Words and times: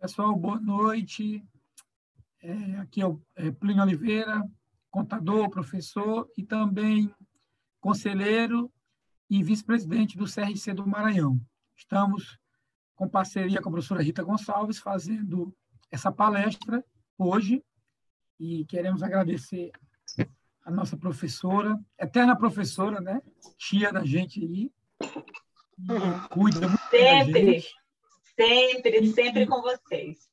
Pessoal, 0.00 0.32
boa 0.36 0.60
noite. 0.60 1.44
É, 2.40 2.76
aqui 2.76 3.00
é 3.00 3.06
o 3.06 3.20
é, 3.34 3.50
Plínio 3.50 3.82
Oliveira, 3.82 4.48
contador, 4.92 5.50
professor 5.50 6.30
e 6.36 6.44
também 6.44 7.12
conselheiro 7.80 8.72
e 9.28 9.42
vice-presidente 9.42 10.16
do 10.16 10.24
CRC 10.24 10.72
do 10.72 10.86
Maranhão. 10.86 11.40
Estamos 11.76 12.38
com 12.94 13.08
parceria 13.08 13.60
com 13.60 13.70
a 13.70 13.72
professora 13.72 14.00
Rita 14.00 14.22
Gonçalves 14.22 14.78
fazendo 14.78 15.52
essa 15.90 16.12
palestra 16.12 16.84
hoje 17.18 17.64
e 18.38 18.64
queremos 18.66 19.02
agradecer 19.02 19.72
a 20.64 20.70
nossa 20.70 20.96
professora, 20.96 21.76
eterna 21.98 22.36
professora, 22.36 23.00
né? 23.00 23.20
Tia 23.56 23.92
da 23.92 24.04
gente 24.04 24.40
aí. 24.40 24.72
Cuida 26.30 26.68
muito 26.68 26.88
sempre, 26.88 27.32
da 27.32 27.52
gente. 27.52 27.87
Sempre, 28.38 29.06
sempre 29.08 29.46
com 29.46 29.60
vocês. 29.60 30.30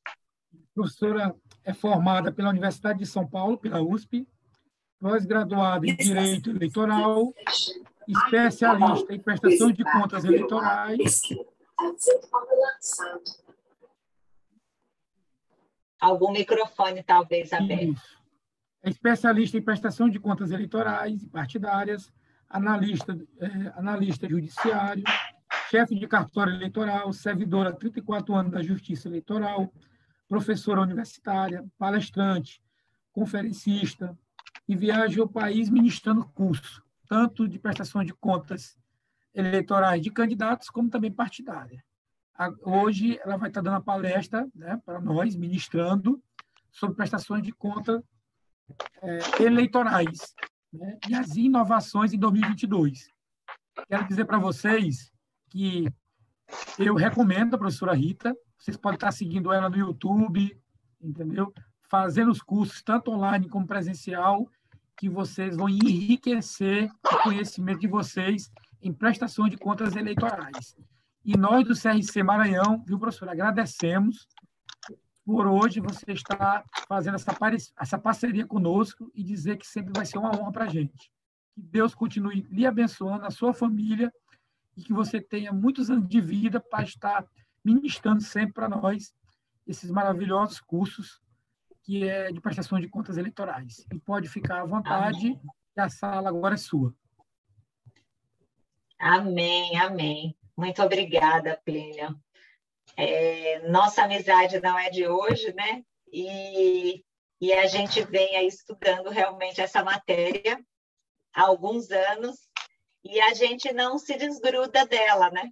A 0.54 0.74
professora 0.74 1.34
é 1.64 1.74
formada 1.74 2.30
pela 2.30 2.50
Universidade 2.50 3.00
de 3.00 3.06
São 3.06 3.26
Paulo, 3.26 3.58
pela 3.58 3.82
USP, 3.82 4.28
pós-graduada 5.00 5.86
em 5.86 5.96
Direito 5.96 6.50
Eleitoral, 6.50 7.34
especialista 8.06 9.12
em 9.12 9.18
prestação 9.18 9.72
de 9.72 9.82
contas 9.82 10.24
eleitorais. 10.24 11.20
Algum 16.00 16.30
microfone, 16.30 17.02
talvez, 17.02 17.52
aberto. 17.52 18.00
É 18.82 18.90
especialista 18.90 19.58
em 19.58 19.62
prestação 19.62 20.08
de 20.08 20.20
contas 20.20 20.52
eleitorais 20.52 21.22
e 21.24 21.28
partidárias, 21.28 22.12
analista, 22.48 23.18
é, 23.40 23.46
analista 23.76 24.28
judiciário, 24.28 25.02
chefe 25.70 25.94
de 25.94 26.06
cartório 26.06 26.54
eleitoral, 26.54 27.12
servidora 27.12 27.70
há 27.70 27.72
34 27.72 28.34
anos 28.34 28.52
da 28.52 28.62
Justiça 28.62 29.08
Eleitoral, 29.08 29.72
professora 30.28 30.80
universitária, 30.80 31.64
palestrante, 31.78 32.62
conferencista, 33.12 34.16
e 34.68 34.74
viaja 34.74 35.20
ao 35.20 35.28
país 35.28 35.70
ministrando 35.70 36.26
curso, 36.34 36.82
tanto 37.08 37.46
de 37.46 37.58
prestação 37.58 38.02
de 38.02 38.12
contas 38.14 38.76
eleitorais 39.32 40.02
de 40.02 40.10
candidatos, 40.10 40.68
como 40.68 40.90
também 40.90 41.12
partidária. 41.12 41.84
Hoje 42.62 43.18
ela 43.22 43.36
vai 43.36 43.48
estar 43.48 43.60
dando 43.60 43.76
a 43.76 43.80
palestra 43.80 44.46
né, 44.54 44.80
para 44.84 45.00
nós, 45.00 45.36
ministrando, 45.36 46.22
sobre 46.70 46.96
prestações 46.96 47.42
de 47.42 47.52
contas 47.52 48.02
é, 49.02 49.42
eleitorais 49.42 50.34
né, 50.72 50.98
e 51.08 51.14
as 51.14 51.36
inovações 51.36 52.12
em 52.12 52.18
2022. 52.18 53.08
Quero 53.88 54.08
dizer 54.08 54.24
para 54.24 54.38
vocês 54.38 55.12
que 55.48 55.88
eu 56.78 56.94
recomendo 56.94 57.54
a 57.54 57.58
professora 57.58 57.94
Rita, 57.94 58.36
vocês 58.58 58.76
podem 58.76 58.96
estar 58.96 59.12
seguindo 59.12 59.52
ela 59.52 59.68
no 59.68 59.76
YouTube, 59.76 60.58
entendeu? 61.00 61.52
Fazendo 61.82 62.30
os 62.30 62.42
cursos, 62.42 62.82
tanto 62.82 63.10
online 63.10 63.48
como 63.48 63.66
presencial, 63.66 64.48
que 64.96 65.08
vocês 65.08 65.56
vão 65.56 65.68
enriquecer 65.68 66.90
o 67.04 67.22
conhecimento 67.22 67.80
de 67.80 67.88
vocês 67.88 68.50
em 68.82 68.92
prestação 68.92 69.48
de 69.48 69.56
contas 69.56 69.94
eleitorais. 69.94 70.76
E 71.24 71.36
nós 71.36 71.66
do 71.66 71.74
CRC 71.74 72.22
Maranhão, 72.22 72.82
viu, 72.86 72.98
professor, 72.98 73.28
agradecemos 73.28 74.26
por 75.24 75.46
hoje 75.46 75.80
você 75.80 76.12
estar 76.12 76.64
fazendo 76.88 77.16
essa, 77.16 77.36
essa 77.80 77.98
parceria 77.98 78.46
conosco 78.46 79.10
e 79.12 79.24
dizer 79.24 79.56
que 79.58 79.66
sempre 79.66 79.92
vai 79.94 80.06
ser 80.06 80.18
uma 80.18 80.30
honra 80.30 80.52
para 80.52 80.64
a 80.66 80.68
gente. 80.68 81.10
Que 81.52 81.60
Deus 81.60 81.94
continue 81.94 82.46
lhe 82.48 82.64
abençoando, 82.64 83.26
a 83.26 83.30
sua 83.30 83.52
família, 83.52 84.12
e 84.76 84.82
que 84.82 84.92
você 84.92 85.20
tenha 85.20 85.52
muitos 85.52 85.90
anos 85.90 86.08
de 86.08 86.20
vida 86.20 86.60
para 86.60 86.84
estar 86.84 87.26
ministrando 87.64 88.22
sempre 88.22 88.54
para 88.54 88.68
nós 88.68 89.14
esses 89.66 89.90
maravilhosos 89.90 90.60
cursos 90.60 91.20
que 91.82 92.08
é 92.08 92.32
de 92.32 92.40
prestação 92.40 92.80
de 92.80 92.88
contas 92.88 93.16
eleitorais. 93.16 93.86
E 93.92 93.98
pode 93.98 94.28
ficar 94.28 94.60
à 94.60 94.64
vontade, 94.64 95.38
a 95.76 95.88
sala 95.88 96.28
agora 96.28 96.54
é 96.54 96.58
sua. 96.58 96.92
Amém, 98.98 99.78
amém. 99.78 100.36
Muito 100.56 100.82
obrigada, 100.82 101.60
Plínio. 101.64 102.18
É, 102.96 103.68
nossa 103.68 104.02
amizade 104.02 104.58
não 104.60 104.76
é 104.78 104.90
de 104.90 105.06
hoje, 105.06 105.52
né? 105.52 105.84
E, 106.12 107.04
e 107.40 107.52
a 107.52 107.66
gente 107.66 108.02
vem 108.04 108.36
aí 108.36 108.46
estudando 108.46 109.10
realmente 109.10 109.60
essa 109.60 109.84
matéria 109.84 110.58
há 111.32 111.42
alguns 111.42 111.90
anos 111.90 112.45
e 113.10 113.20
a 113.20 113.34
gente 113.34 113.72
não 113.72 113.98
se 113.98 114.16
desgruda 114.16 114.86
dela, 114.86 115.30
né? 115.30 115.50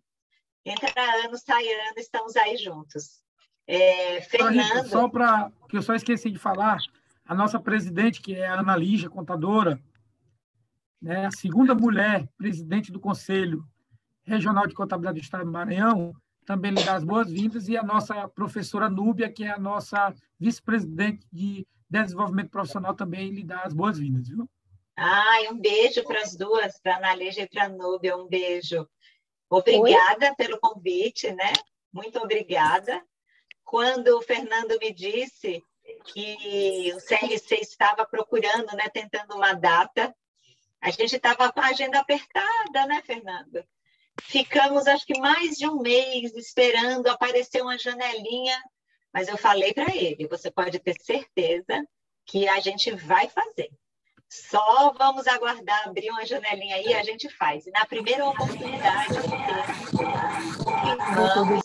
Entra 0.64 0.90
ano, 1.24 1.36
sai 1.36 1.66
ano, 1.66 1.98
estamos 1.98 2.36
aí 2.36 2.56
juntos. 2.56 3.22
É, 3.66 4.20
Fernando. 4.22 4.88
Só 4.88 5.08
para 5.08 5.50
que 5.68 5.76
eu 5.76 5.82
só 5.82 5.94
esqueci 5.94 6.30
de 6.30 6.38
falar, 6.38 6.78
a 7.24 7.34
nossa 7.34 7.58
presidente, 7.58 8.20
que 8.20 8.34
é 8.34 8.46
a 8.46 8.60
Ana 8.60 8.76
Lígia, 8.76 9.08
contadora, 9.08 9.80
né, 11.00 11.26
a 11.26 11.30
segunda 11.30 11.74
mulher 11.74 12.28
presidente 12.36 12.90
do 12.90 13.00
Conselho 13.00 13.66
Regional 14.22 14.66
de 14.66 14.74
Contabilidade 14.74 15.20
do 15.20 15.22
Estado 15.22 15.44
do 15.44 15.52
Maranhão, 15.52 16.14
também 16.46 16.72
lhe 16.72 16.82
dá 16.82 16.94
as 16.94 17.04
boas-vindas, 17.04 17.68
e 17.68 17.76
a 17.76 17.82
nossa 17.82 18.28
professora 18.28 18.88
Núbia, 18.88 19.30
que 19.30 19.44
é 19.44 19.50
a 19.50 19.58
nossa 19.58 20.14
vice-presidente 20.38 21.26
de 21.32 21.66
desenvolvimento 21.88 22.50
profissional, 22.50 22.94
também 22.94 23.30
lhe 23.30 23.44
dá 23.44 23.60
as 23.60 23.72
boas-vindas, 23.72 24.28
viu? 24.28 24.48
Ai, 24.96 25.48
um 25.48 25.58
beijo 25.58 26.04
para 26.04 26.20
as 26.20 26.36
duas, 26.36 26.78
para 26.80 26.94
a 26.94 26.98
Analígia 26.98 27.42
e 27.42 27.48
para 27.48 27.64
a 27.64 27.68
Núbia, 27.68 28.16
um 28.16 28.26
beijo. 28.26 28.88
Obrigada 29.50 30.28
Oi? 30.28 30.34
pelo 30.36 30.60
convite, 30.60 31.32
né? 31.32 31.52
Muito 31.92 32.18
obrigada. 32.18 33.04
Quando 33.64 34.16
o 34.16 34.22
Fernando 34.22 34.78
me 34.78 34.92
disse 34.92 35.62
que 36.06 36.92
o 36.94 36.98
CRC 36.98 37.56
estava 37.60 38.06
procurando, 38.06 38.74
né, 38.76 38.88
tentando 38.88 39.34
uma 39.34 39.52
data, 39.52 40.14
a 40.80 40.90
gente 40.90 41.16
estava 41.16 41.52
com 41.52 41.60
a 41.60 41.68
agenda 41.68 41.98
apertada, 41.98 42.86
né, 42.86 43.02
Fernando? 43.04 43.64
Ficamos, 44.22 44.86
acho 44.86 45.04
que 45.06 45.18
mais 45.18 45.56
de 45.56 45.68
um 45.68 45.80
mês 45.80 46.34
esperando 46.34 47.08
aparecer 47.08 47.62
uma 47.62 47.76
janelinha, 47.76 48.62
mas 49.12 49.28
eu 49.28 49.36
falei 49.36 49.72
para 49.72 49.94
ele: 49.94 50.28
você 50.28 50.50
pode 50.50 50.78
ter 50.78 50.94
certeza 51.00 51.84
que 52.24 52.48
a 52.48 52.60
gente 52.60 52.92
vai 52.92 53.28
fazer. 53.28 53.70
Só 54.34 54.92
vamos 54.94 55.28
aguardar 55.28 55.86
abrir 55.86 56.10
uma 56.10 56.26
janelinha 56.26 56.74
aí, 56.74 56.92
a 56.92 57.04
gente 57.04 57.28
faz. 57.28 57.68
E 57.68 57.70
na 57.70 57.86
primeira 57.86 58.26
oportunidade 58.26 59.14
vamos, 61.14 61.64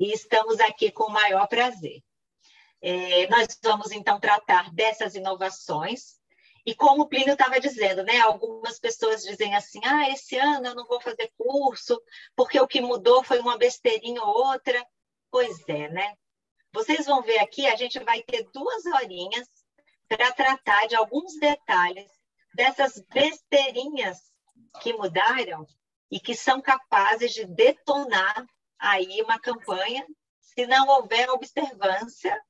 e 0.00 0.10
estamos 0.10 0.58
aqui 0.60 0.90
com 0.90 1.04
o 1.04 1.12
maior 1.12 1.46
prazer. 1.46 2.02
É, 2.80 3.28
nós 3.28 3.58
vamos 3.62 3.92
então 3.92 4.18
tratar 4.18 4.72
dessas 4.72 5.14
inovações 5.14 6.16
e 6.64 6.74
como 6.74 7.02
o 7.02 7.08
Plínio 7.08 7.34
estava 7.34 7.60
dizendo, 7.60 8.02
né, 8.02 8.18
algumas 8.20 8.78
pessoas 8.78 9.22
dizem 9.22 9.54
assim: 9.54 9.80
ah, 9.84 10.08
esse 10.08 10.38
ano 10.38 10.68
eu 10.68 10.74
não 10.74 10.86
vou 10.86 11.02
fazer 11.02 11.30
curso, 11.36 12.00
porque 12.34 12.58
o 12.58 12.66
que 12.66 12.80
mudou 12.80 13.22
foi 13.22 13.40
uma 13.40 13.58
besteirinha 13.58 14.22
ou 14.22 14.46
outra. 14.52 14.86
Pois 15.30 15.68
é, 15.68 15.90
né? 15.90 16.14
Vocês 16.72 17.04
vão 17.04 17.20
ver 17.22 17.40
aqui, 17.40 17.66
a 17.66 17.76
gente 17.76 17.98
vai 17.98 18.22
ter 18.22 18.48
duas 18.54 18.86
horinhas 18.86 19.46
para 20.08 20.32
tratar 20.32 20.86
de 20.86 20.96
alguns 20.96 21.38
detalhes 21.38 22.10
dessas 22.54 22.98
besteirinhas 23.12 24.18
que 24.80 24.92
mudaram 24.92 25.66
e 26.10 26.18
que 26.18 26.34
são 26.34 26.60
capazes 26.60 27.32
de 27.32 27.44
detonar 27.44 28.46
aí 28.78 29.20
uma 29.22 29.38
campanha 29.38 30.06
se 30.40 30.66
não 30.66 30.88
houver 30.88 31.28
observância 31.30 32.40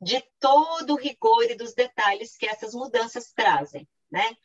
de 0.00 0.22
todo 0.38 0.94
o 0.94 0.96
rigor 0.96 1.44
e 1.50 1.56
dos 1.56 1.74
detalhes 1.74 2.36
que 2.36 2.46
essas 2.46 2.72
mudanças 2.72 3.32
trazem, 3.32 3.86
né? 4.10 4.36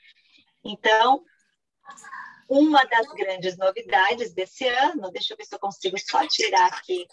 Então, 0.63 1.23
uma 2.49 2.83
das 2.85 3.07
grandes 3.07 3.57
novidades 3.57 4.33
desse 4.33 4.67
ano, 4.67 5.11
deixa 5.11 5.33
eu 5.33 5.37
ver 5.37 5.45
se 5.45 5.53
eu 5.53 5.59
consigo 5.59 5.97
só 5.99 6.27
tirar 6.27 6.67
aqui 6.67 7.07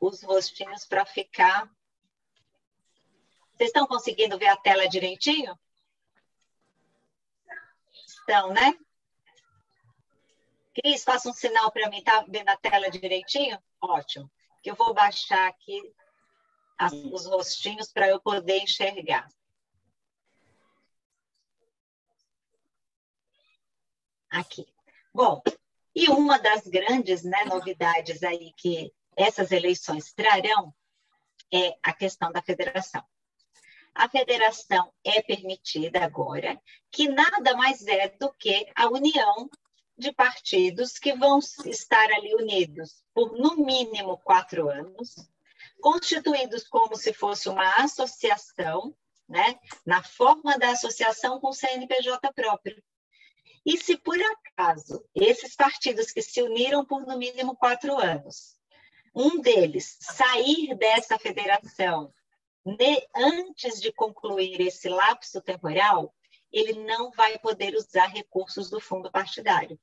os 0.00 0.22
rostinhos 0.22 0.86
para 0.86 1.04
ficar. 1.06 1.70
Vocês 3.56 3.70
estão 3.70 3.86
conseguindo 3.86 4.38
ver 4.38 4.48
a 4.48 4.56
tela 4.56 4.86
direitinho? 4.86 5.58
Estão, 8.06 8.52
né? 8.52 8.78
Cris, 10.74 11.02
faça 11.02 11.30
um 11.30 11.32
sinal 11.32 11.72
para 11.72 11.88
mim, 11.88 12.02
tá 12.02 12.22
vendo 12.28 12.50
a 12.50 12.56
tela 12.56 12.90
direitinho? 12.90 13.58
Ótimo. 13.80 14.30
Eu 14.62 14.74
vou 14.74 14.92
baixar 14.92 15.48
aqui 15.48 15.80
as, 16.76 16.92
os 16.92 17.24
rostinhos 17.24 17.90
para 17.90 18.08
eu 18.08 18.20
poder 18.20 18.58
enxergar. 18.58 19.26
Aqui. 24.28 24.66
Bom, 25.14 25.42
e 25.94 26.10
uma 26.10 26.38
das 26.38 26.66
grandes 26.66 27.22
né, 27.22 27.44
novidades 27.46 28.22
aí 28.22 28.52
que 28.54 28.92
essas 29.16 29.50
eleições 29.50 30.12
trarão 30.12 30.74
é 31.50 31.78
a 31.82 31.94
questão 31.94 32.30
da 32.30 32.42
federação. 32.42 33.02
A 33.96 34.10
federação 34.10 34.92
é 35.02 35.22
permitida 35.22 36.04
agora, 36.04 36.60
que 36.92 37.08
nada 37.08 37.56
mais 37.56 37.86
é 37.86 38.10
do 38.10 38.30
que 38.34 38.70
a 38.76 38.88
união 38.88 39.48
de 39.96 40.12
partidos 40.12 40.98
que 40.98 41.14
vão 41.14 41.38
estar 41.64 42.12
ali 42.12 42.34
unidos 42.34 43.02
por 43.14 43.32
no 43.32 43.56
mínimo 43.56 44.18
quatro 44.18 44.68
anos, 44.68 45.14
constituídos 45.80 46.68
como 46.68 46.94
se 46.94 47.14
fosse 47.14 47.48
uma 47.48 47.76
associação, 47.76 48.94
né, 49.26 49.58
na 49.86 50.02
forma 50.02 50.58
da 50.58 50.72
associação 50.72 51.40
com 51.40 51.54
CNPJ 51.54 52.30
próprio. 52.34 52.84
E 53.64 53.78
se 53.78 53.96
por 53.96 54.18
acaso 54.20 55.02
esses 55.14 55.56
partidos 55.56 56.12
que 56.12 56.20
se 56.20 56.42
uniram 56.42 56.84
por 56.84 57.06
no 57.06 57.16
mínimo 57.16 57.56
quatro 57.56 57.96
anos, 57.96 58.58
um 59.14 59.40
deles 59.40 59.96
sair 60.02 60.76
dessa 60.76 61.18
federação 61.18 62.12
antes 63.14 63.80
de 63.80 63.92
concluir 63.92 64.60
esse 64.60 64.88
lapso 64.88 65.40
temporal, 65.40 66.12
ele 66.52 66.72
não 66.84 67.10
vai 67.12 67.38
poder 67.38 67.74
usar 67.74 68.06
recursos 68.06 68.68
do 68.70 68.80
fundo 68.80 69.10
partidário. 69.10 69.78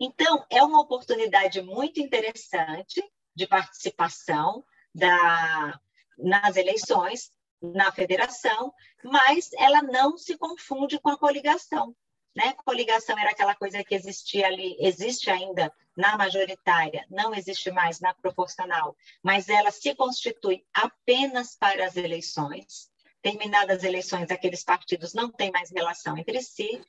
Então, 0.00 0.44
é 0.50 0.62
uma 0.62 0.80
oportunidade 0.80 1.60
muito 1.62 2.00
interessante 2.00 3.02
de 3.34 3.46
participação 3.46 4.64
da, 4.94 5.80
nas 6.18 6.56
eleições, 6.56 7.30
na 7.60 7.90
federação, 7.92 8.72
mas 9.02 9.50
ela 9.54 9.82
não 9.82 10.18
se 10.18 10.36
confunde 10.36 10.98
com 10.98 11.08
a 11.08 11.18
coligação. 11.18 11.94
Né? 12.34 12.54
Coligação 12.64 13.18
era 13.18 13.30
aquela 13.30 13.54
coisa 13.54 13.84
que 13.84 13.94
existia 13.94 14.46
ali, 14.46 14.76
existe 14.80 15.30
ainda 15.30 15.72
na 15.96 16.16
majoritária, 16.16 17.06
não 17.10 17.34
existe 17.34 17.70
mais 17.70 18.00
na 18.00 18.14
proporcional, 18.14 18.96
mas 19.22 19.48
ela 19.48 19.70
se 19.70 19.94
constitui 19.94 20.64
apenas 20.72 21.54
para 21.54 21.84
as 21.84 21.96
eleições. 21.96 22.90
Terminadas 23.20 23.78
as 23.78 23.84
eleições, 23.84 24.30
aqueles 24.30 24.64
partidos 24.64 25.12
não 25.12 25.30
têm 25.30 25.50
mais 25.50 25.70
relação 25.70 26.16
entre 26.16 26.40
si, 26.40 26.80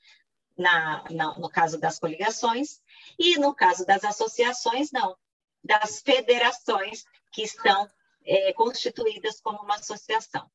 na, 0.58 1.04
na, 1.10 1.38
no 1.38 1.50
caso 1.50 1.78
das 1.78 2.00
coligações, 2.00 2.82
e 3.20 3.38
no 3.38 3.54
caso 3.54 3.86
das 3.86 4.04
associações, 4.04 4.92
não, 4.92 5.16
das 5.64 6.02
federações 6.02 7.04
que 7.32 7.44
estão 7.44 7.90
é, 8.26 8.54
constituídas 8.54 9.42
como 9.42 9.60
uma 9.60 9.76
associação. 9.76 10.50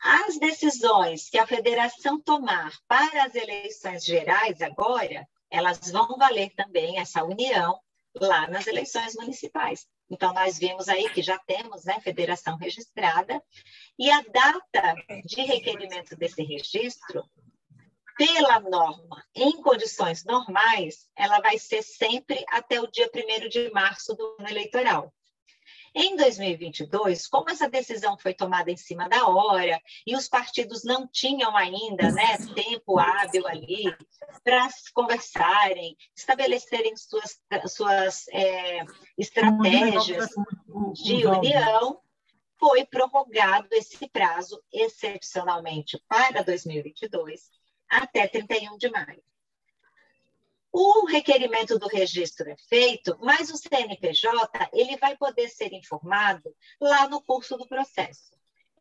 As 0.00 0.38
decisões 0.38 1.28
que 1.28 1.38
a 1.38 1.46
federação 1.46 2.20
tomar 2.20 2.72
para 2.86 3.24
as 3.24 3.34
eleições 3.34 4.04
gerais 4.04 4.62
agora, 4.62 5.26
elas 5.50 5.90
vão 5.90 6.16
valer 6.16 6.54
também 6.54 6.98
essa 6.98 7.24
união 7.24 7.80
lá 8.14 8.46
nas 8.48 8.66
eleições 8.66 9.14
municipais. 9.14 9.86
Então, 10.10 10.32
nós 10.32 10.58
vimos 10.58 10.88
aí 10.88 11.10
que 11.10 11.22
já 11.22 11.38
temos 11.38 11.84
né, 11.84 12.00
federação 12.00 12.56
registrada, 12.56 13.42
e 13.98 14.10
a 14.10 14.22
data 14.22 14.94
de 15.24 15.42
requerimento 15.42 16.16
desse 16.16 16.42
registro 16.42 17.28
pela 18.16 18.58
norma, 18.58 19.24
em 19.34 19.62
condições 19.62 20.24
normais, 20.24 21.08
ela 21.14 21.40
vai 21.40 21.56
ser 21.58 21.82
sempre 21.82 22.44
até 22.48 22.80
o 22.80 22.86
dia 22.88 23.08
1 23.14 23.48
de 23.48 23.70
março 23.70 24.14
do 24.14 24.36
ano 24.40 24.48
eleitoral. 24.48 25.12
Em 26.00 26.14
2022, 26.14 27.26
como 27.26 27.50
essa 27.50 27.68
decisão 27.68 28.16
foi 28.16 28.32
tomada 28.32 28.70
em 28.70 28.76
cima 28.76 29.08
da 29.08 29.26
hora 29.26 29.82
e 30.06 30.14
os 30.14 30.28
partidos 30.28 30.84
não 30.84 31.08
tinham 31.08 31.56
ainda 31.56 32.12
né, 32.12 32.38
tempo 32.54 33.00
hábil 33.00 33.44
ali 33.48 33.82
para 34.44 34.68
conversarem, 34.94 35.96
estabelecerem 36.16 36.96
suas, 36.96 37.40
suas 37.66 38.28
é, 38.28 38.84
estratégias 39.18 40.28
de 40.94 41.26
união, 41.26 42.00
foi 42.60 42.86
prorrogado 42.86 43.66
esse 43.72 44.08
prazo 44.08 44.62
excepcionalmente 44.72 46.00
para 46.06 46.44
2022 46.44 47.50
até 47.88 48.28
31 48.28 48.78
de 48.78 48.88
maio. 48.88 49.27
O 50.80 51.06
requerimento 51.06 51.76
do 51.76 51.88
registro 51.88 52.48
é 52.48 52.56
feito, 52.68 53.18
mas 53.20 53.50
o 53.50 53.56
CNPJ 53.56 54.70
ele 54.72 54.96
vai 54.96 55.16
poder 55.16 55.48
ser 55.48 55.72
informado 55.72 56.54
lá 56.80 57.08
no 57.08 57.20
curso 57.20 57.56
do 57.56 57.66
processo. 57.66 58.30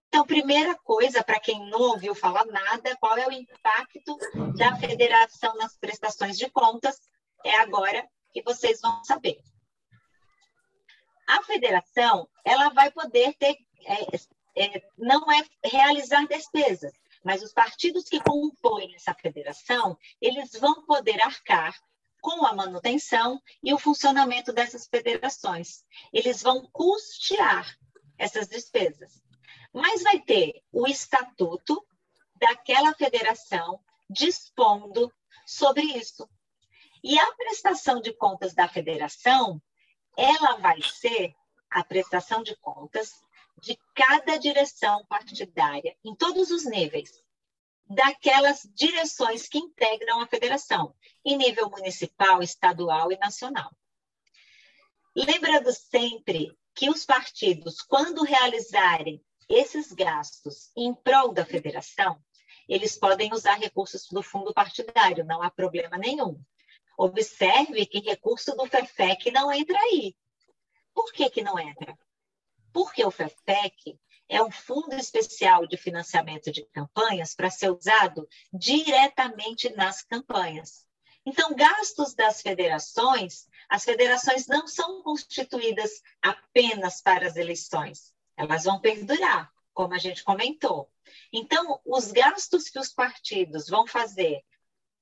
Então, 0.07 0.23
primeira 0.23 0.75
coisa, 0.75 1.23
para 1.23 1.39
quem 1.39 1.59
não 1.71 1.81
ouviu 1.81 2.13
falar 2.13 2.45
nada, 2.45 2.95
qual 2.97 3.17
é 3.17 3.27
o 3.27 3.31
impacto 3.31 4.15
da 4.55 4.75
federação 4.75 5.55
nas 5.55 5.75
prestações 5.75 6.37
de 6.37 6.47
contas, 6.51 7.01
é 7.43 7.57
agora 7.57 8.07
que 8.31 8.43
vocês 8.43 8.79
vão 8.79 9.03
saber. 9.03 9.39
A 11.27 11.41
federação, 11.45 12.29
ela 12.45 12.69
vai 12.69 12.91
poder 12.91 13.33
ter, 13.39 13.57
é, 13.87 14.65
é, 14.65 14.83
não 14.95 15.31
é 15.31 15.43
realizar 15.65 16.27
despesas, 16.27 16.93
mas 17.27 17.43
os 17.43 17.51
partidos 17.51 18.05
que 18.05 18.21
compõem 18.21 18.95
essa 18.95 19.13
federação, 19.13 19.97
eles 20.21 20.53
vão 20.53 20.85
poder 20.85 21.21
arcar 21.21 21.77
com 22.21 22.45
a 22.45 22.55
manutenção 22.55 23.41
e 23.61 23.73
o 23.73 23.77
funcionamento 23.77 24.53
dessas 24.53 24.87
federações. 24.87 25.83
Eles 26.13 26.41
vão 26.41 26.69
custear 26.71 27.77
essas 28.17 28.47
despesas. 28.47 29.21
Mas 29.73 30.03
vai 30.03 30.21
ter 30.21 30.63
o 30.71 30.87
estatuto 30.87 31.85
daquela 32.33 32.93
federação 32.93 33.77
dispondo 34.09 35.13
sobre 35.45 35.83
isso. 35.83 36.29
E 37.03 37.19
a 37.19 37.35
prestação 37.35 37.99
de 37.99 38.13
contas 38.13 38.53
da 38.53 38.69
federação, 38.69 39.61
ela 40.15 40.55
vai 40.59 40.81
ser 40.81 41.35
a 41.69 41.83
prestação 41.83 42.41
de 42.41 42.55
contas 42.55 43.11
de 43.61 43.77
cada 43.95 44.37
direção 44.37 45.05
partidária, 45.07 45.95
em 46.03 46.15
todos 46.15 46.51
os 46.51 46.65
níveis, 46.65 47.11
daquelas 47.89 48.67
direções 48.73 49.47
que 49.47 49.57
integram 49.57 50.21
a 50.21 50.27
federação, 50.27 50.93
em 51.25 51.37
nível 51.37 51.69
municipal, 51.69 52.43
estadual 52.43 53.11
e 53.11 53.17
nacional. 53.17 53.71
Lembrando 55.15 55.71
sempre 55.71 56.55
que 56.75 56.89
os 56.89 57.05
partidos, 57.05 57.81
quando 57.81 58.23
realizarem 58.23 59.23
esses 59.49 59.91
gastos 59.91 60.69
em 60.75 60.93
prol 60.93 61.33
da 61.33 61.45
federação, 61.45 62.21
eles 62.67 62.97
podem 62.97 63.33
usar 63.33 63.55
recursos 63.55 64.07
do 64.09 64.21
fundo 64.21 64.53
partidário, 64.53 65.25
não 65.25 65.41
há 65.41 65.49
problema 65.49 65.97
nenhum. 65.97 66.39
Observe 66.97 67.85
que 67.85 67.99
recurso 67.99 68.55
do 68.55 68.65
FEFEC 68.65 69.31
não 69.31 69.51
entra 69.51 69.79
aí. 69.79 70.15
Por 70.93 71.11
que, 71.13 71.29
que 71.29 71.41
não 71.41 71.57
entra? 71.57 71.97
Porque 72.77 73.03
o 73.03 73.09
FEFEC 73.09 73.99
é 74.29 74.39
um 74.39 74.51
fundo 74.51 74.93
especial 74.93 75.65
de 75.65 75.75
financiamento 75.75 76.51
de 76.51 76.63
campanhas 76.65 77.33
para 77.33 77.49
ser 77.49 77.71
usado 77.71 78.29
diretamente 78.53 79.75
nas 79.75 80.03
campanhas. 80.03 80.85
Então, 81.25 81.55
gastos 81.55 82.13
das 82.13 82.39
federações, 82.39 83.47
as 83.67 83.83
federações 83.83 84.45
não 84.45 84.67
são 84.67 85.01
constituídas 85.01 86.03
apenas 86.21 87.01
para 87.01 87.25
as 87.25 87.35
eleições, 87.35 88.13
elas 88.37 88.65
vão 88.65 88.79
perdurar, 88.79 89.51
como 89.73 89.95
a 89.95 89.97
gente 89.97 90.23
comentou. 90.23 90.87
Então, 91.33 91.81
os 91.83 92.11
gastos 92.11 92.69
que 92.69 92.77
os 92.77 92.93
partidos 92.93 93.67
vão 93.67 93.87
fazer 93.87 94.45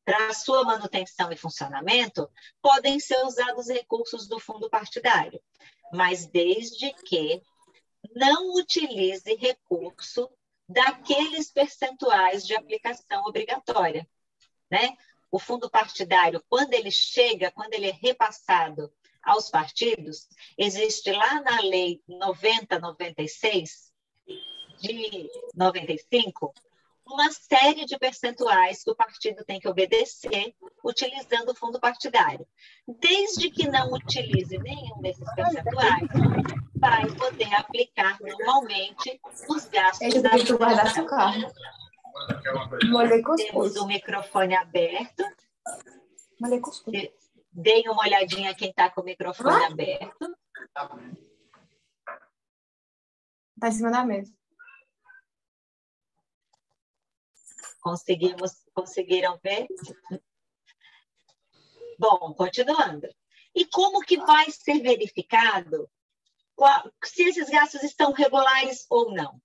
para 0.05 0.27
a 0.27 0.33
sua 0.33 0.63
manutenção 0.63 1.29
e 1.29 1.35
funcionamento 1.35 2.31
podem 2.61 3.01
ser 3.01 3.21
usados 3.25 3.67
recursos 3.67 4.29
do 4.29 4.39
fundo 4.39 4.69
partidário, 4.69 5.41
mas 5.91 6.25
desde 6.25 6.93
que 7.03 7.43
não 8.15 8.53
utilize 8.55 9.35
recurso 9.35 10.29
daqueles 10.67 11.51
percentuais 11.51 12.47
de 12.47 12.55
aplicação 12.55 13.25
obrigatória. 13.25 14.07
Né? 14.71 14.95
O 15.29 15.37
fundo 15.37 15.69
partidário, 15.69 16.43
quando 16.47 16.73
ele 16.73 16.89
chega, 16.89 17.51
quando 17.51 17.73
ele 17.73 17.89
é 17.89 17.91
repassado 17.91 18.91
aos 19.21 19.49
partidos, 19.49 20.27
existe 20.57 21.11
lá 21.11 21.41
na 21.41 21.59
lei 21.61 22.01
9096 22.07 23.93
de 24.79 25.29
95 25.53 26.53
uma 27.07 27.31
série 27.31 27.85
de 27.85 27.97
percentuais 27.97 28.83
que 28.83 28.89
o 28.89 28.95
partido 28.95 29.43
tem 29.45 29.59
que 29.59 29.67
obedecer 29.67 30.55
utilizando 30.83 31.49
o 31.49 31.55
fundo 31.55 31.79
partidário. 31.79 32.47
Desde 32.87 33.49
que 33.49 33.69
não 33.69 33.91
utilize 33.93 34.57
nenhum 34.57 34.99
desses 35.01 35.25
percentuais, 35.35 36.09
vai 36.75 37.05
poder 37.15 37.53
aplicar 37.53 38.17
normalmente 38.19 39.19
os 39.49 39.65
gastos 39.65 40.01
Ele 40.01 40.21
da 40.21 40.31
guardar 40.57 40.91
seu 40.93 41.05
carro. 41.05 41.51
Temos 43.37 43.75
o 43.75 43.85
microfone 43.85 44.55
aberto. 44.55 45.23
Deem 47.51 47.89
uma 47.89 48.03
olhadinha 48.03 48.55
quem 48.55 48.69
está 48.69 48.89
com 48.89 49.01
o 49.01 49.05
microfone 49.05 49.63
ah? 49.63 49.67
aberto. 49.67 50.35
Está 53.55 53.67
em 53.69 53.71
cima 53.71 53.91
da 53.91 54.03
mesa. 54.03 54.33
Conseguimos, 57.85 58.51
conseguiram 58.73 59.39
ver? 59.43 59.67
Bom, 61.99 62.33
continuando. 62.33 63.07
E 63.53 63.63
como 63.67 63.99
que 63.99 64.17
vai 64.17 64.49
ser 64.49 64.81
verificado 64.81 65.87
qual, 66.55 66.91
se 67.03 67.29
esses 67.29 67.47
gastos 67.47 67.83
estão 67.83 68.11
regulares 68.11 68.87
ou 68.89 69.13
não? 69.13 69.39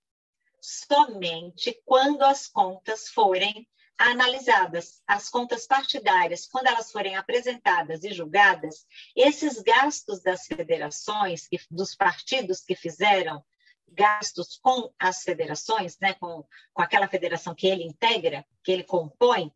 Somente 0.59 1.79
quando 1.85 2.23
as 2.23 2.49
contas 2.49 3.11
forem 3.11 3.69
analisadas 3.99 5.03
as 5.07 5.29
contas 5.29 5.67
partidárias, 5.67 6.47
quando 6.47 6.69
elas 6.69 6.91
forem 6.91 7.17
apresentadas 7.17 8.05
e 8.05 8.13
julgadas, 8.15 8.87
esses 9.15 9.61
gastos 9.61 10.23
das 10.23 10.47
federações, 10.47 11.47
dos 11.71 11.95
partidos 11.95 12.63
que 12.63 12.75
fizeram 12.75 13.45
gastos 13.93 14.59
com 14.63 14.93
as 14.99 15.23
federações, 15.23 15.99
né, 16.01 16.15
com, 16.15 16.45
com 16.73 16.83
aquela 16.83 17.09
federação 17.09 17.55
que 17.55 17.67
ele 17.67 17.85
integra, 17.85 18.45
que 18.63 18.73
ele 18.73 18.85
compõe, 18.85 19.53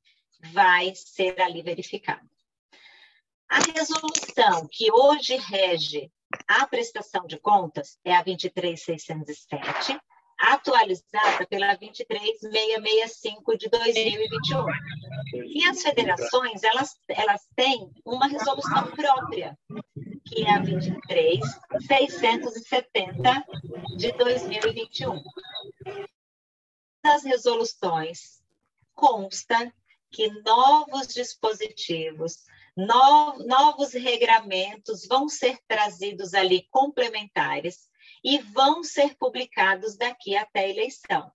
vai 0.53 0.93
ser 0.95 1.41
ali 1.41 1.63
verificado. 1.63 2.29
A 3.49 3.59
resolução 3.59 4.67
que 4.71 4.91
hoje 4.91 5.37
rege 5.37 6.11
a 6.49 6.67
prestação 6.67 7.27
de 7.27 7.39
contas 7.39 7.99
é 8.05 8.15
a 8.15 8.23
23607, 8.23 9.99
atualizada 10.39 11.47
pela 11.49 11.75
23665 11.77 13.57
de 13.57 13.69
2021. 13.69 14.67
E 15.47 15.65
as 15.65 15.83
federações, 15.83 16.63
elas, 16.65 16.91
elas 17.09 17.47
têm 17.55 17.91
uma 18.05 18.27
resolução 18.27 18.91
própria, 18.91 19.57
que 20.25 20.43
é 20.43 20.55
a 20.55 20.59
23670 20.59 23.45
de 23.97 24.11
2021. 24.13 25.23
Nas 27.05 27.23
resoluções 27.25 28.43
consta 28.95 29.73
que 30.11 30.29
novos 30.43 31.09
dispositivos, 31.09 32.47
novos 32.77 33.93
regramentos 33.93 35.07
vão 35.07 35.29
ser 35.29 35.59
trazidos 35.69 36.35
ali 36.35 36.67
complementares 36.71 37.89
e 38.23 38.39
vão 38.39 38.83
ser 38.83 39.15
publicados 39.17 39.97
daqui 39.97 40.37
até 40.37 40.61
a 40.61 40.69
eleição. 40.69 41.31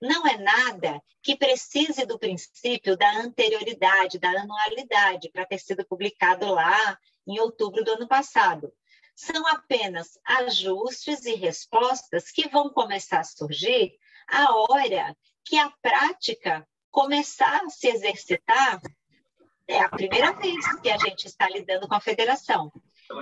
Não 0.00 0.26
é 0.26 0.38
nada 0.38 1.02
que 1.22 1.36
precise 1.36 2.06
do 2.06 2.18
princípio 2.18 2.96
da 2.96 3.18
anterioridade, 3.18 4.18
da 4.18 4.30
anualidade, 4.30 5.28
para 5.30 5.46
ter 5.46 5.58
sido 5.58 5.86
publicado 5.86 6.46
lá 6.46 6.98
em 7.26 7.38
outubro 7.40 7.84
do 7.84 7.92
ano 7.92 8.06
passado. 8.06 8.72
São 9.14 9.46
apenas 9.46 10.18
ajustes 10.24 11.24
e 11.24 11.34
respostas 11.34 12.30
que 12.30 12.48
vão 12.48 12.70
começar 12.70 13.20
a 13.20 13.24
surgir 13.24 13.92
a 14.28 14.54
hora 14.54 15.16
que 15.44 15.58
a 15.58 15.70
prática 15.80 16.66
começar 16.90 17.62
a 17.64 17.70
se 17.70 17.88
exercitar. 17.88 18.80
É 19.68 19.80
a 19.80 19.88
primeira 19.88 20.32
vez 20.32 20.80
que 20.80 20.90
a 20.90 20.98
gente 20.98 21.26
está 21.26 21.48
lidando 21.48 21.88
com 21.88 21.94
a 21.94 22.00
federação. 22.00 22.70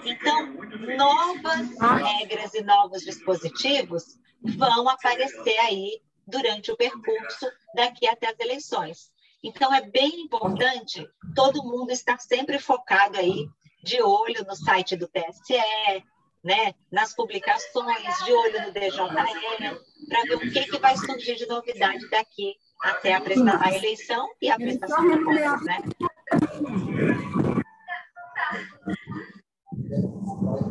Então, 0.05 0.55
novas 0.97 1.69
regras 2.03 2.55
e 2.55 2.63
novos 2.63 3.03
dispositivos 3.03 4.19
vão 4.57 4.89
aparecer 4.89 5.59
aí 5.59 6.01
durante 6.27 6.71
o 6.71 6.77
percurso 6.77 7.51
daqui 7.75 8.07
até 8.07 8.29
as 8.29 8.39
eleições. 8.39 9.13
Então, 9.43 9.75
é 9.75 9.83
bem 9.83 10.23
importante 10.23 11.07
todo 11.35 11.65
mundo 11.65 11.91
estar 11.91 12.19
sempre 12.19 12.59
focado 12.59 13.19
aí, 13.19 13.47
de 13.85 14.03
olho 14.03 14.45
no 14.47 14.57
site 14.57 14.97
do 14.97 15.07
TSE, 15.07 16.03
né, 16.43 16.75
nas 16.91 17.15
publicações, 17.15 18.25
de 18.25 18.33
olho 18.33 18.63
no 18.63 18.73
DJE, 18.73 20.09
para 20.09 20.23
ver 20.23 20.35
o 20.35 20.41
que, 20.41 20.65
que 20.65 20.79
vai 20.79 20.97
surgir 20.97 21.37
de 21.37 21.47
novidade 21.47 22.09
daqui 22.11 22.57
até 22.83 23.15
a, 23.15 23.23
a 23.63 23.75
eleição 23.75 24.29
e 24.41 24.51
a 24.51 24.57
prestação 24.57 25.09
de 25.09 25.25
contas, 25.25 25.65
né? 25.65 25.79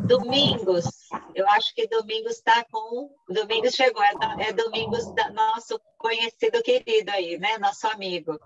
Domingos, 0.06 0.84
eu 1.34 1.48
acho 1.50 1.74
que 1.74 1.88
Domingos 1.88 2.34
está 2.36 2.64
com. 2.70 3.10
Domingos 3.28 3.74
chegou, 3.74 4.02
é, 4.02 4.12
é 4.48 4.52
Domingos, 4.52 5.04
nosso 5.32 5.80
conhecido 5.98 6.62
querido 6.62 7.10
aí, 7.10 7.38
né? 7.38 7.58
Nosso 7.58 7.86
amigo. 7.88 8.38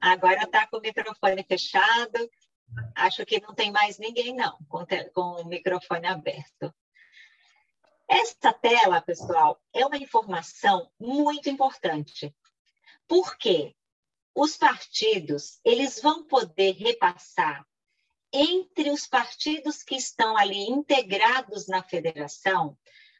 Agora 0.00 0.44
está 0.44 0.66
com 0.66 0.78
o 0.78 0.80
microfone 0.80 1.44
fechado. 1.46 2.30
Acho 3.00 3.24
que 3.24 3.40
não 3.40 3.54
tem 3.54 3.70
mais 3.70 3.98
ninguém, 3.98 4.34
não, 4.34 4.58
com, 4.68 4.84
com 5.14 5.40
o 5.40 5.44
microfone 5.46 6.06
aberto. 6.06 6.72
Esta 8.06 8.52
tela, 8.52 9.00
pessoal, 9.00 9.58
é 9.72 9.86
uma 9.86 9.96
informação 9.96 10.90
muito 10.98 11.48
importante. 11.48 12.34
Por 13.08 13.38
quê? 13.38 13.74
Os 14.34 14.56
partidos, 14.56 15.60
eles 15.64 16.00
vão 16.02 16.26
poder 16.26 16.72
repassar 16.72 17.66
entre 18.32 18.90
os 18.90 19.06
partidos 19.06 19.82
que 19.82 19.96
estão 19.96 20.36
ali 20.36 20.68
integrados 20.68 21.66
na 21.66 21.82
federação, 21.82 22.76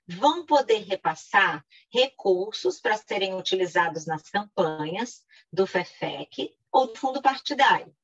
vão 0.07 0.45
poder 0.45 0.85
repassar 0.85 1.65
recursos 1.91 2.81
para 2.81 2.97
serem 2.97 3.35
utilizados 3.35 4.07
nas 4.07 4.29
campanhas 4.29 5.25
do 5.53 5.67
FEFEC 5.67 6.55
ou 6.71 6.89
do 6.89 6.97
fundo 6.97 7.23
partidário. 7.23 7.95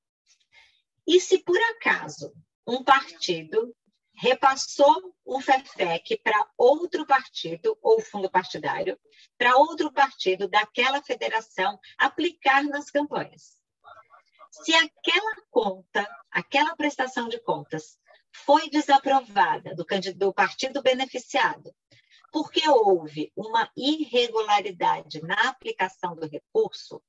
E 1.06 1.20
se 1.20 1.38
por 1.38 1.60
acaso 1.62 2.32
um 2.66 2.82
partido 2.82 3.74
repassou 4.16 5.14
o 5.24 5.40
FEFEC 5.40 6.18
para 6.22 6.48
outro 6.56 7.06
partido 7.06 7.78
ou 7.82 8.00
fundo 8.00 8.30
partidário, 8.30 8.98
para 9.36 9.56
outro 9.56 9.92
partido 9.92 10.48
daquela 10.48 11.02
federação 11.02 11.78
aplicar 11.98 12.64
nas 12.64 12.90
campanhas. 12.90 13.56
Se 14.50 14.74
aquela 14.74 15.36
conta, 15.50 16.08
aquela 16.30 16.74
prestação 16.74 17.28
de 17.28 17.38
contas, 17.40 17.98
foi 18.32 18.70
desaprovada 18.70 19.74
do, 19.74 19.84
do 20.14 20.32
partido 20.32 20.82
beneficiado, 20.82 21.74
porque 22.32 22.68
houve 22.68 23.32
uma 23.36 23.70
irregularidade 23.76 25.20
na 25.22 25.48
aplicação 25.48 26.14
do 26.14 26.26
recurso, 26.26 27.02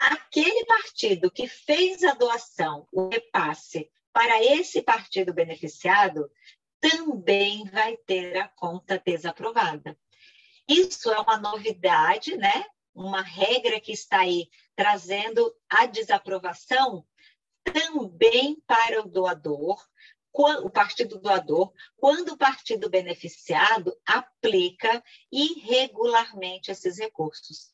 aquele 0.00 0.64
partido 0.64 1.30
que 1.30 1.46
fez 1.46 2.02
a 2.02 2.14
doação, 2.14 2.88
o 2.90 3.08
repasse 3.08 3.90
para 4.12 4.42
esse 4.42 4.82
partido 4.82 5.32
beneficiado, 5.32 6.30
também 6.80 7.64
vai 7.70 7.96
ter 7.98 8.38
a 8.38 8.48
conta 8.48 9.00
desaprovada. 9.04 9.96
Isso 10.66 11.10
é 11.10 11.20
uma 11.20 11.36
novidade, 11.36 12.36
né? 12.36 12.64
uma 12.94 13.22
regra 13.22 13.80
que 13.80 13.92
está 13.92 14.20
aí 14.20 14.48
trazendo 14.74 15.54
a 15.68 15.86
desaprovação 15.86 17.06
também 17.64 18.60
para 18.66 19.00
o 19.00 19.08
doador, 19.08 19.82
o 20.32 20.70
partido 20.70 21.18
doador, 21.18 21.72
quando 21.96 22.30
o 22.30 22.38
partido 22.38 22.88
beneficiado 22.88 23.96
aplica 24.06 25.02
irregularmente 25.30 26.70
esses 26.70 26.98
recursos. 26.98 27.72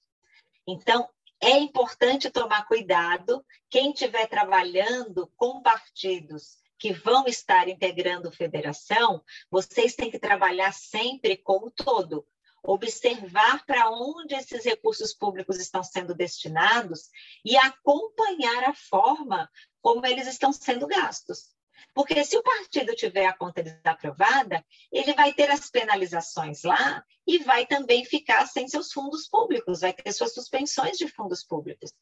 Então, 0.67 1.09
é 1.41 1.59
importante 1.59 2.31
tomar 2.31 2.67
cuidado, 2.67 3.45
quem 3.69 3.91
estiver 3.91 4.27
trabalhando 4.27 5.31
com 5.37 5.63
partidos 5.63 6.57
que 6.79 6.93
vão 6.93 7.27
estar 7.27 7.69
integrando 7.69 8.31
federação, 8.31 9.23
vocês 9.51 9.95
têm 9.95 10.11
que 10.11 10.19
trabalhar 10.19 10.73
sempre 10.73 11.37
com 11.37 11.67
o 11.67 11.71
todo, 11.71 12.27
observar 12.63 13.65
para 13.65 13.91
onde 13.91 14.35
esses 14.35 14.65
recursos 14.65 15.15
públicos 15.15 15.59
estão 15.59 15.83
sendo 15.83 16.15
destinados 16.15 17.09
e 17.45 17.57
acompanhar 17.57 18.65
a 18.65 18.75
forma 18.75 19.51
como 19.81 20.05
eles 20.05 20.27
estão 20.27 20.53
sendo 20.53 20.87
gastos. 20.87 21.56
Porque 21.95 22.25
se 22.25 22.37
o 22.37 22.43
partido 22.43 22.95
tiver 22.95 23.27
a 23.27 23.37
conta 23.37 23.63
desaprovada, 23.63 24.65
ele 24.93 25.15
vai 25.15 25.33
ter 25.33 25.51
as 25.51 25.71
penalizações 25.71 26.63
lá 26.63 27.05
e 27.27 27.39
vai 27.39 27.67
também 27.67 28.05
ficar 28.05 28.47
sem 28.47 28.69
seus 28.69 28.93
fundos 28.93 29.29
públicos, 29.29 29.81
vai 29.81 29.93
ter 29.93 30.13
suas 30.13 30.33
suspensões 30.33 30.97
de 30.99 31.09
fundos 31.09 31.43
públicos. 31.43 31.93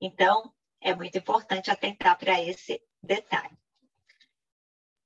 Então, 0.00 0.52
é 0.80 0.94
muito 0.94 1.16
importante 1.18 1.70
atentar 1.70 2.18
para 2.18 2.40
esse 2.40 2.82
detalhe. 3.02 3.56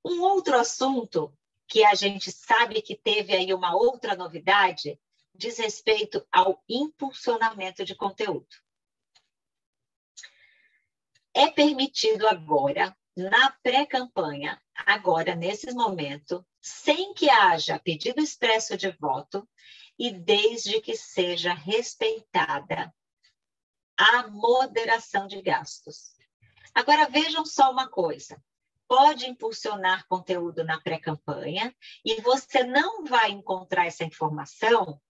Um 0.05 0.23
outro 0.23 0.57
assunto 0.57 1.37
que 1.67 1.85
a 1.85 1.95
gente 1.95 2.31
sabe 2.31 2.81
que 2.81 2.95
teve 2.95 3.35
aí 3.35 3.53
uma 3.53 3.75
outra 3.75 4.15
novidade 4.15 4.99
diz 5.35 5.59
respeito 5.59 6.27
ao 6.33 6.63
impulsionamento 6.69 7.85
de 7.85 7.95
conteúdo. 7.95 8.47
É 11.35 11.51
permitido 11.51 12.27
agora, 12.27 12.97
na 13.17 13.51
pré-campanha, 13.63 14.61
agora, 14.75 15.35
nesse 15.35 15.73
momento, 15.73 16.47
sem 16.61 17.15
que 17.15 17.31
haja 17.31 17.79
pedido 17.79 18.21
expresso 18.21 18.77
de 18.77 18.91
voto 18.91 19.49
e 19.99 20.11
desde 20.11 20.81
que 20.81 20.95
seja 20.95 21.55
respeitada 21.55 22.95
a 23.97 24.29
moderação 24.29 25.27
de 25.27 25.41
gastos. 25.41 26.15
Agora, 26.75 27.09
vejam 27.09 27.47
só 27.47 27.71
uma 27.71 27.89
coisa: 27.89 28.39
pode 28.87 29.27
impulsionar 29.27 30.07
conteúdo 30.07 30.63
na 30.63 30.79
pré-campanha 30.81 31.75
e 32.05 32.21
você 32.21 32.63
não 32.63 33.05
vai 33.05 33.31
encontrar 33.31 33.87
essa 33.87 34.05
informação 34.05 35.01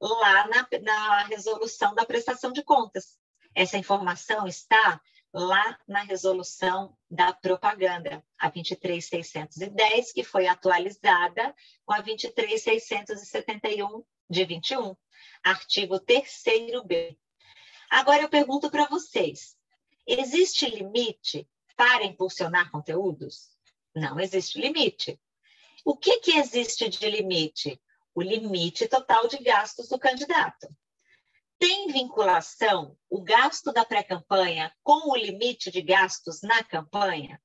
lá 0.00 0.46
na, 0.46 0.68
na 0.82 1.24
resolução 1.24 1.94
da 1.94 2.06
prestação 2.06 2.52
de 2.52 2.62
contas. 2.62 3.18
Essa 3.54 3.78
informação 3.78 4.46
está 4.46 5.00
lá 5.36 5.78
na 5.86 6.02
resolução 6.02 6.96
da 7.10 7.32
propaganda, 7.32 8.24
a 8.38 8.50
23610, 8.50 10.12
que 10.12 10.24
foi 10.24 10.46
atualizada 10.46 11.54
com 11.84 11.92
a 11.92 12.00
23671 12.00 14.04
de 14.28 14.44
21, 14.44 14.96
artigo 15.44 16.00
3 16.00 16.42
B. 16.86 17.16
Agora 17.90 18.22
eu 18.22 18.28
pergunto 18.28 18.70
para 18.70 18.86
vocês, 18.86 19.56
Existe 20.06 20.70
limite 20.70 21.48
para 21.76 22.04
impulsionar 22.04 22.70
conteúdos? 22.70 23.50
Não 23.92 24.20
existe 24.20 24.60
limite. 24.60 25.20
O 25.84 25.96
que, 25.96 26.20
que 26.20 26.38
existe 26.38 26.88
de 26.88 27.10
limite? 27.10 27.82
O 28.14 28.22
limite 28.22 28.86
total 28.86 29.26
de 29.26 29.38
gastos 29.38 29.88
do 29.88 29.98
candidato. 29.98 30.68
Tem 31.58 31.88
vinculação 31.88 32.96
o 33.08 33.22
gasto 33.22 33.72
da 33.72 33.84
pré-campanha 33.84 34.74
com 34.82 35.10
o 35.10 35.16
limite 35.16 35.70
de 35.70 35.80
gastos 35.80 36.42
na 36.42 36.62
campanha? 36.62 37.40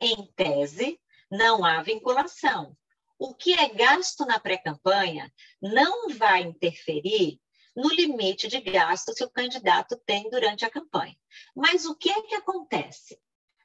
Em 0.00 0.26
tese, 0.34 0.98
não 1.30 1.64
há 1.64 1.82
vinculação. 1.82 2.74
O 3.18 3.34
que 3.34 3.52
é 3.52 3.68
gasto 3.68 4.24
na 4.24 4.40
pré-campanha 4.40 5.30
não 5.60 6.08
vai 6.08 6.40
interferir 6.42 7.38
no 7.76 7.90
limite 7.90 8.48
de 8.48 8.60
gastos 8.60 9.16
que 9.16 9.24
o 9.24 9.30
candidato 9.30 9.94
tem 10.06 10.28
durante 10.30 10.64
a 10.64 10.70
campanha. 10.70 11.16
Mas 11.54 11.84
o 11.84 11.94
que 11.94 12.10
é 12.10 12.22
que 12.22 12.34
acontece? 12.34 13.20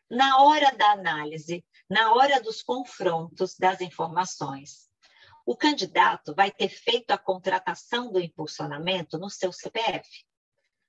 Na 0.09 0.41
hora 0.43 0.75
da 0.75 0.91
análise, 0.91 1.65
na 1.89 2.13
hora 2.13 2.41
dos 2.41 2.61
confrontos 2.61 3.55
das 3.57 3.79
informações, 3.79 4.89
o 5.45 5.55
candidato 5.55 6.33
vai 6.33 6.51
ter 6.51 6.69
feito 6.69 7.11
a 7.11 7.17
contratação 7.17 8.11
do 8.11 8.19
impulsionamento 8.19 9.17
no 9.17 9.29
seu 9.29 9.51
CPF. 9.51 10.09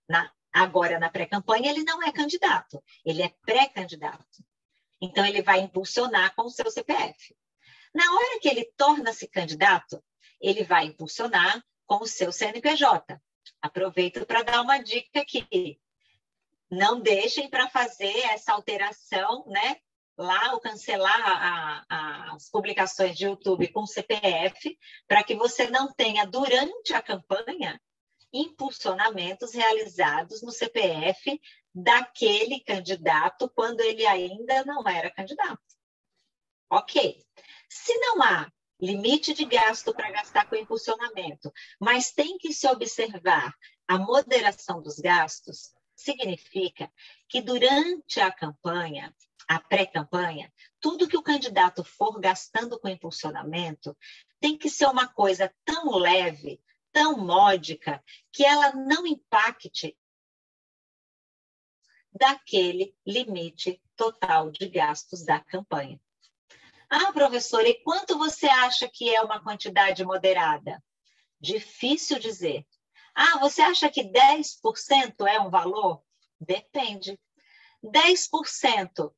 Na, 0.08 0.32
agora, 0.52 0.98
na 0.98 1.10
pré-campanha, 1.10 1.70
ele 1.70 1.84
não 1.84 2.02
é 2.02 2.10
candidato, 2.10 2.82
ele 3.04 3.22
é 3.22 3.34
pré-candidato. 3.44 4.44
Então, 5.00 5.26
ele 5.26 5.42
vai 5.42 5.60
impulsionar 5.60 6.34
com 6.34 6.42
o 6.42 6.50
seu 6.50 6.70
CPF. 6.70 7.36
Na 7.94 8.04
hora 8.14 8.40
que 8.40 8.48
ele 8.48 8.64
torna-se 8.76 9.28
candidato, 9.28 10.02
ele 10.40 10.64
vai 10.64 10.86
impulsionar 10.86 11.62
com 11.86 11.96
o 11.96 12.06
seu 12.06 12.32
CNPJ. 12.32 13.20
Aproveito 13.60 14.24
para 14.24 14.42
dar 14.42 14.62
uma 14.62 14.78
dica 14.78 15.20
aqui. 15.20 15.80
Não 16.70 17.00
deixem 17.00 17.48
para 17.48 17.68
fazer 17.68 18.18
essa 18.26 18.52
alteração, 18.52 19.44
né? 19.46 19.78
Lá, 20.18 20.54
ou 20.54 20.60
cancelar 20.60 21.20
a, 21.20 21.84
a, 21.88 22.34
as 22.34 22.48
publicações 22.48 23.16
de 23.16 23.26
YouTube 23.26 23.68
com 23.68 23.86
CPF, 23.86 24.78
para 25.06 25.22
que 25.22 25.34
você 25.34 25.68
não 25.68 25.92
tenha, 25.92 26.26
durante 26.26 26.94
a 26.94 27.02
campanha, 27.02 27.80
impulsionamentos 28.32 29.52
realizados 29.52 30.42
no 30.42 30.50
CPF 30.50 31.40
daquele 31.74 32.60
candidato 32.60 33.50
quando 33.54 33.80
ele 33.80 34.06
ainda 34.06 34.64
não 34.64 34.86
era 34.88 35.10
candidato. 35.10 35.60
Ok. 36.70 37.22
Se 37.68 37.94
não 37.98 38.22
há 38.22 38.50
limite 38.80 39.32
de 39.32 39.44
gasto 39.44 39.94
para 39.94 40.10
gastar 40.10 40.48
com 40.48 40.56
impulsionamento, 40.56 41.52
mas 41.80 42.12
tem 42.12 42.36
que 42.38 42.52
se 42.52 42.66
observar 42.68 43.54
a 43.88 43.98
moderação 43.98 44.82
dos 44.82 44.98
gastos, 44.98 45.72
significa 45.94 46.92
que 47.28 47.40
durante 47.40 48.20
a 48.20 48.30
campanha, 48.30 49.14
a 49.48 49.60
pré-campanha, 49.60 50.52
tudo 50.80 51.08
que 51.08 51.16
o 51.16 51.22
candidato 51.22 51.84
for 51.84 52.18
gastando 52.20 52.78
com 52.78 52.88
impulsionamento 52.88 53.96
tem 54.40 54.56
que 54.58 54.68
ser 54.68 54.86
uma 54.86 55.06
coisa 55.06 55.52
tão 55.64 55.96
leve, 55.96 56.60
tão 56.92 57.18
módica, 57.18 58.02
que 58.32 58.44
ela 58.44 58.72
não 58.72 59.06
impacte 59.06 59.96
daquele 62.12 62.96
limite 63.06 63.80
total 63.94 64.50
de 64.50 64.68
gastos 64.68 65.24
da 65.24 65.38
campanha. 65.40 66.00
Ah, 66.88 67.12
professora, 67.12 67.68
e 67.68 67.82
quanto 67.82 68.16
você 68.16 68.46
acha 68.46 68.88
que 68.88 69.14
é 69.14 69.20
uma 69.20 69.42
quantidade 69.42 70.04
moderada? 70.04 70.82
Difícil 71.40 72.18
dizer. 72.18 72.66
Ah, 73.14 73.38
você 73.38 73.60
acha 73.60 73.90
que 73.90 74.04
10% 74.04 75.26
é 75.26 75.40
um 75.40 75.50
valor? 75.50 76.02
Depende. 76.40 77.18
10% 77.82 79.12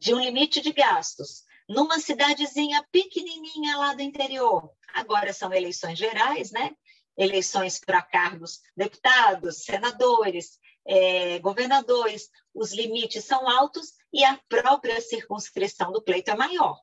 de 0.00 0.14
um 0.14 0.20
limite 0.20 0.60
de 0.60 0.72
gastos 0.72 1.44
numa 1.68 1.98
cidadezinha 1.98 2.86
pequenininha 2.90 3.76
lá 3.76 3.94
do 3.94 4.02
interior. 4.02 4.70
Agora 4.94 5.32
são 5.32 5.52
eleições 5.52 5.98
gerais, 5.98 6.50
né? 6.50 6.74
Eleições 7.16 7.78
para 7.78 8.00
cargos 8.00 8.60
deputados, 8.76 9.64
senadores, 9.64 10.58
é, 10.86 11.38
governadores. 11.40 12.30
Os 12.54 12.72
limites 12.72 13.24
são 13.24 13.48
altos 13.48 13.92
e 14.12 14.24
a 14.24 14.40
própria 14.48 15.00
circunscrição 15.00 15.92
do 15.92 16.02
pleito 16.02 16.30
é 16.30 16.36
maior. 16.36 16.80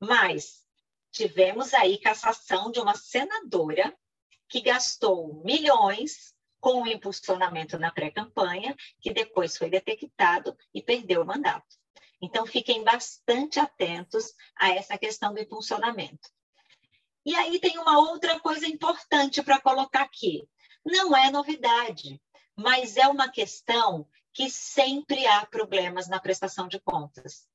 Mas 0.00 0.64
tivemos 1.12 1.72
aí 1.74 1.98
cassação 1.98 2.72
de 2.72 2.80
uma 2.80 2.96
senadora 2.96 3.96
que 4.48 4.60
gastou 4.60 5.42
milhões 5.44 6.34
com 6.58 6.82
o 6.82 6.88
impulsionamento 6.88 7.78
na 7.78 7.92
pré-campanha, 7.92 8.74
que 9.00 9.12
depois 9.12 9.56
foi 9.56 9.68
detectado 9.68 10.56
e 10.72 10.82
perdeu 10.82 11.22
o 11.22 11.26
mandato. 11.26 11.83
Então, 12.24 12.46
fiquem 12.46 12.82
bastante 12.82 13.60
atentos 13.60 14.32
a 14.56 14.70
essa 14.70 14.98
questão 14.98 15.32
do 15.32 15.40
impulsionamento. 15.40 16.28
E 17.24 17.34
aí 17.34 17.58
tem 17.58 17.78
uma 17.78 17.98
outra 17.98 18.38
coisa 18.40 18.66
importante 18.66 19.42
para 19.42 19.60
colocar 19.60 20.02
aqui. 20.02 20.46
Não 20.84 21.16
é 21.16 21.30
novidade, 21.30 22.20
mas 22.56 22.96
é 22.96 23.06
uma 23.06 23.28
questão 23.28 24.06
que 24.32 24.50
sempre 24.50 25.26
há 25.26 25.46
problemas 25.46 26.08
na 26.08 26.20
prestação 26.20 26.68
de 26.68 26.78
contas 26.80 27.46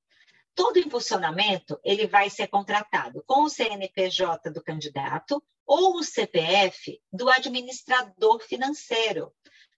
todo 0.59 0.77
impulsionamento 0.77 1.79
ele 1.85 2.05
vai 2.05 2.29
ser 2.29 2.47
contratado 2.47 3.23
com 3.25 3.43
o 3.43 3.49
CNPJ 3.49 4.51
do 4.51 4.61
candidato 4.61 5.41
ou 5.65 5.95
o 5.95 6.03
CPF 6.03 7.01
do 7.09 7.29
administrador 7.29 8.41
financeiro, 8.41 9.31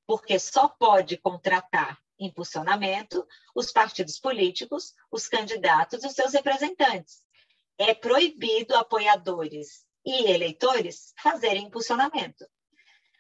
porque 0.08 0.40
só 0.40 0.68
pode 0.68 1.18
contratar 1.18 2.00
impulsionamento 2.26 3.26
os 3.56 3.72
partidos 3.72 4.20
políticos, 4.20 4.94
os 5.12 5.28
candidatos 5.28 6.04
e 6.04 6.08
os 6.08 6.14
seus 6.14 6.34
representantes. 6.34 7.22
É 7.78 7.94
proibido 7.94 8.76
apoiadores 8.76 9.86
e 10.06 10.30
eleitores 10.30 11.14
fazerem 11.22 11.66
impulsionamento. 11.66 12.46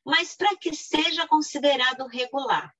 Mas 0.05 0.35
para 0.35 0.55
que 0.57 0.75
seja 0.75 1.27
considerado 1.27 2.07
regular, 2.07 2.73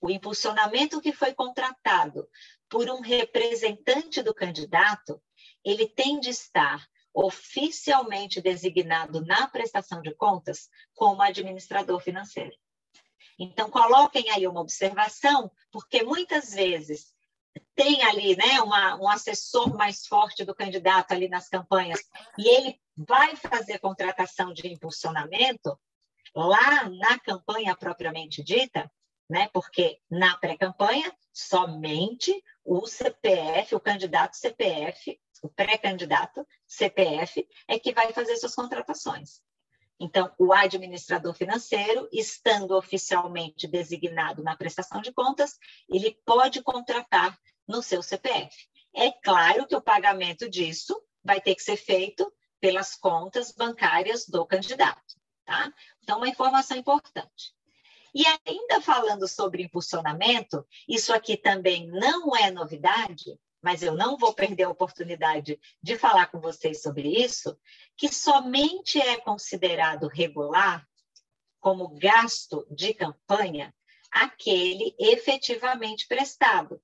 o 0.00 0.10
impulsionamento 0.10 1.00
que 1.00 1.12
foi 1.12 1.34
contratado 1.34 2.28
por 2.68 2.88
um 2.88 3.00
representante 3.00 4.22
do 4.22 4.32
candidato, 4.32 5.20
ele 5.64 5.88
tem 5.88 6.20
de 6.20 6.30
estar 6.30 6.86
oficialmente 7.12 8.40
designado 8.40 9.24
na 9.24 9.48
prestação 9.48 10.00
de 10.00 10.14
contas 10.14 10.68
como 10.94 11.22
administrador 11.22 12.00
financeiro. 12.00 12.54
Então, 13.38 13.70
coloquem 13.70 14.30
aí 14.30 14.46
uma 14.46 14.60
observação, 14.60 15.50
porque 15.70 16.02
muitas 16.02 16.52
vezes 16.52 17.14
tem 17.74 18.02
ali 18.02 18.36
né, 18.36 18.60
uma, 18.60 18.96
um 18.96 19.08
assessor 19.08 19.76
mais 19.76 20.06
forte 20.06 20.44
do 20.44 20.54
candidato 20.54 21.12
ali 21.12 21.28
nas 21.28 21.48
campanhas, 21.48 22.00
e 22.36 22.48
ele 22.48 22.80
vai 22.96 23.36
fazer 23.36 23.78
contratação 23.78 24.52
de 24.52 24.66
impulsionamento 24.66 25.78
lá 26.34 26.88
na 26.88 27.18
campanha 27.20 27.76
propriamente 27.76 28.42
dita, 28.42 28.90
né? 29.30 29.48
Porque 29.52 30.00
na 30.10 30.36
pré-campanha, 30.38 31.14
somente 31.32 32.42
o 32.64 32.86
CPF, 32.86 33.74
o 33.74 33.80
candidato 33.80 34.36
CPF, 34.36 35.18
o 35.42 35.48
pré-candidato 35.48 36.46
CPF, 36.66 37.46
é 37.68 37.78
que 37.78 37.92
vai 37.92 38.12
fazer 38.12 38.36
suas 38.36 38.54
contratações. 38.54 39.40
Então, 40.00 40.32
o 40.38 40.52
administrador 40.52 41.34
financeiro, 41.34 42.08
estando 42.12 42.76
oficialmente 42.76 43.66
designado 43.66 44.42
na 44.42 44.56
prestação 44.56 45.00
de 45.00 45.12
contas, 45.12 45.58
ele 45.88 46.16
pode 46.24 46.62
contratar 46.62 47.38
no 47.66 47.82
seu 47.82 48.02
CPF. 48.02 48.56
É 48.94 49.10
claro 49.10 49.66
que 49.66 49.74
o 49.74 49.82
pagamento 49.82 50.48
disso 50.48 51.00
vai 51.22 51.40
ter 51.40 51.54
que 51.54 51.62
ser 51.62 51.76
feito 51.76 52.32
pelas 52.60 52.94
contas 52.94 53.52
bancárias 53.52 54.26
do 54.26 54.46
candidato, 54.46 55.14
tá? 55.44 55.72
Então, 56.02 56.18
uma 56.18 56.28
informação 56.28 56.76
importante. 56.76 57.54
E 58.14 58.24
ainda 58.46 58.80
falando 58.80 59.28
sobre 59.28 59.62
impulsionamento, 59.62 60.66
isso 60.88 61.12
aqui 61.12 61.36
também 61.36 61.86
não 61.88 62.34
é 62.34 62.50
novidade, 62.50 63.38
mas 63.62 63.82
eu 63.82 63.94
não 63.94 64.16
vou 64.16 64.32
perder 64.32 64.64
a 64.64 64.70
oportunidade 64.70 65.58
de 65.82 65.98
falar 65.98 66.26
com 66.26 66.40
vocês 66.40 66.82
sobre 66.82 67.08
isso, 67.08 67.58
que 67.96 68.12
somente 68.12 69.00
é 69.00 69.16
considerado 69.18 70.06
regular 70.06 70.86
como 71.60 71.88
gasto 71.98 72.66
de 72.70 72.94
campanha 72.94 73.74
aquele 74.10 74.94
efetivamente 74.98 76.06
prestado. 76.06 76.80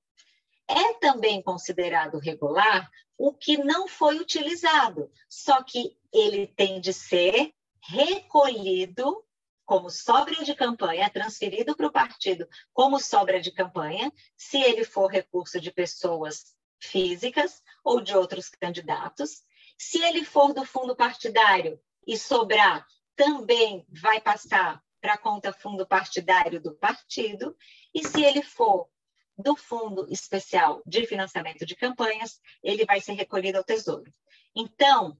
É 0.68 0.94
também 0.94 1.42
considerado 1.42 2.18
regular 2.18 2.90
o 3.16 3.32
que 3.32 3.56
não 3.58 3.86
foi 3.86 4.18
utilizado, 4.18 5.10
só 5.28 5.62
que 5.62 5.96
ele 6.12 6.46
tem 6.46 6.80
de 6.80 6.92
ser 6.92 7.52
recolhido 7.80 9.22
como 9.64 9.88
sobra 9.88 10.44
de 10.44 10.54
campanha, 10.54 11.10
transferido 11.10 11.74
para 11.76 11.86
o 11.86 11.92
partido 11.92 12.46
como 12.72 13.00
sobra 13.00 13.40
de 13.40 13.50
campanha, 13.50 14.12
se 14.36 14.58
ele 14.58 14.84
for 14.84 15.10
recurso 15.10 15.60
de 15.60 15.70
pessoas 15.70 16.54
físicas 16.78 17.62
ou 17.82 18.00
de 18.00 18.16
outros 18.16 18.48
candidatos. 18.48 19.42
Se 19.78 20.02
ele 20.02 20.24
for 20.24 20.52
do 20.52 20.64
fundo 20.64 20.94
partidário 20.94 21.80
e 22.06 22.16
sobrar, 22.16 22.86
também 23.16 23.86
vai 23.88 24.20
passar 24.20 24.82
para 25.00 25.14
a 25.14 25.18
conta 25.18 25.52
fundo 25.52 25.86
partidário 25.86 26.60
do 26.60 26.74
partido. 26.74 27.56
E 27.94 28.06
se 28.06 28.22
ele 28.22 28.42
for 28.42 28.88
do 29.36 29.56
Fundo 29.56 30.06
Especial 30.10 30.82
de 30.86 31.06
Financiamento 31.06 31.66
de 31.66 31.74
Campanhas, 31.74 32.40
ele 32.62 32.84
vai 32.84 33.00
ser 33.00 33.14
recolhido 33.14 33.58
ao 33.58 33.64
Tesouro. 33.64 34.10
Então, 34.54 35.18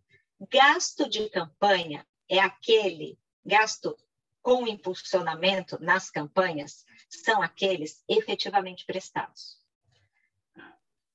gasto 0.51 1.09
de 1.09 1.29
campanha 1.29 2.07
é 2.29 2.39
aquele 2.39 3.19
gasto 3.45 3.97
com 4.41 4.67
impulsionamento 4.67 5.79
nas 5.83 6.11
campanhas, 6.11 6.85
são 7.09 7.43
aqueles 7.43 8.05
efetivamente 8.09 8.85
prestados. 8.85 9.59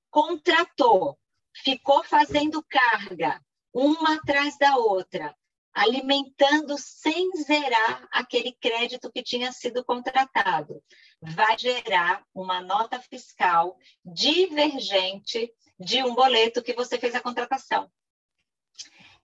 Contratou, 0.10 1.18
ficou 1.64 2.04
fazendo 2.04 2.64
carga, 2.64 3.42
uma 3.74 4.16
atrás 4.16 4.58
da 4.58 4.76
outra, 4.78 5.36
alimentando 5.74 6.78
sem 6.78 7.32
zerar 7.44 8.08
aquele 8.12 8.52
crédito 8.54 9.12
que 9.12 9.24
tinha 9.24 9.52
sido 9.52 9.84
contratado. 9.86 10.84
Vai 11.22 11.58
gerar 11.58 12.24
uma 12.34 12.60
nota 12.60 13.00
fiscal 13.00 13.78
divergente 14.04 15.54
de 15.80 16.04
um 16.04 16.14
boleto 16.14 16.64
que 16.64 16.74
você 16.74 16.98
fez 16.98 17.16
a 17.16 17.22
contratação. 17.22 17.90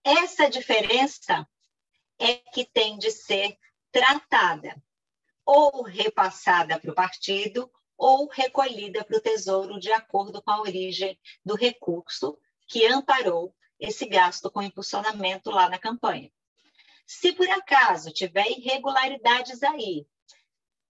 Essa 0.04 0.50
diferença 0.50 1.48
é 2.20 2.36
que 2.36 2.64
tem 2.64 2.98
de 2.98 3.12
ser 3.12 3.58
tratada 3.92 4.82
ou 5.46 5.84
repassada 5.84 6.80
para 6.80 6.92
o 6.92 6.96
partido 6.96 7.72
ou 7.98 8.28
recolhida 8.28 9.04
para 9.04 9.18
o 9.18 9.22
Tesouro 9.22 9.80
de 9.80 9.92
acordo 9.92 10.42
com 10.42 10.52
a 10.52 10.62
origem 10.62 11.18
do 11.44 11.56
recurso 11.56 12.38
que 12.68 12.86
amparou 12.86 13.56
esse 13.80 14.06
gasto 14.06 14.50
com 14.50 14.62
impulsionamento 14.62 15.50
lá 15.50 15.70
na 15.70 15.78
campanha. 15.78 16.32
Se 17.06 17.32
por 17.34 17.50
acaso 17.50 18.12
tiver 18.12 18.48
irregularidades 18.50 19.62
aí, 19.64 20.08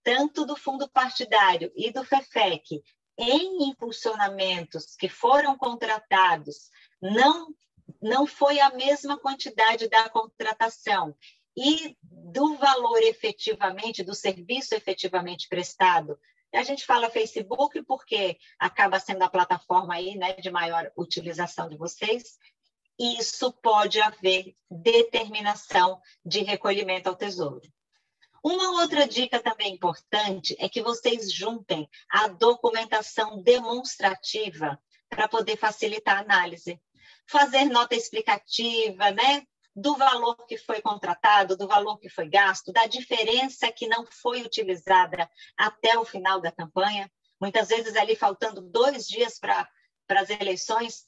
tanto 0.02 0.46
do 0.46 0.56
fundo 0.56 0.88
partidário 0.88 1.72
e 1.76 1.90
do 1.90 2.04
FEFEC, 2.04 2.82
em 3.18 3.68
impulsionamentos 3.68 4.94
que 4.96 5.08
foram 5.08 5.56
contratados, 5.56 6.70
não, 7.00 7.54
não 8.00 8.26
foi 8.26 8.60
a 8.60 8.70
mesma 8.70 9.18
quantidade 9.18 9.88
da 9.88 10.08
contratação 10.08 11.16
e 11.56 11.96
do 12.02 12.56
valor 12.56 13.02
efetivamente, 13.02 14.02
do 14.02 14.14
serviço 14.14 14.74
efetivamente 14.74 15.48
prestado. 15.48 16.18
A 16.56 16.62
gente 16.62 16.86
fala 16.86 17.10
Facebook 17.10 17.82
porque 17.82 18.38
acaba 18.58 18.98
sendo 18.98 19.22
a 19.22 19.28
plataforma 19.28 19.94
aí, 19.94 20.16
né, 20.16 20.32
de 20.34 20.50
maior 20.50 20.90
utilização 20.96 21.68
de 21.68 21.76
vocês, 21.76 22.38
isso 22.98 23.52
pode 23.52 24.00
haver 24.00 24.56
determinação 24.70 26.00
de 26.24 26.42
recolhimento 26.42 27.08
ao 27.08 27.14
tesouro. 27.14 27.60
Uma 28.42 28.80
outra 28.80 29.06
dica 29.06 29.38
também 29.38 29.74
importante 29.74 30.56
é 30.58 30.68
que 30.68 30.82
vocês 30.82 31.30
juntem 31.30 31.88
a 32.08 32.28
documentação 32.28 33.42
demonstrativa 33.42 34.80
para 35.10 35.28
poder 35.28 35.56
facilitar 35.58 36.16
a 36.16 36.20
análise. 36.20 36.80
Fazer 37.28 37.64
nota 37.64 37.94
explicativa, 37.94 39.10
né? 39.10 39.42
Do 39.76 39.94
valor 39.94 40.34
que 40.46 40.56
foi 40.56 40.80
contratado, 40.80 41.54
do 41.54 41.68
valor 41.68 41.98
que 41.98 42.08
foi 42.08 42.28
gasto, 42.28 42.72
da 42.72 42.86
diferença 42.86 43.70
que 43.70 43.86
não 43.86 44.06
foi 44.06 44.40
utilizada 44.40 45.30
até 45.54 45.98
o 45.98 46.04
final 46.04 46.40
da 46.40 46.50
campanha. 46.50 47.12
Muitas 47.38 47.68
vezes 47.68 47.94
ali 47.94 48.16
faltando 48.16 48.62
dois 48.62 49.06
dias 49.06 49.38
para 49.38 49.68
as 50.08 50.30
eleições, 50.30 51.04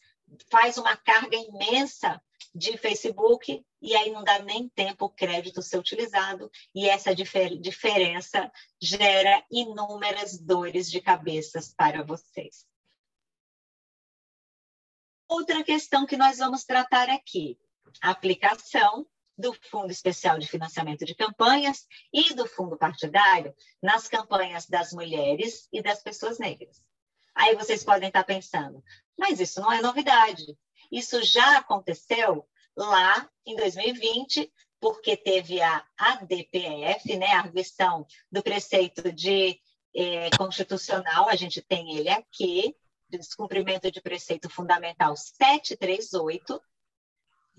faz 0.51 0.77
uma 0.77 0.95
carga 0.97 1.37
imensa 1.37 2.23
de 2.55 2.77
Facebook 2.77 3.65
e 3.81 3.97
aí 3.97 4.11
não 4.11 4.23
dá 4.23 4.39
nem 4.41 4.69
tempo 4.69 5.07
o 5.07 5.11
crédito 5.11 5.63
ser 5.63 5.79
utilizado 5.79 6.51
e 6.75 6.89
essa 6.89 7.15
difer 7.15 7.59
diferença 7.59 8.51
gera 8.81 9.43
inúmeras 9.51 10.39
dores 10.39 10.91
de 10.91 11.01
cabeças 11.01 11.73
para 11.73 12.03
vocês. 12.03 12.67
Outra 15.27 15.63
questão 15.63 16.07
que 16.07 16.17
nós 16.17 16.39
vamos 16.39 16.65
tratar 16.65 17.11
aqui, 17.11 17.59
aplicação 18.01 19.07
do 19.37 19.53
Fundo 19.71 19.93
Especial 19.93 20.39
de 20.39 20.49
Financiamento 20.49 21.05
de 21.05 21.15
Campanhas 21.15 21.87
e 22.13 22.35
do 22.35 22.47
Fundo 22.47 22.77
Partidário 22.77 23.55
nas 23.81 24.09
campanhas 24.09 24.67
das 24.67 24.93
mulheres 24.93 25.69
e 25.73 25.81
das 25.81 26.03
pessoas 26.03 26.39
negras. 26.39 26.83
Aí 27.35 27.55
vocês 27.55 27.85
podem 27.85 28.09
estar 28.09 28.25
pensando, 28.25 28.83
mas 29.17 29.39
isso 29.39 29.61
não 29.61 29.73
é 29.73 29.81
novidade. 29.81 30.45
Isso 30.91 31.23
já 31.23 31.59
aconteceu 31.59 32.49
lá 32.77 33.29
em 33.47 33.55
2020, 33.55 34.53
porque 34.81 35.17
teve 35.17 35.61
a 35.61 35.85
ADPF, 35.97 37.17
né, 37.17 37.27
a 37.27 37.41
arguição 37.41 38.07
do 38.31 38.43
preceito 38.43 39.13
de 39.13 39.61
eh, 39.95 40.31
constitucional, 40.37 41.29
a 41.29 41.37
gente 41.37 41.63
tem 41.63 41.97
ele 41.97 42.09
aqui, 42.09 42.75
descumprimento 43.09 43.91
de 43.91 44.01
preceito 44.01 44.51
fundamental 44.51 45.17
738. 45.17 46.61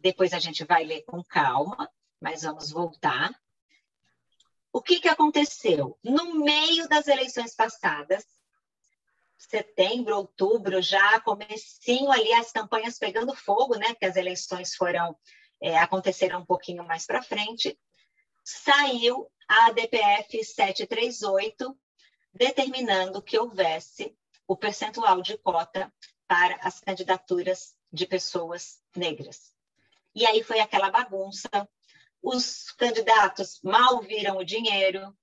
Depois 0.01 0.33
a 0.33 0.39
gente 0.39 0.63
vai 0.63 0.83
ler 0.83 1.01
com 1.03 1.23
calma, 1.23 1.89
mas 2.19 2.43
vamos 2.43 2.71
voltar. 2.71 3.33
O 4.71 4.81
que, 4.81 4.99
que 4.99 5.07
aconteceu? 5.07 5.97
No 6.03 6.35
meio 6.35 6.87
das 6.87 7.07
eleições 7.07 7.55
passadas, 7.55 8.25
setembro, 9.37 10.15
outubro, 10.15 10.81
já 10.81 11.19
comecinho 11.21 12.11
ali 12.11 12.31
as 12.33 12.51
campanhas 12.51 12.99
pegando 12.99 13.35
fogo, 13.35 13.75
né? 13.75 13.95
Que 13.95 14.05
as 14.05 14.15
eleições 14.15 14.75
foram 14.75 15.17
é, 15.61 15.77
aconteceram 15.77 16.39
um 16.41 16.45
pouquinho 16.45 16.85
mais 16.85 17.05
para 17.05 17.23
frente. 17.23 17.77
Saiu 18.43 19.29
a 19.47 19.71
DPF 19.71 20.43
738 20.43 21.77
determinando 22.33 23.21
que 23.21 23.37
houvesse 23.37 24.15
o 24.47 24.55
percentual 24.55 25.21
de 25.21 25.37
cota 25.37 25.91
para 26.27 26.55
as 26.61 26.79
candidaturas 26.79 27.75
de 27.91 28.05
pessoas 28.05 28.79
negras. 28.95 29.58
E 30.15 30.25
aí 30.25 30.43
foi 30.43 30.59
aquela 30.59 30.89
bagunça. 30.89 31.49
Os 32.21 32.71
candidatos 32.71 33.59
mal 33.63 34.01
viram 34.01 34.37
o 34.37 34.43
dinheiro, 34.43 35.15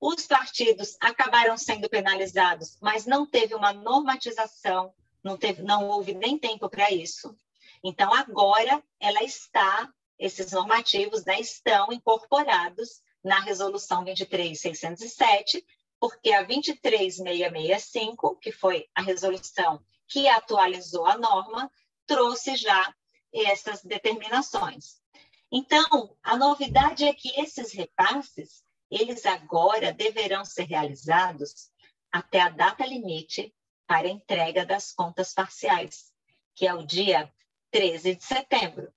os 0.00 0.26
partidos 0.26 0.96
acabaram 1.00 1.56
sendo 1.56 1.88
penalizados, 1.88 2.76
mas 2.80 3.06
não 3.06 3.24
teve 3.26 3.54
uma 3.54 3.72
normatização, 3.72 4.94
não, 5.22 5.38
teve, 5.38 5.62
não 5.62 5.88
houve 5.88 6.12
nem 6.12 6.38
tempo 6.38 6.68
para 6.68 6.90
isso. 6.90 7.34
Então, 7.82 8.12
agora, 8.12 8.82
ela 9.00 9.22
está, 9.22 9.90
esses 10.18 10.52
normativos 10.52 11.24
né, 11.24 11.40
estão 11.40 11.92
incorporados 11.92 13.02
na 13.22 13.40
Resolução 13.40 14.04
23607, 14.04 15.64
porque 15.98 16.32
a 16.32 16.42
23665, 16.42 18.36
que 18.36 18.52
foi 18.52 18.86
a 18.94 19.00
resolução 19.00 19.82
que 20.06 20.28
atualizou 20.28 21.06
a 21.06 21.16
norma, 21.16 21.70
trouxe 22.06 22.56
já 22.56 22.94
essas 23.34 23.82
determinações. 23.82 25.02
Então, 25.50 26.16
a 26.22 26.36
novidade 26.36 27.04
é 27.04 27.12
que 27.12 27.40
esses 27.40 27.72
repasses 27.72 28.64
eles 28.90 29.26
agora 29.26 29.92
deverão 29.92 30.44
ser 30.44 30.64
realizados 30.64 31.70
até 32.12 32.40
a 32.40 32.48
data 32.48 32.86
limite 32.86 33.52
para 33.86 34.08
entrega 34.08 34.64
das 34.64 34.92
contas 34.92 35.32
parciais, 35.32 36.12
que 36.54 36.66
é 36.66 36.72
o 36.72 36.86
dia 36.86 37.32
13 37.70 38.14
de 38.14 38.24
setembro. 38.24 38.92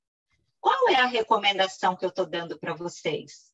Qual 0.62 0.90
é 0.90 0.96
a 0.96 1.08
recomendação 1.08 1.96
que 1.96 2.06
eu 2.06 2.10
estou 2.10 2.26
dando 2.26 2.60
para 2.60 2.76
vocês? 2.76 3.52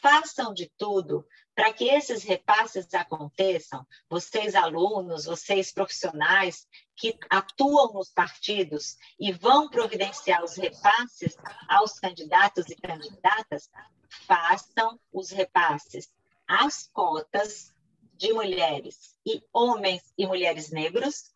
Façam 0.00 0.54
de 0.54 0.70
tudo 0.78 1.26
para 1.60 1.74
que 1.74 1.90
esses 1.90 2.22
repasses 2.22 2.94
aconteçam. 2.94 3.86
Vocês, 4.08 4.54
alunos, 4.54 5.26
vocês, 5.26 5.70
profissionais 5.70 6.66
que 6.96 7.14
atuam 7.28 7.92
nos 7.92 8.08
partidos 8.08 8.96
e 9.20 9.30
vão 9.30 9.68
providenciar 9.68 10.42
os 10.42 10.56
repasses 10.56 11.36
aos 11.68 12.00
candidatos 12.00 12.64
e 12.70 12.76
candidatas, 12.76 13.70
façam 14.26 14.98
os 15.12 15.28
repasses 15.28 16.10
às 16.48 16.88
cotas 16.94 17.74
de 18.14 18.32
mulheres 18.32 19.18
e 19.26 19.44
homens 19.52 20.14
e 20.16 20.26
mulheres 20.26 20.70
negros 20.70 21.30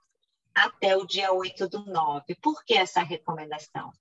até 0.54 0.96
o 0.96 1.04
dia 1.04 1.34
8 1.34 1.68
do 1.68 1.84
9. 1.84 2.34
Por 2.36 2.64
que 2.64 2.72
essa 2.72 3.02
recomendação? 3.02 3.92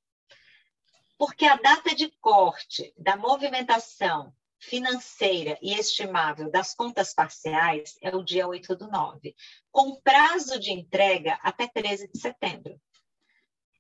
Porque 1.17 1.45
a 1.45 1.57
data 1.57 1.93
de 1.93 2.07
corte 2.21 2.93
da 2.97 3.17
movimentação 3.17 4.33
financeira 4.63 5.58
e 5.62 5.73
estimável 5.73 6.49
das 6.49 6.73
contas 6.73 7.13
parciais 7.13 7.97
é 8.02 8.15
o 8.15 8.23
dia 8.23 8.47
8 8.47 8.76
do 8.76 8.88
9, 8.88 9.36
com 9.71 9.99
prazo 10.02 10.60
de 10.60 10.71
entrega 10.71 11.38
até 11.41 11.67
13 11.67 12.10
de 12.12 12.19
setembro. 12.19 12.80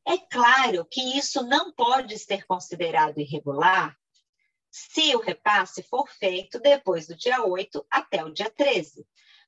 É 0.05 0.17
claro 0.17 0.85
que 0.85 1.17
isso 1.17 1.41
não 1.43 1.71
pode 1.71 2.19
ser 2.19 2.45
considerado 2.45 3.19
irregular 3.19 3.97
se 4.69 5.15
o 5.15 5.19
repasse 5.19 5.81
for 5.83 6.09
feito 6.09 6.59
depois 6.59 7.07
do 7.07 7.15
dia 7.15 7.43
8 7.43 7.85
até 7.89 8.23
o 8.23 8.33
dia 8.33 8.49
13. 8.49 9.05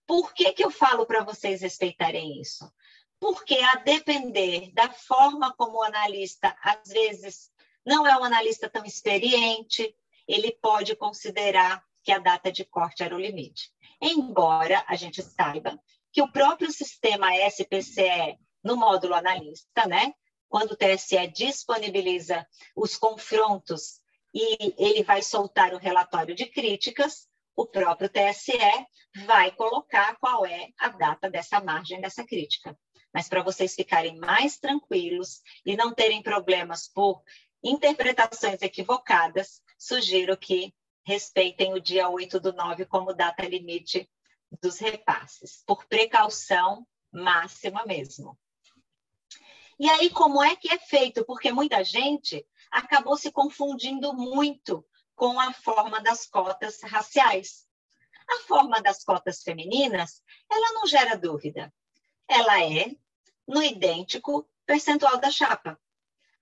Por 0.08 0.34
que, 0.34 0.54
que 0.54 0.63
eu 0.63 0.71
falo 0.71 1.06
para 1.06 1.24
vocês 1.24 1.62
respeitarem 1.62 2.39
isso? 2.39 2.71
Porque, 3.19 3.56
a 3.56 3.76
depender 3.76 4.71
da 4.74 4.89
forma 4.89 5.54
como 5.56 5.80
o 5.80 5.84
analista, 5.84 6.56
às 6.62 6.88
vezes, 6.89 7.52
não 7.86 8.06
é 8.08 8.15
um 8.17 8.24
analista 8.24 8.69
tão 8.69 8.86
experiente, 8.86 9.95
ele 10.27 10.51
pode 10.61 10.95
considerar 10.95 11.83
que 12.03 12.11
a 12.11 12.19
data 12.19 12.51
de 12.51 12.63
corte 12.63 13.03
era 13.03 13.15
o 13.15 13.19
limite. 13.19 13.71
Embora 14.01 14.83
a 14.88 14.95
gente 14.95 15.21
saiba 15.21 15.79
que 16.11 16.21
o 16.21 16.31
próprio 16.31 16.71
sistema 16.71 17.35
SPCE, 17.49 18.38
no 18.63 18.75
módulo 18.75 19.13
analista, 19.13 19.85
né? 19.88 20.13
Quando 20.47 20.71
o 20.71 20.77
TSE 20.77 21.27
disponibiliza 21.27 22.47
os 22.75 22.95
confrontos 22.95 23.99
e 24.33 24.73
ele 24.77 25.03
vai 25.03 25.21
soltar 25.21 25.73
o 25.73 25.77
relatório 25.77 26.35
de 26.35 26.45
críticas, 26.45 27.27
o 27.55 27.65
próprio 27.65 28.09
TSE 28.09 28.57
vai 29.25 29.51
colocar 29.51 30.15
qual 30.17 30.45
é 30.45 30.69
a 30.77 30.89
data 30.89 31.29
dessa 31.29 31.61
margem 31.61 32.01
dessa 32.01 32.25
crítica. 32.25 32.77
Mas 33.13 33.29
para 33.29 33.41
vocês 33.41 33.73
ficarem 33.73 34.17
mais 34.17 34.57
tranquilos 34.57 35.41
e 35.65 35.75
não 35.75 35.93
terem 35.93 36.21
problemas 36.21 36.88
por 36.88 37.23
interpretações 37.63 38.61
equivocadas, 38.61 39.61
sugiro 39.77 40.38
que 40.38 40.73
respeitem 41.05 41.73
o 41.73 41.79
dia 41.79 42.09
8 42.09 42.39
do 42.39 42.51
9 42.53 42.85
como 42.85 43.13
data 43.13 43.45
limite 43.45 44.09
dos 44.61 44.79
repasses, 44.79 45.63
por 45.65 45.85
precaução 45.85 46.85
máxima 47.11 47.85
mesmo. 47.85 48.38
E 49.77 49.89
aí, 49.89 50.09
como 50.09 50.41
é 50.41 50.55
que 50.55 50.71
é 50.71 50.79
feito? 50.79 51.25
Porque 51.25 51.51
muita 51.51 51.83
gente 51.83 52.45
acabou 52.71 53.17
se 53.17 53.31
confundindo 53.31 54.13
muito 54.13 54.85
com 55.15 55.39
a 55.39 55.53
forma 55.53 56.01
das 56.01 56.25
cotas 56.25 56.81
raciais. 56.81 57.65
A 58.27 58.47
forma 58.47 58.81
das 58.81 59.03
cotas 59.03 59.43
femininas, 59.43 60.23
ela 60.49 60.73
não 60.73 60.88
gera 60.88 61.15
dúvida. 61.15 61.73
Ela 62.27 62.63
é 62.63 62.95
no 63.47 63.61
idêntico 63.61 64.49
percentual 64.65 65.17
da 65.17 65.29
chapa. 65.29 65.79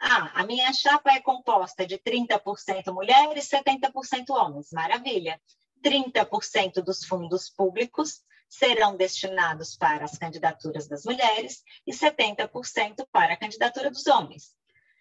Ah, 0.05 0.41
a 0.41 0.45
minha 0.45 0.73
chapa 0.73 1.13
é 1.13 1.21
composta 1.21 1.87
de 1.87 1.97
30% 1.97 2.91
mulheres 2.91 3.49
e 3.49 3.57
70% 3.57 4.31
homens. 4.31 4.69
Maravilha. 4.73 5.39
30% 5.81 6.81
dos 6.81 7.05
fundos 7.05 7.49
públicos 7.49 8.21
serão 8.49 8.97
destinados 8.97 9.77
para 9.77 10.03
as 10.03 10.17
candidaturas 10.17 10.89
das 10.89 11.05
mulheres 11.05 11.63
e 11.87 11.93
70% 11.93 13.07
para 13.13 13.33
a 13.33 13.37
candidatura 13.37 13.89
dos 13.89 14.05
homens. 14.05 14.53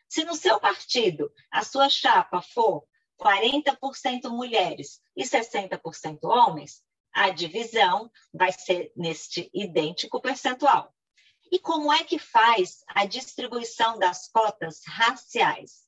Se 0.08 0.22
no 0.24 0.36
seu 0.36 0.60
partido 0.60 1.32
a 1.50 1.64
sua 1.64 1.88
chapa 1.88 2.40
for 2.40 2.84
40% 3.20 4.28
mulheres 4.30 5.00
e 5.16 5.24
60% 5.24 6.20
homens, 6.22 6.80
a 7.12 7.30
divisão 7.30 8.08
vai 8.32 8.52
ser 8.52 8.92
neste 8.96 9.50
idêntico 9.52 10.20
percentual. 10.20 10.94
E 11.52 11.58
como 11.58 11.92
é 11.92 12.02
que 12.02 12.18
faz 12.18 12.82
a 12.88 13.04
distribuição 13.04 13.98
das 13.98 14.26
cotas 14.26 14.80
raciais? 14.86 15.82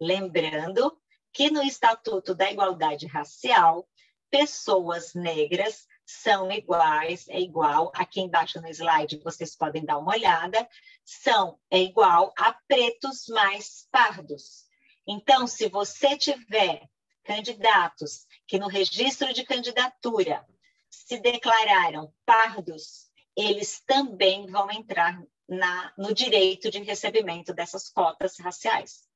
Lembrando 0.00 0.98
que 1.30 1.50
no 1.50 1.62
Estatuto 1.62 2.34
da 2.34 2.50
Igualdade 2.50 3.06
Racial, 3.06 3.86
pessoas 4.30 5.12
negras 5.12 5.86
são 6.06 6.50
iguais, 6.50 7.28
é 7.28 7.38
igual, 7.38 7.92
aqui 7.94 8.22
embaixo 8.22 8.62
no 8.62 8.68
slide 8.68 9.20
vocês 9.22 9.54
podem 9.54 9.84
dar 9.84 9.98
uma 9.98 10.12
olhada, 10.12 10.66
são, 11.04 11.60
é 11.70 11.80
igual 11.80 12.32
a 12.38 12.54
pretos 12.66 13.26
mais 13.28 13.86
pardos. 13.90 14.64
Então, 15.06 15.46
se 15.46 15.68
você 15.68 16.16
tiver 16.16 16.88
candidatos 17.24 18.26
que 18.46 18.58
no 18.58 18.68
registro 18.68 19.34
de 19.34 19.44
candidatura 19.44 20.46
se 20.88 21.18
declararam 21.18 22.10
pardos, 22.24 23.03
eles 23.36 23.80
também 23.86 24.46
vão 24.46 24.70
entrar 24.70 25.22
na, 25.48 25.92
no 25.96 26.14
direito 26.14 26.70
de 26.70 26.82
recebimento 26.82 27.52
dessas 27.52 27.88
cotas 27.88 28.38
raciais. 28.38 29.08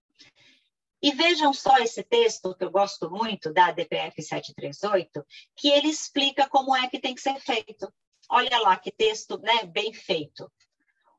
E 1.01 1.13
vejam 1.13 1.53
só 1.55 1.79
esse 1.79 2.03
texto, 2.03 2.55
que 2.57 2.65
eu 2.65 2.71
gosto 2.71 3.09
muito, 3.09 3.53
da 3.53 3.71
DPF 3.71 4.21
738, 4.21 5.25
que 5.57 5.69
ele 5.69 5.89
explica 5.89 6.49
como 6.49 6.75
é 6.75 6.89
que 6.89 6.99
tem 6.99 7.15
que 7.15 7.21
ser 7.21 7.39
feito. 7.41 7.93
Olha 8.29 8.59
lá 8.59 8.77
que 8.77 8.91
texto 8.91 9.39
né, 9.39 9.65
bem 9.65 9.93
feito. 9.93 10.51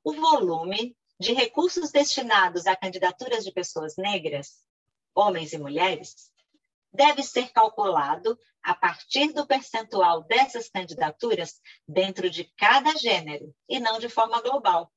O 0.03 0.13
volume 0.13 0.95
de 1.19 1.33
recursos 1.33 1.91
destinados 1.91 2.67
a 2.67 2.75
candidaturas 2.75 3.43
de 3.43 3.51
pessoas 3.51 3.95
negras, 3.97 4.63
homens 5.15 5.53
e 5.53 5.57
mulheres, 5.57 6.31
deve 6.91 7.23
ser 7.23 7.51
calculado 7.51 8.37
a 8.63 8.73
partir 8.75 9.31
do 9.33 9.45
percentual 9.45 10.23
dessas 10.23 10.69
candidaturas 10.69 11.61
dentro 11.87 12.29
de 12.29 12.43
cada 12.57 12.95
gênero, 12.97 13.53
e 13.67 13.79
não 13.79 13.99
de 13.99 14.09
forma 14.09 14.41
global. 14.41 14.91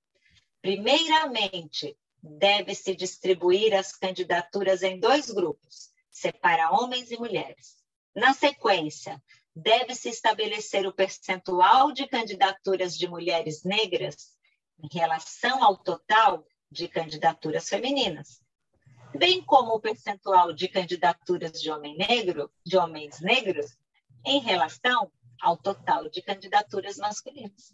Primeiramente, 0.61 1.97
deve-se 2.23 2.95
distribuir 2.95 3.75
as 3.75 3.93
candidaturas 3.93 4.83
em 4.83 4.99
dois 4.99 5.31
grupos, 5.31 5.91
separa 6.11 6.71
homens 6.71 7.11
e 7.11 7.17
mulheres. 7.17 7.77
Na 8.15 8.33
sequência, 8.33 9.23
deve-se 9.55 10.09
estabelecer 10.09 10.87
o 10.87 10.93
percentual 10.93 11.93
de 11.93 12.07
candidaturas 12.07 12.97
de 12.97 13.09
mulheres 13.09 13.65
negras 13.65 14.33
em 14.83 14.89
relação 14.93 15.63
ao 15.63 15.77
total 15.77 16.47
de 16.71 16.89
candidaturas 16.89 17.69
femininas, 17.69 18.42
bem 19.17 19.43
como 19.43 19.75
o 19.75 19.81
percentual 19.81 20.53
de 20.53 20.69
candidaturas 20.69 21.61
de 21.61 21.71
homem 21.71 21.97
negro, 21.97 22.51
de 22.65 22.77
homens 22.77 23.21
negros 23.21 23.77
em 24.25 24.41
relação 24.41 25.11
ao 25.41 25.57
total 25.57 26.09
de 26.09 26.23
candidaturas 26.23 26.97
masculinas. 26.97 27.73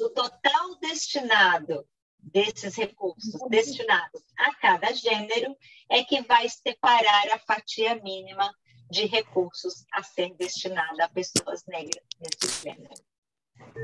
O 0.00 0.10
total 0.10 0.76
destinado 0.80 1.86
desses 2.18 2.74
recursos 2.74 3.40
destinados 3.48 4.22
a 4.38 4.54
cada 4.56 4.92
gênero 4.92 5.56
é 5.88 6.02
que 6.02 6.20
vai 6.22 6.48
separar 6.48 7.28
a 7.32 7.38
fatia 7.38 7.94
mínima 8.02 8.52
de 8.90 9.06
recursos 9.06 9.84
a 9.92 10.02
ser 10.02 10.34
destinada 10.34 11.04
a 11.04 11.08
pessoas 11.08 11.64
negras 11.66 12.04
nesse 12.20 12.62
gênero. 12.62 12.94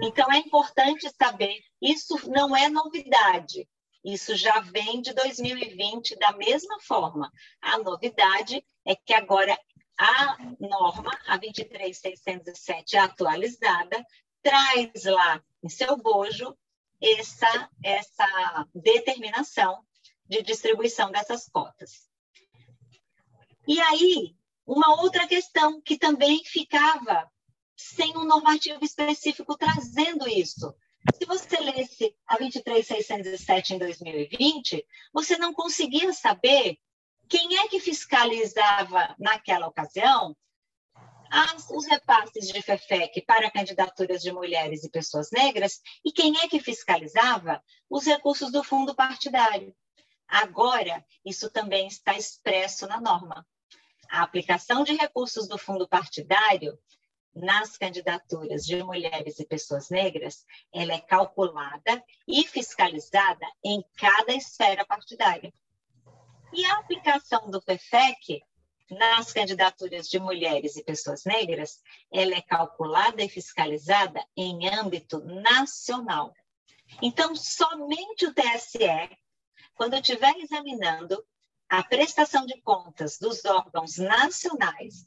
Então, 0.03 0.31
é 0.31 0.39
importante 0.39 1.09
saber, 1.11 1.59
isso 1.81 2.31
não 2.31 2.57
é 2.57 2.69
novidade, 2.69 3.69
isso 4.05 4.35
já 4.35 4.61
vem 4.61 5.01
de 5.01 5.13
2020 5.13 6.17
da 6.17 6.33
mesma 6.33 6.81
forma. 6.81 7.31
A 7.61 7.79
novidade 7.79 8.65
é 8.85 8.97
que 8.97 9.15
agora 9.15 9.59
a 9.99 10.37
norma, 10.59 11.11
a 11.27 11.37
23607 11.37 12.97
atualizada, 12.97 14.05
traz 14.43 15.05
lá 15.05 15.43
em 15.63 15.69
seu 15.69 15.97
bojo 15.97 16.57
essa, 17.01 17.71
essa 17.83 18.69
determinação 18.75 19.85
de 20.29 20.43
distribuição 20.43 21.11
dessas 21.11 21.49
cotas. 21.49 22.09
E 23.67 23.81
aí, 23.81 24.37
uma 24.67 25.01
outra 25.03 25.27
questão 25.29 25.81
que 25.81 25.97
também 25.97 26.43
ficava 26.45 27.31
sem 27.77 28.17
um 28.17 28.25
normativo 28.25 28.85
específico 28.85 29.57
trazendo 29.57 30.29
isso. 30.29 30.75
Se 31.19 31.27
você 31.27 31.61
lesse 31.61 32.15
a 32.27 32.37
23607 32.37 33.75
em 33.75 33.79
2020, 33.79 34.87
você 35.13 35.37
não 35.37 35.53
conseguia 35.53 36.13
saber 36.13 36.79
quem 37.29 37.59
é 37.59 37.69
que 37.69 37.81
fiscalizava 37.81 39.15
naquela 39.19 39.67
ocasião 39.67 40.37
as, 41.31 41.71
os 41.71 41.87
repasses 41.87 42.47
de 42.47 42.61
FEFEC 42.61 43.23
para 43.23 43.51
candidaturas 43.51 44.21
de 44.21 44.31
mulheres 44.31 44.85
e 44.85 44.91
pessoas 44.91 45.31
negras 45.33 45.81
e 46.05 46.13
quem 46.13 46.39
é 46.39 46.47
que 46.47 46.61
fiscalizava 46.61 47.63
os 47.89 48.05
recursos 48.05 48.53
do 48.53 48.63
fundo 48.63 48.95
partidário. 48.95 49.75
Agora, 50.29 51.05
isso 51.25 51.51
também 51.51 51.87
está 51.87 52.17
expresso 52.17 52.87
na 52.87 53.01
norma. 53.01 53.47
A 54.11 54.23
aplicação 54.23 54.85
de 54.85 54.95
recursos 54.95 55.49
do 55.49 55.57
fundo 55.57 55.89
partidário 55.89 56.79
nas 57.35 57.77
candidaturas 57.77 58.65
de 58.65 58.83
mulheres 58.83 59.39
e 59.39 59.47
pessoas 59.47 59.89
negras, 59.89 60.45
ela 60.73 60.93
é 60.93 61.01
calculada 61.01 62.03
e 62.29 62.47
fiscalizada 62.47 63.47
em 63.65 63.83
cada 63.97 64.35
esfera 64.35 64.85
partidária. 64.85 65.53
E 66.53 66.65
a 66.67 66.79
aplicação 66.79 67.51
do 67.51 67.63
PFEC 67.63 68.43
nas 68.91 69.33
candidaturas 69.33 70.09
de 70.09 70.19
mulheres 70.19 70.77
e 70.77 70.85
pessoas 70.85 71.25
negras, 71.25 71.81
ela 72.13 72.35
é 72.35 72.43
calculada 72.43 73.23
e 73.23 73.29
fiscalizada 73.29 74.23
em 74.37 74.69
âmbito 74.69 75.21
nacional. 75.21 76.35
Então, 77.01 77.35
somente 77.35 78.27
o 78.27 78.35
TSE, 78.35 79.17
quando 79.75 79.95
estiver 79.95 80.37
examinando 80.37 81.25
a 81.69 81.83
prestação 81.83 82.45
de 82.45 82.61
contas 82.61 83.19
dos 83.19 83.45
órgãos 83.47 83.97
nacionais, 83.97 85.07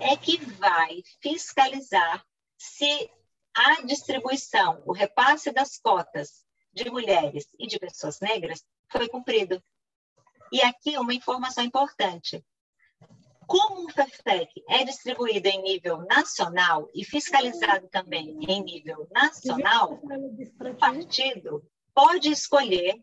é 0.00 0.16
que 0.16 0.38
vai 0.38 1.02
fiscalizar 1.20 2.24
se 2.58 3.10
a 3.54 3.82
distribuição, 3.82 4.82
o 4.86 4.92
repasse 4.92 5.50
das 5.52 5.78
cotas 5.78 6.44
de 6.72 6.88
mulheres 6.90 7.46
e 7.58 7.66
de 7.66 7.78
pessoas 7.78 8.20
negras 8.20 8.64
foi 8.88 9.08
cumprido. 9.08 9.62
E 10.52 10.62
aqui 10.62 10.96
uma 10.98 11.14
informação 11.14 11.64
importante. 11.64 12.44
Como 13.46 13.84
o 13.84 13.90
FEFEC 13.90 14.62
é 14.68 14.84
distribuído 14.84 15.48
em 15.48 15.62
nível 15.62 15.98
nacional 16.06 16.88
e 16.94 17.04
fiscalizado 17.04 17.88
também 17.88 18.38
em 18.48 18.62
nível 18.62 19.08
nacional, 19.10 20.00
o 20.00 20.74
partido 20.76 21.64
pode 21.92 22.30
escolher 22.30 22.94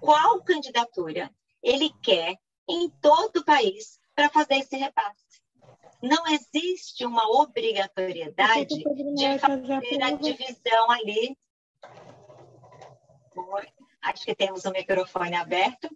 qual 0.00 0.42
candidatura 0.42 1.30
ele 1.62 1.90
quer 2.02 2.38
em 2.66 2.88
todo 2.88 3.38
o 3.38 3.44
país 3.44 3.98
para 4.14 4.30
fazer 4.30 4.56
esse 4.56 4.76
repasse. 4.76 5.27
Não 6.02 6.26
existe 6.28 7.04
uma 7.04 7.28
obrigatoriedade 7.40 8.76
de 8.76 9.38
fazer 9.38 10.02
a 10.02 10.10
divisão 10.10 10.90
ali. 10.90 11.36
Acho 14.02 14.24
que 14.24 14.34
temos 14.34 14.64
o 14.64 14.70
microfone 14.70 15.34
aberto. 15.34 15.88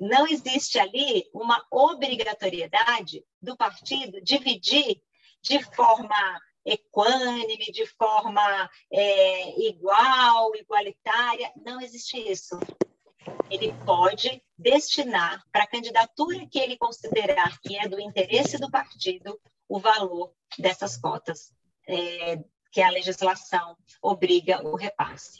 Não 0.00 0.26
existe 0.26 0.78
ali 0.78 1.28
uma 1.32 1.64
obrigatoriedade 1.70 3.24
do 3.40 3.56
partido 3.56 4.20
dividir 4.20 5.00
de 5.40 5.62
forma 5.74 6.40
equânime, 6.64 7.72
de 7.72 7.86
forma 7.86 8.70
é, 8.90 9.68
igual, 9.68 10.54
igualitária. 10.56 11.52
Não 11.64 11.80
existe 11.80 12.18
isso. 12.18 12.58
Ele 13.50 13.72
pode 13.84 14.42
destinar 14.56 15.44
para 15.52 15.64
a 15.64 15.66
candidatura 15.66 16.46
que 16.46 16.58
ele 16.58 16.76
considerar 16.76 17.58
que 17.60 17.76
é 17.76 17.88
do 17.88 18.00
interesse 18.00 18.58
do 18.58 18.70
partido 18.70 19.38
o 19.68 19.78
valor 19.78 20.32
dessas 20.58 20.96
cotas 20.96 21.52
é, 21.88 22.38
que 22.70 22.80
a 22.80 22.90
legislação 22.90 23.76
obriga 24.00 24.66
o 24.66 24.76
repasse. 24.76 25.38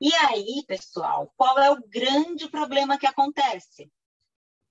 E 0.00 0.14
aí, 0.14 0.62
pessoal, 0.66 1.32
qual 1.36 1.58
é 1.58 1.70
o 1.70 1.82
grande 1.88 2.48
problema 2.48 2.98
que 2.98 3.06
acontece? 3.06 3.90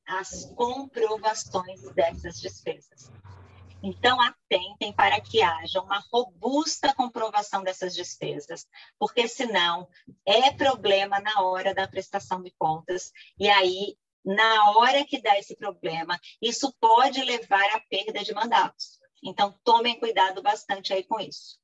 As 0.08 0.45
comprovações 0.53 1.81
dessas 1.93 2.39
despesas. 2.39 3.12
Então, 3.88 4.19
atentem 4.19 4.91
para 4.91 5.21
que 5.21 5.43
haja 5.43 5.80
uma 5.80 6.04
robusta 6.12 6.91
comprovação 6.91 7.62
dessas 7.62 7.93
despesas, 7.93 8.67
porque 8.98 9.28
senão 9.28 9.88
é 10.26 10.50
problema 10.50 11.19
na 11.19 11.43
hora 11.43 11.71
da 11.71 11.88
prestação 11.88 12.41
de 12.41 12.50
contas, 12.58 13.12
e 13.39 13.48
aí, 13.48 13.95
na 14.26 14.71
hora 14.71 15.06
que 15.06 15.21
dá 15.21 15.38
esse 15.38 15.56
problema, 15.56 16.19
isso 16.41 16.74
pode 16.80 17.24
levar 17.24 17.63
à 17.76 17.80
perda 17.80 18.24
de 18.24 18.34
mandatos. 18.34 19.00
Então, 19.24 19.56
tomem 19.63 20.00
cuidado 20.00 20.41
bastante 20.41 20.91
aí 20.91 21.04
com 21.04 21.19
isso. 21.19 21.60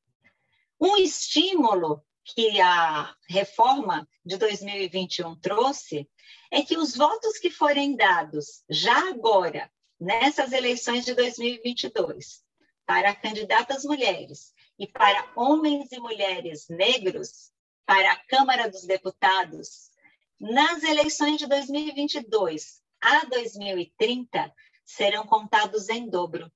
Um 0.80 0.98
estímulo 0.98 2.06
que 2.24 2.62
a 2.62 3.16
reforma 3.28 4.08
de 4.24 4.38
2021 4.38 5.40
trouxe 5.40 6.08
é 6.52 6.62
que 6.62 6.78
os 6.78 6.96
votos 6.96 7.40
que 7.40 7.50
forem 7.50 7.96
dados 7.96 8.64
já 8.70 9.10
agora 9.10 9.72
nessas 10.02 10.52
eleições 10.52 11.06
de 11.06 11.14
2022 11.14 12.44
para 12.88 13.14
candidatas 13.14 13.86
mulheres 13.86 14.52
e 14.80 14.88
para 14.88 15.32
homens 15.36 15.92
e 15.92 16.00
mulheres 16.00 16.68
negros 16.70 17.52
para 17.86 18.12
a 18.12 18.16
Câmara 18.26 18.68
dos 18.68 18.84
Deputados, 18.84 19.92
nas 20.40 20.82
eleições 20.82 21.38
de 21.38 21.46
2022 21.46 22.82
a 23.00 23.26
2030 23.26 24.52
serão 24.84 25.24
contados 25.24 25.88
em 25.88 26.10
dobro, 26.10 26.52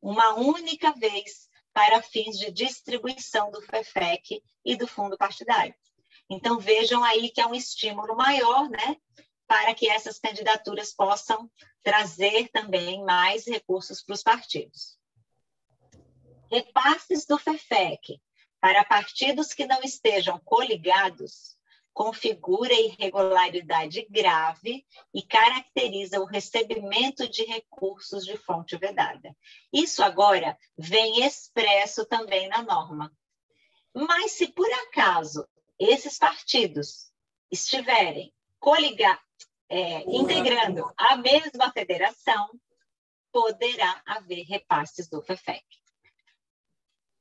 uma 0.00 0.34
única 0.36 0.90
vez 0.92 1.50
para 1.74 2.02
fins 2.02 2.38
de 2.38 2.50
distribuição 2.50 3.50
do 3.50 3.60
FEFEC 3.60 4.42
e 4.64 4.74
do 4.74 4.86
fundo 4.86 5.18
partidário. 5.18 5.74
Então 6.30 6.58
vejam 6.58 7.04
aí 7.04 7.28
que 7.28 7.42
é 7.42 7.46
um 7.46 7.54
estímulo 7.54 8.16
maior, 8.16 8.70
né, 8.70 8.96
para 9.46 9.74
que 9.74 9.88
essas 9.88 10.18
candidaturas 10.18 10.92
possam 10.92 11.50
trazer 11.82 12.48
também 12.48 13.04
mais 13.04 13.46
recursos 13.46 14.02
para 14.02 14.14
os 14.14 14.22
partidos. 14.22 14.98
Repasses 16.50 17.26
do 17.26 17.38
FEFEC 17.38 18.20
para 18.60 18.84
partidos 18.84 19.52
que 19.52 19.66
não 19.66 19.80
estejam 19.82 20.38
coligados 20.40 21.56
configura 21.96 22.74
irregularidade 22.74 24.06
grave 24.10 24.84
e 25.14 25.22
caracteriza 25.22 26.20
o 26.20 26.26
recebimento 26.26 27.26
de 27.26 27.42
recursos 27.44 28.26
de 28.26 28.36
fonte 28.36 28.76
vedada. 28.76 29.34
Isso 29.72 30.02
agora 30.02 30.58
vem 30.76 31.24
expresso 31.24 32.04
também 32.04 32.48
na 32.48 32.62
norma. 32.62 33.10
Mas 33.94 34.32
se 34.32 34.48
por 34.48 34.70
acaso 34.70 35.48
esses 35.78 36.18
partidos 36.18 37.10
estiverem 37.50 38.30
coligados, 38.58 39.22
é, 39.68 40.02
integrando 40.02 40.92
a 40.96 41.16
mesma 41.16 41.72
federação, 41.72 42.48
poderá 43.32 44.02
haver 44.06 44.44
repasses 44.44 45.08
do 45.08 45.22
FEFEC. 45.22 45.64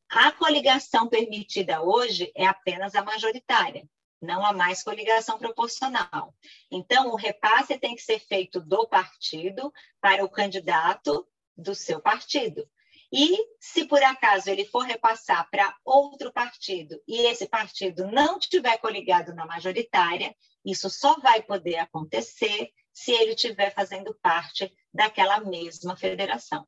A 0.09 0.31
coligação 0.31 1.09
permitida 1.09 1.81
hoje 1.81 2.31
é 2.35 2.45
apenas 2.45 2.95
a 2.95 3.03
majoritária, 3.03 3.87
não 4.21 4.45
há 4.45 4.53
mais 4.53 4.83
coligação 4.83 5.37
proporcional. 5.37 6.33
Então, 6.71 7.09
o 7.09 7.15
repasse 7.15 7.77
tem 7.77 7.95
que 7.95 8.01
ser 8.01 8.19
feito 8.19 8.61
do 8.61 8.87
partido 8.87 9.73
para 9.99 10.23
o 10.23 10.29
candidato 10.29 11.27
do 11.57 11.75
seu 11.75 11.99
partido. 11.99 12.67
E 13.11 13.37
se 13.59 13.85
por 13.85 14.01
acaso 14.03 14.49
ele 14.49 14.65
for 14.65 14.81
repassar 14.81 15.49
para 15.49 15.75
outro 15.83 16.31
partido 16.31 16.99
e 17.07 17.27
esse 17.27 17.47
partido 17.47 18.07
não 18.11 18.39
tiver 18.39 18.77
coligado 18.77 19.33
na 19.33 19.45
majoritária, 19.45 20.35
isso 20.65 20.89
só 20.89 21.19
vai 21.19 21.41
poder 21.41 21.77
acontecer 21.77 22.69
se 22.91 23.11
ele 23.11 23.33
estiver 23.33 23.73
fazendo 23.73 24.17
parte 24.21 24.73
daquela 24.93 25.39
mesma 25.39 25.95
federação. 25.95 26.67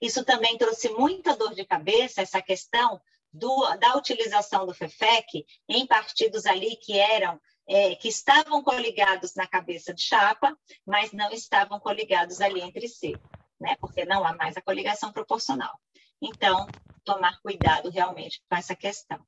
Isso 0.00 0.24
também 0.24 0.56
trouxe 0.56 0.88
muita 0.88 1.36
dor 1.36 1.54
de 1.54 1.64
cabeça, 1.64 2.22
essa 2.22 2.40
questão 2.40 3.00
do, 3.32 3.76
da 3.76 3.96
utilização 3.96 4.66
do 4.66 4.74
FEFEC 4.74 5.44
em 5.68 5.86
partidos 5.86 6.46
ali 6.46 6.76
que 6.76 6.98
eram 6.98 7.40
é, 7.68 7.94
que 7.94 8.08
estavam 8.08 8.64
coligados 8.64 9.34
na 9.36 9.46
cabeça 9.46 9.94
de 9.94 10.02
chapa, 10.02 10.58
mas 10.84 11.12
não 11.12 11.30
estavam 11.30 11.78
coligados 11.78 12.40
ali 12.40 12.60
entre 12.60 12.88
si, 12.88 13.14
né? 13.60 13.76
Porque 13.80 14.04
não 14.04 14.24
há 14.24 14.34
mais 14.34 14.56
a 14.56 14.62
coligação 14.62 15.12
proporcional. 15.12 15.78
Então, 16.20 16.66
tomar 17.04 17.40
cuidado 17.40 17.90
realmente 17.90 18.42
com 18.48 18.56
essa 18.56 18.74
questão. 18.74 19.24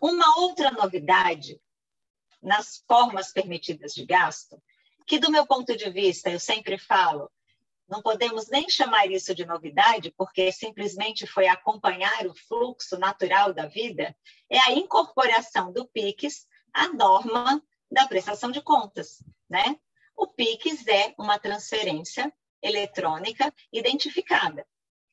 Uma 0.00 0.38
outra 0.38 0.70
novidade 0.70 1.60
nas 2.42 2.82
formas 2.86 3.32
permitidas 3.32 3.92
de 3.92 4.04
gasto, 4.04 4.60
que 5.06 5.18
do 5.18 5.30
meu 5.30 5.46
ponto 5.46 5.76
de 5.76 5.90
vista, 5.90 6.30
eu 6.30 6.40
sempre 6.40 6.78
falo, 6.78 7.30
não 7.88 8.00
podemos 8.00 8.48
nem 8.48 8.68
chamar 8.70 9.10
isso 9.10 9.34
de 9.34 9.44
novidade, 9.44 10.14
porque 10.16 10.52
simplesmente 10.52 11.26
foi 11.26 11.48
acompanhar 11.48 12.26
o 12.26 12.34
fluxo 12.34 12.96
natural 12.98 13.52
da 13.52 13.66
vida, 13.66 14.16
é 14.48 14.58
a 14.58 14.72
incorporação 14.72 15.72
do 15.72 15.86
PIX 15.88 16.46
à 16.72 16.88
norma 16.88 17.62
da 17.90 18.06
prestação 18.06 18.50
de 18.50 18.62
contas, 18.62 19.22
né? 19.48 19.76
O 20.16 20.26
PIX 20.28 20.86
é 20.86 21.14
uma 21.18 21.38
transferência 21.38 22.32
eletrônica 22.62 23.52
identificada. 23.72 24.66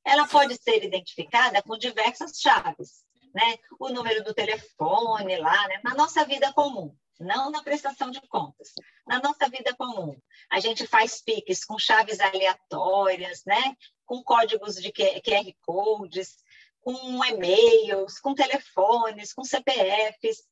Ela 0.06 0.28
pode 0.28 0.56
ser 0.56 0.84
identificada 0.84 1.62
com 1.62 1.78
diversas 1.78 2.40
chaves, 2.40 3.04
né? 3.34 3.58
O 3.80 3.90
número 3.90 4.24
do 4.24 4.34
telefone 4.34 5.38
lá, 5.38 5.68
né? 5.68 5.82
na 5.84 5.94
nossa 5.94 6.24
vida 6.26 6.52
comum 6.54 6.96
não 7.20 7.50
na 7.50 7.64
prestação 7.64 8.12
de 8.12 8.22
contas. 8.28 8.74
Na 9.06 9.20
nossa 9.20 9.50
vida 9.50 9.76
comum, 9.76 10.20
a 10.50 10.60
gente 10.60 10.86
faz 10.86 11.22
PIX 11.22 11.66
com 11.66 11.78
chaves 11.78 12.20
aleatórias, 12.20 13.44
né? 13.46 13.76
com 14.06 14.24
códigos 14.24 14.76
de 14.76 14.92
QR 14.92 15.54
Codes, 15.62 16.38
com 16.82 16.94
e-mails, 17.26 18.20
com 18.20 18.34
telefones, 18.34 19.34
com 19.34 19.44
CPFs. 19.44 20.44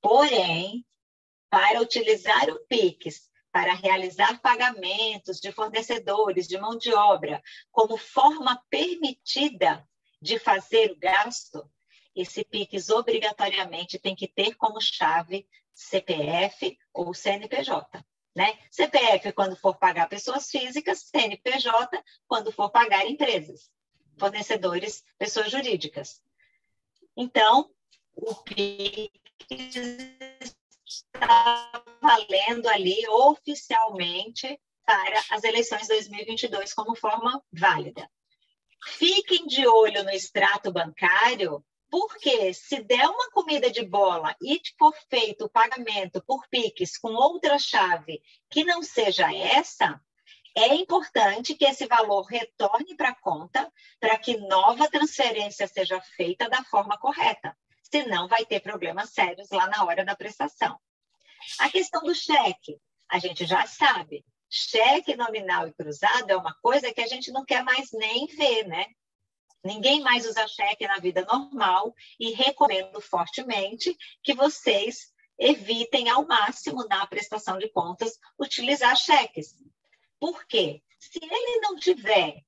Porém, 0.00 0.84
para 1.50 1.80
utilizar 1.80 2.48
o 2.50 2.60
PIX 2.66 3.28
para 3.56 3.72
realizar 3.72 4.38
pagamentos 4.42 5.40
de 5.40 5.50
fornecedores 5.50 6.46
de 6.46 6.58
mão 6.58 6.76
de 6.76 6.92
obra 6.92 7.42
como 7.72 7.96
forma 7.96 8.62
permitida 8.68 9.82
de 10.20 10.38
fazer 10.38 10.90
o 10.92 10.98
gasto, 10.98 11.66
esse 12.14 12.44
PIX 12.44 12.90
obrigatoriamente 12.90 13.98
tem 13.98 14.14
que 14.14 14.28
ter 14.28 14.56
como 14.56 14.78
chave 14.78 15.48
CPF 15.72 16.78
ou 16.92 17.14
CNPJ. 17.14 18.04
Né? 18.34 18.58
CPF 18.70 19.32
quando 19.32 19.56
for 19.56 19.78
pagar 19.78 20.06
pessoas 20.06 20.50
físicas, 20.50 21.08
CNPJ 21.10 22.04
quando 22.28 22.52
for 22.52 22.68
pagar 22.68 23.06
empresas, 23.06 23.70
fornecedores, 24.18 25.02
pessoas 25.16 25.50
jurídicas. 25.50 26.22
Então, 27.16 27.70
o 28.14 28.34
PIX 28.34 29.10
está 30.86 31.84
valendo 32.00 32.68
ali 32.68 33.06
oficialmente 33.08 34.60
para 34.84 35.20
as 35.30 35.42
eleições 35.42 35.88
2022 35.88 36.72
como 36.72 36.94
forma 36.94 37.42
válida. 37.52 38.08
Fiquem 38.86 39.46
de 39.46 39.66
olho 39.66 40.04
no 40.04 40.10
extrato 40.10 40.72
bancário 40.72 41.64
porque 41.90 42.52
se 42.52 42.82
der 42.82 43.08
uma 43.08 43.30
comida 43.30 43.70
de 43.70 43.84
bola 43.84 44.34
e 44.40 44.60
for 44.78 44.94
feito 45.08 45.44
o 45.44 45.50
pagamento 45.50 46.22
por 46.24 46.46
Pix 46.48 46.98
com 46.98 47.12
outra 47.14 47.58
chave 47.58 48.20
que 48.50 48.64
não 48.64 48.82
seja 48.82 49.32
essa, 49.34 50.00
é 50.54 50.74
importante 50.74 51.54
que 51.54 51.64
esse 51.64 51.86
valor 51.86 52.22
retorne 52.22 52.96
para 52.96 53.10
a 53.10 53.20
conta 53.20 53.70
para 54.00 54.18
que 54.18 54.36
nova 54.36 54.88
transferência 54.88 55.66
seja 55.66 56.00
feita 56.16 56.48
da 56.48 56.62
forma 56.64 56.98
correta. 56.98 57.56
Senão, 57.90 58.28
vai 58.28 58.44
ter 58.44 58.60
problemas 58.60 59.10
sérios 59.10 59.48
lá 59.50 59.68
na 59.68 59.84
hora 59.84 60.04
da 60.04 60.16
prestação. 60.16 60.78
A 61.60 61.70
questão 61.70 62.02
do 62.02 62.14
cheque, 62.14 62.78
a 63.08 63.18
gente 63.18 63.46
já 63.46 63.66
sabe. 63.66 64.24
cheque 64.48 65.16
nominal 65.16 65.66
e 65.68 65.74
cruzado 65.74 66.30
é 66.30 66.36
uma 66.36 66.54
coisa 66.62 66.92
que 66.92 67.00
a 67.00 67.06
gente 67.06 67.30
não 67.30 67.44
quer 67.44 67.62
mais 67.64 67.90
nem 67.92 68.26
ver, 68.26 68.66
né? 68.66 68.86
Ninguém 69.64 70.00
mais 70.00 70.24
usa 70.24 70.46
cheque 70.46 70.86
na 70.86 70.98
vida 70.98 71.24
normal 71.24 71.92
e 72.20 72.32
recomendo 72.32 73.00
fortemente 73.00 73.96
que 74.22 74.34
vocês 74.34 75.12
evitem 75.38 76.08
ao 76.08 76.26
máximo 76.26 76.86
na 76.86 77.06
prestação 77.06 77.58
de 77.58 77.68
contas 77.70 78.12
utilizar 78.38 78.96
cheques. 78.96 79.54
Por 80.18 80.46
quê? 80.46 80.82
Se 80.98 81.18
ele 81.22 81.60
não 81.60 81.76
tiver 81.76 82.42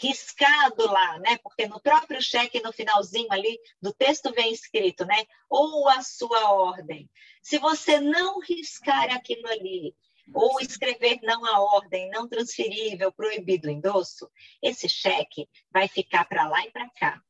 riscado 0.00 0.86
lá, 0.90 1.18
né? 1.18 1.38
Porque 1.38 1.66
no 1.66 1.80
próprio 1.80 2.22
cheque, 2.22 2.60
no 2.60 2.72
finalzinho 2.72 3.30
ali 3.30 3.58
do 3.80 3.92
texto 3.92 4.32
vem 4.32 4.52
escrito, 4.52 5.04
né? 5.04 5.26
Ou 5.48 5.88
a 5.88 6.02
sua 6.02 6.52
ordem. 6.52 7.08
Se 7.42 7.58
você 7.58 8.00
não 8.00 8.40
riscar 8.40 9.12
aquilo 9.12 9.46
ali, 9.48 9.94
ou 10.32 10.60
escrever 10.60 11.18
não 11.22 11.44
a 11.44 11.60
ordem, 11.60 12.08
não 12.10 12.28
transferível, 12.28 13.12
proibido 13.12 13.68
o 13.68 13.70
endosso, 13.70 14.30
esse 14.62 14.88
cheque 14.88 15.48
vai 15.70 15.86
ficar 15.86 16.24
para 16.24 16.48
lá 16.48 16.64
e 16.64 16.70
para 16.70 16.88
cá. 16.90 17.22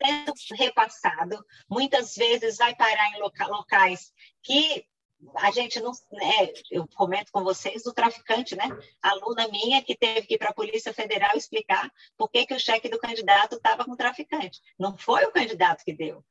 Sendo 0.00 0.32
repassado, 0.56 1.44
muitas 1.68 2.14
vezes 2.14 2.58
vai 2.58 2.74
parar 2.76 3.10
em 3.16 3.20
locais 3.20 4.12
que 4.42 4.86
a 5.36 5.50
gente 5.50 5.80
não. 5.80 5.92
Né, 6.12 6.52
eu 6.70 6.86
comento 6.94 7.30
com 7.32 7.42
vocês 7.42 7.86
o 7.86 7.92
traficante, 7.92 8.56
né? 8.56 8.68
Aluna 9.02 9.48
minha 9.48 9.82
que 9.82 9.96
teve 9.96 10.26
que 10.26 10.34
ir 10.34 10.38
para 10.38 10.50
a 10.50 10.54
Polícia 10.54 10.92
Federal 10.92 11.36
explicar 11.36 11.90
por 12.16 12.28
que, 12.28 12.46
que 12.46 12.54
o 12.54 12.60
cheque 12.60 12.88
do 12.88 12.98
candidato 12.98 13.56
estava 13.56 13.84
com 13.84 13.92
o 13.92 13.96
traficante. 13.96 14.60
Não 14.78 14.96
foi 14.96 15.24
o 15.24 15.32
candidato 15.32 15.84
que 15.84 15.92
deu, 15.92 16.24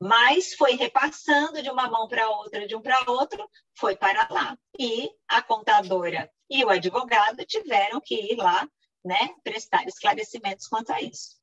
mas 0.00 0.54
foi 0.54 0.72
repassando 0.72 1.62
de 1.62 1.70
uma 1.70 1.88
mão 1.88 2.08
para 2.08 2.28
outra, 2.30 2.66
de 2.66 2.74
um 2.74 2.80
para 2.80 3.10
outro, 3.10 3.48
foi 3.78 3.94
para 3.96 4.26
lá. 4.30 4.56
E 4.78 5.10
a 5.28 5.42
contadora 5.42 6.30
e 6.48 6.64
o 6.64 6.70
advogado 6.70 7.44
tiveram 7.44 8.00
que 8.00 8.32
ir 8.32 8.36
lá, 8.36 8.68
né, 9.04 9.34
prestar 9.44 9.86
esclarecimentos 9.86 10.66
quanto 10.66 10.90
a 10.92 11.00
isso. 11.00 11.39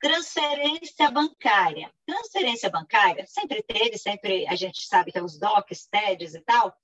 Transferência 0.00 1.10
bancária. 1.10 1.92
Transferência 2.06 2.70
bancária 2.70 3.26
sempre 3.26 3.62
teve, 3.62 3.96
sempre 3.98 4.46
a 4.48 4.54
gente 4.54 4.86
sabe 4.86 5.12
que 5.12 5.18
é 5.18 5.22
os 5.22 5.38
DOCs, 5.38 5.86
TEDs 5.86 6.34
e 6.34 6.40
tal, 6.40 6.76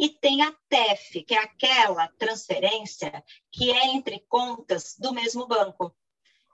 e 0.00 0.08
tem 0.08 0.42
a 0.42 0.52
TEF, 0.68 1.22
que 1.22 1.34
é 1.34 1.38
aquela 1.38 2.08
transferência 2.18 3.22
que 3.52 3.70
é 3.70 3.86
entre 3.88 4.18
contas 4.28 4.96
do 4.98 5.12
mesmo 5.12 5.46
banco. 5.46 5.94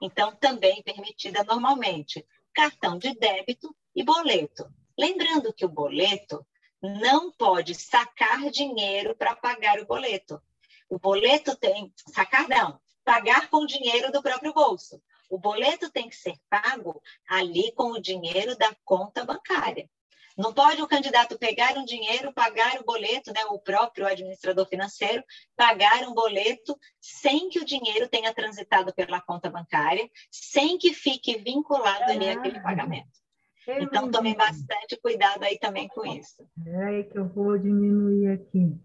Então, 0.01 0.35
também 0.35 0.81
permitida 0.83 1.43
normalmente 1.43 2.25
cartão 2.53 2.97
de 2.97 3.13
débito 3.13 3.75
e 3.95 4.03
boleto. 4.03 4.67
Lembrando 4.97 5.53
que 5.53 5.65
o 5.65 5.69
boleto 5.69 6.45
não 6.81 7.31
pode 7.31 7.75
sacar 7.75 8.49
dinheiro 8.49 9.15
para 9.15 9.35
pagar 9.35 9.79
o 9.79 9.85
boleto. 9.85 10.41
O 10.89 10.99
boleto 10.99 11.55
tem, 11.55 11.93
sacar 12.13 12.47
não, 12.49 12.79
pagar 13.03 13.49
com 13.49 13.65
dinheiro 13.65 14.11
do 14.11 14.21
próprio 14.21 14.53
bolso. 14.53 15.01
O 15.31 15.37
boleto 15.37 15.89
tem 15.89 16.09
que 16.09 16.15
ser 16.15 16.35
pago 16.49 17.01
ali 17.25 17.71
com 17.71 17.93
o 17.93 18.01
dinheiro 18.01 18.53
da 18.57 18.75
conta 18.83 19.23
bancária. 19.23 19.89
Não 20.37 20.53
pode 20.53 20.81
o 20.81 20.87
candidato 20.87 21.39
pegar 21.39 21.77
um 21.77 21.85
dinheiro, 21.85 22.33
pagar 22.33 22.81
o 22.81 22.83
boleto, 22.83 23.31
né, 23.31 23.45
o 23.45 23.57
próprio 23.57 24.05
administrador 24.05 24.67
financeiro, 24.67 25.23
pagar 25.55 26.03
um 26.03 26.13
boleto 26.13 26.77
sem 26.99 27.47
que 27.47 27.59
o 27.59 27.65
dinheiro 27.65 28.09
tenha 28.09 28.33
transitado 28.33 28.93
pela 28.93 29.21
conta 29.21 29.49
bancária, 29.49 30.09
sem 30.29 30.77
que 30.77 30.93
fique 30.93 31.37
vinculado 31.37 32.11
ali 32.11 32.29
àquele 32.29 32.59
pagamento. 32.59 33.21
Então, 33.65 34.11
tomem 34.11 34.35
bastante 34.35 34.97
cuidado 35.01 35.43
aí 35.43 35.57
também 35.57 35.87
com 35.87 36.05
isso. 36.05 36.45
Peraí 36.61 37.05
que 37.05 37.17
eu 37.17 37.29
vou 37.29 37.57
diminuir 37.57 38.33
aqui. 38.33 38.77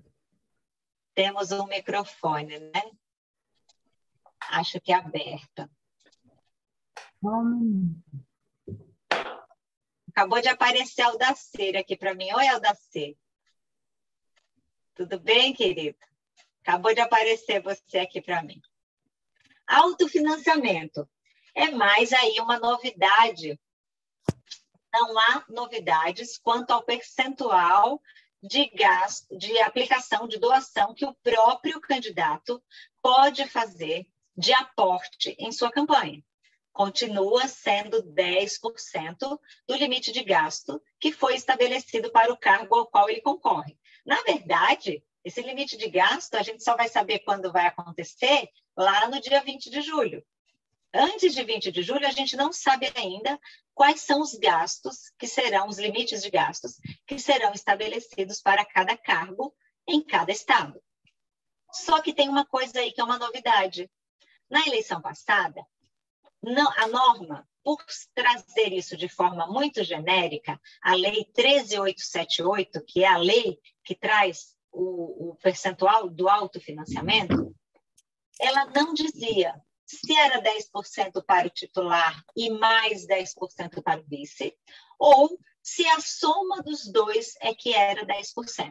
Temos 1.13 1.51
um 1.51 1.67
microfone, 1.67 2.61
né? 2.61 2.83
Acho 4.51 4.81
que 4.81 4.93
é 4.93 4.97
aberto. 4.97 5.69
Acabou 10.11 10.41
de 10.41 10.49
aparecer 10.49 11.03
a 11.03 11.09
Aldaceira 11.09 11.81
aqui 11.81 11.97
para 11.97 12.15
mim. 12.15 12.33
Oi, 12.33 12.49
Aldaceira. 12.49 13.17
Tudo 14.95 15.19
bem, 15.19 15.53
querido? 15.53 15.99
Acabou 16.63 16.95
de 16.95 17.01
aparecer 17.01 17.61
você 17.61 17.99
aqui 17.99 18.21
para 18.21 18.43
mim. 18.43 18.61
Autofinanciamento. 19.67 21.09
É 21.55 21.71
mais 21.71 22.13
aí 22.13 22.39
uma 22.41 22.59
novidade. 22.59 23.61
Não 24.93 25.19
há 25.19 25.45
novidades 25.49 26.39
quanto 26.39 26.71
ao 26.71 26.83
percentual 26.83 28.01
de 28.43 28.67
gasto, 28.71 29.37
de 29.37 29.59
aplicação, 29.61 30.29
de 30.29 30.39
doação 30.39 30.95
que 30.95 31.05
o 31.05 31.15
próprio 31.15 31.81
candidato 31.81 32.63
pode 33.03 33.47
fazer 33.49 34.07
de 34.37 34.53
aporte 34.53 35.35
em 35.39 35.51
sua 35.51 35.71
campanha 35.71 36.23
continua 36.77 37.49
sendo 37.49 38.03
10% 38.03 39.41
do 39.67 39.75
limite 39.77 40.13
de 40.13 40.23
gasto 40.23 40.79
que 41.01 41.11
foi 41.11 41.35
estabelecido 41.35 42.13
para 42.13 42.31
o 42.31 42.37
cargo 42.37 42.75
ao 42.75 42.87
qual 42.87 43.09
ele 43.09 43.23
concorre. 43.23 43.79
Na 44.05 44.21
verdade, 44.25 45.03
esse 45.25 45.41
limite 45.41 45.79
de 45.79 45.89
gasto 45.89 46.35
a 46.35 46.43
gente 46.43 46.63
só 46.63 46.77
vai 46.77 46.87
saber 46.87 47.21
quando 47.21 47.51
vai 47.51 47.67
acontecer 47.67 48.51
lá 48.77 49.09
no 49.09 49.19
dia 49.23 49.43
20 49.43 49.71
de 49.71 49.81
julho. 49.81 50.23
Antes 50.93 51.35
de 51.35 51.43
20 51.43 51.73
de 51.73 51.83
julho, 51.83 52.07
a 52.07 52.11
gente 52.11 52.37
não 52.37 52.53
sabe 52.53 52.93
ainda 52.95 53.41
quais 53.75 54.03
são 54.03 54.21
os 54.21 54.35
gastos 54.35 55.11
que 55.19 55.27
serão, 55.27 55.69
os 55.69 55.79
limites 55.79 56.23
de 56.23 56.29
gastos 56.29 56.75
que 57.07 57.19
serão 57.19 57.53
estabelecidos 57.55 58.43
para 58.43 58.67
cada 58.67 58.99
cargo 58.99 59.55
em 59.89 60.03
cada 60.03 60.31
estado. 60.31 60.79
Só 61.73 62.03
que 62.03 62.13
tem 62.13 62.29
uma 62.29 62.45
coisa 62.45 62.81
aí 62.81 62.93
que 62.93 63.01
é 63.01 63.05
uma 63.05 63.19
novidade. 63.19 63.91
Na 64.51 64.61
eleição 64.67 65.01
passada, 65.01 65.67
não, 66.47 66.71
a 66.77 66.87
norma, 66.87 67.47
por 67.65 67.85
trazer 68.15 68.73
isso 68.73 68.97
de 68.97 69.09
forma 69.09 69.49
muito 69.49 69.83
genérica, 69.83 70.61
a 70.81 70.95
Lei 70.95 71.25
13878, 71.35 72.85
que 72.87 73.03
é 73.03 73.09
a 73.09 73.19
lei 73.19 73.59
que 73.83 73.97
traz 73.97 74.57
o, 74.71 75.31
o 75.31 75.37
percentual 75.37 76.09
do 76.09 76.29
autofinanciamento, 76.29 77.53
ela 78.41 78.67
não 78.67 78.95
dizia 78.95 79.61
se 79.85 80.17
era 80.17 80.41
10% 80.41 81.25
para 81.25 81.49
o 81.49 81.51
titular 81.51 82.25
e 82.37 82.51
mais 82.51 83.07
10% 83.07 83.83
para 83.83 84.01
o 84.01 84.05
vice, 84.05 84.57
ou 84.99 85.39
se 85.63 85.85
a 85.87 86.01
soma 86.01 86.63
dos 86.63 86.87
dois 86.87 87.35
é 87.41 87.53
que 87.53 87.75
era 87.75 88.07
10%. 88.07 88.71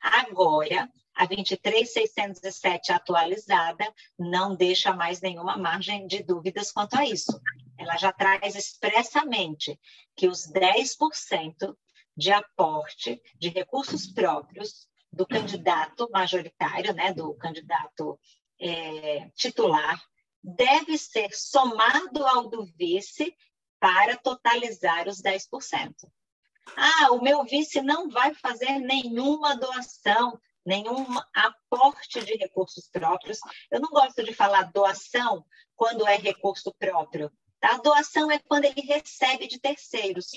Agora, 0.00 0.88
a 1.14 1.26
23607 1.26 2.92
atualizada 2.92 3.92
não 4.18 4.54
deixa 4.54 4.94
mais 4.94 5.20
nenhuma 5.20 5.56
margem 5.56 6.06
de 6.06 6.22
dúvidas 6.22 6.70
quanto 6.70 6.94
a 6.94 7.04
isso. 7.04 7.40
Ela 7.76 7.96
já 7.96 8.12
traz 8.12 8.54
expressamente 8.54 9.78
que 10.16 10.28
os 10.28 10.46
10% 10.46 11.76
de 12.16 12.32
aporte 12.32 13.20
de 13.38 13.48
recursos 13.48 14.06
próprios 14.06 14.88
do 15.12 15.26
candidato 15.26 16.08
majoritário, 16.10 16.94
né, 16.94 17.12
do 17.12 17.34
candidato 17.34 18.18
é, 18.60 19.30
titular, 19.34 20.00
deve 20.42 20.96
ser 20.96 21.32
somado 21.32 22.24
ao 22.26 22.48
do 22.48 22.64
vice 22.76 23.34
para 23.80 24.16
totalizar 24.16 25.08
os 25.08 25.20
10%. 25.20 25.94
Ah, 26.76 27.12
o 27.12 27.22
meu 27.22 27.44
vice 27.44 27.80
não 27.80 28.08
vai 28.08 28.34
fazer 28.34 28.78
nenhuma 28.78 29.56
doação, 29.56 30.40
nenhum 30.64 31.06
aporte 31.34 32.24
de 32.24 32.34
recursos 32.36 32.88
próprios. 32.88 33.38
Eu 33.70 33.80
não 33.80 33.88
gosto 33.88 34.22
de 34.22 34.32
falar 34.32 34.70
doação 34.72 35.44
quando 35.74 36.06
é 36.06 36.16
recurso 36.16 36.74
próprio. 36.78 37.30
Tá? 37.60 37.76
Doação 37.78 38.30
é 38.30 38.38
quando 38.38 38.66
ele 38.66 38.80
recebe 38.82 39.48
de 39.48 39.58
terceiros. 39.58 40.30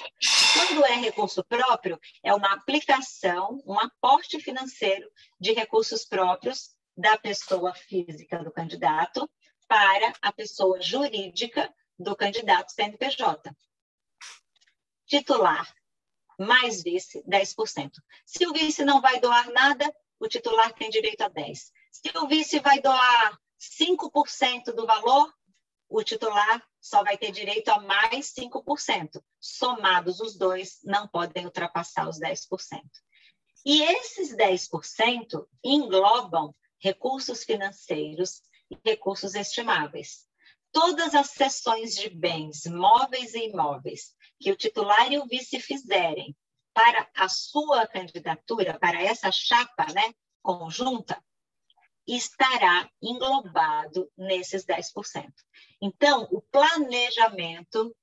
Quando 0.54 0.86
é 0.86 0.96
recurso 0.96 1.44
próprio, 1.44 2.00
é 2.24 2.34
uma 2.34 2.54
aplicação, 2.54 3.62
um 3.66 3.80
aporte 3.80 4.40
financeiro 4.40 5.08
de 5.40 5.52
recursos 5.54 6.06
próprios 6.06 6.76
da 6.98 7.18
pessoa 7.18 7.74
física 7.74 8.44
do 8.44 8.52
candidato 8.52 9.30
para 9.68 10.14
a 10.22 10.32
pessoa 10.32 10.82
jurídica 10.82 11.72
do 11.98 12.16
candidato 12.16 12.72
CNPJ. 12.72 13.56
Titular 15.06 15.72
mais 16.42 16.84
vice, 16.84 17.24
10%. 17.24 17.92
Se 18.26 18.46
o 18.48 18.54
vice 18.54 18.84
não 18.84 19.00
vai 19.00 19.20
doar 19.20 19.50
nada, 19.52 19.94
o 20.20 20.28
titular 20.28 20.74
tem 20.74 20.90
direito 20.90 21.22
a 21.22 21.30
10%. 21.30 21.72
Se 21.92 22.18
o 22.18 22.28
vice 22.28 22.60
vai 22.60 22.82
doar 22.82 23.40
5% 23.60 24.74
do 24.74 24.86
valor, 24.86 25.32
o 25.90 26.04
titular 26.04 26.64
só 26.80 27.04
vai 27.04 27.18
ter 27.18 27.32
direito 27.32 27.70
a 27.70 27.80
mais 27.82 28.34
5%. 28.34 29.22
Somados 29.40 30.20
os 30.20 30.38
dois, 30.38 30.80
não 30.84 31.08
podem 31.08 31.46
ultrapassar 31.46 32.08
os 32.08 32.18
10%. 32.18 32.48
E 33.66 33.84
esses 33.84 34.36
10% 34.36 35.46
englobam 35.64 36.56
recursos 36.80 37.44
financeiros 37.44 38.42
e 38.70 38.78
recursos 38.84 39.36
estimáveis. 39.36 40.26
Todas 40.72 41.14
as 41.14 41.32
cessões 41.32 41.94
de 41.94 42.10
bens 42.10 42.66
móveis 42.66 43.34
e 43.34 43.50
imóveis 43.50 44.16
que 44.42 44.52
o 44.52 44.56
titular 44.56 45.12
e 45.12 45.20
o 45.20 45.26
vice 45.26 45.60
fizerem 45.60 46.36
para 46.74 47.08
a 47.16 47.30
sua 47.30 47.86
candidatura, 47.88 48.78
para 48.80 49.02
essa 49.02 49.32
chapa, 49.32 49.86
né, 49.94 50.14
conjunta, 50.42 51.24
estará 52.08 52.90
englobado 53.02 54.12
nesses 54.18 54.66
10%. 54.66 55.32
Então, 55.82 56.28
o 56.32 56.42
planejamento 56.42 57.96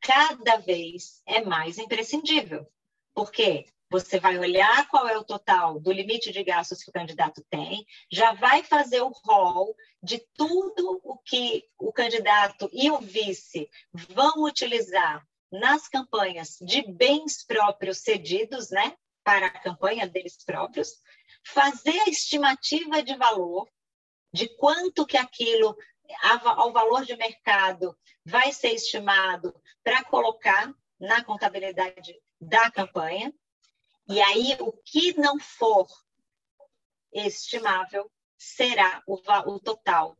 cada 0.00 0.58
vez 0.58 1.22
é 1.26 1.40
mais 1.44 1.78
imprescindível, 1.78 2.70
porque 3.14 3.66
você 3.90 4.20
vai 4.20 4.38
olhar 4.38 4.86
qual 4.88 5.08
é 5.08 5.16
o 5.16 5.24
total 5.24 5.80
do 5.80 5.90
limite 5.90 6.30
de 6.30 6.44
gastos 6.44 6.82
que 6.82 6.90
o 6.90 6.92
candidato 6.92 7.42
tem, 7.48 7.86
já 8.10 8.34
vai 8.34 8.62
fazer 8.62 9.00
o 9.00 9.08
rol 9.24 9.74
de 10.02 10.18
tudo 10.34 11.00
o 11.02 11.16
que 11.18 11.64
o 11.78 11.92
candidato 11.92 12.68
e 12.72 12.90
o 12.90 12.98
vice 12.98 13.68
vão 13.92 14.44
utilizar 14.44 15.26
nas 15.50 15.88
campanhas 15.88 16.58
de 16.60 16.82
bens 16.92 17.44
próprios 17.44 17.98
cedidos, 17.98 18.70
né, 18.70 18.96
para 19.24 19.46
a 19.46 19.60
campanha 19.60 20.06
deles 20.06 20.42
próprios, 20.44 21.00
fazer 21.44 21.98
a 22.00 22.10
estimativa 22.10 23.02
de 23.02 23.16
valor 23.16 23.68
de 24.32 24.48
quanto 24.56 25.06
que 25.06 25.16
aquilo 25.16 25.76
ao 26.56 26.72
valor 26.72 27.04
de 27.04 27.16
mercado 27.16 27.96
vai 28.24 28.52
ser 28.52 28.72
estimado 28.74 29.54
para 29.82 30.04
colocar 30.04 30.72
na 30.98 31.22
contabilidade 31.24 32.14
da 32.40 32.70
campanha 32.70 33.32
e 34.10 34.22
aí, 34.22 34.56
o 34.60 34.72
que 34.72 35.12
não 35.18 35.38
for 35.38 35.86
estimável 37.12 38.10
será 38.38 39.02
o, 39.06 39.16
o 39.16 39.60
total 39.60 40.16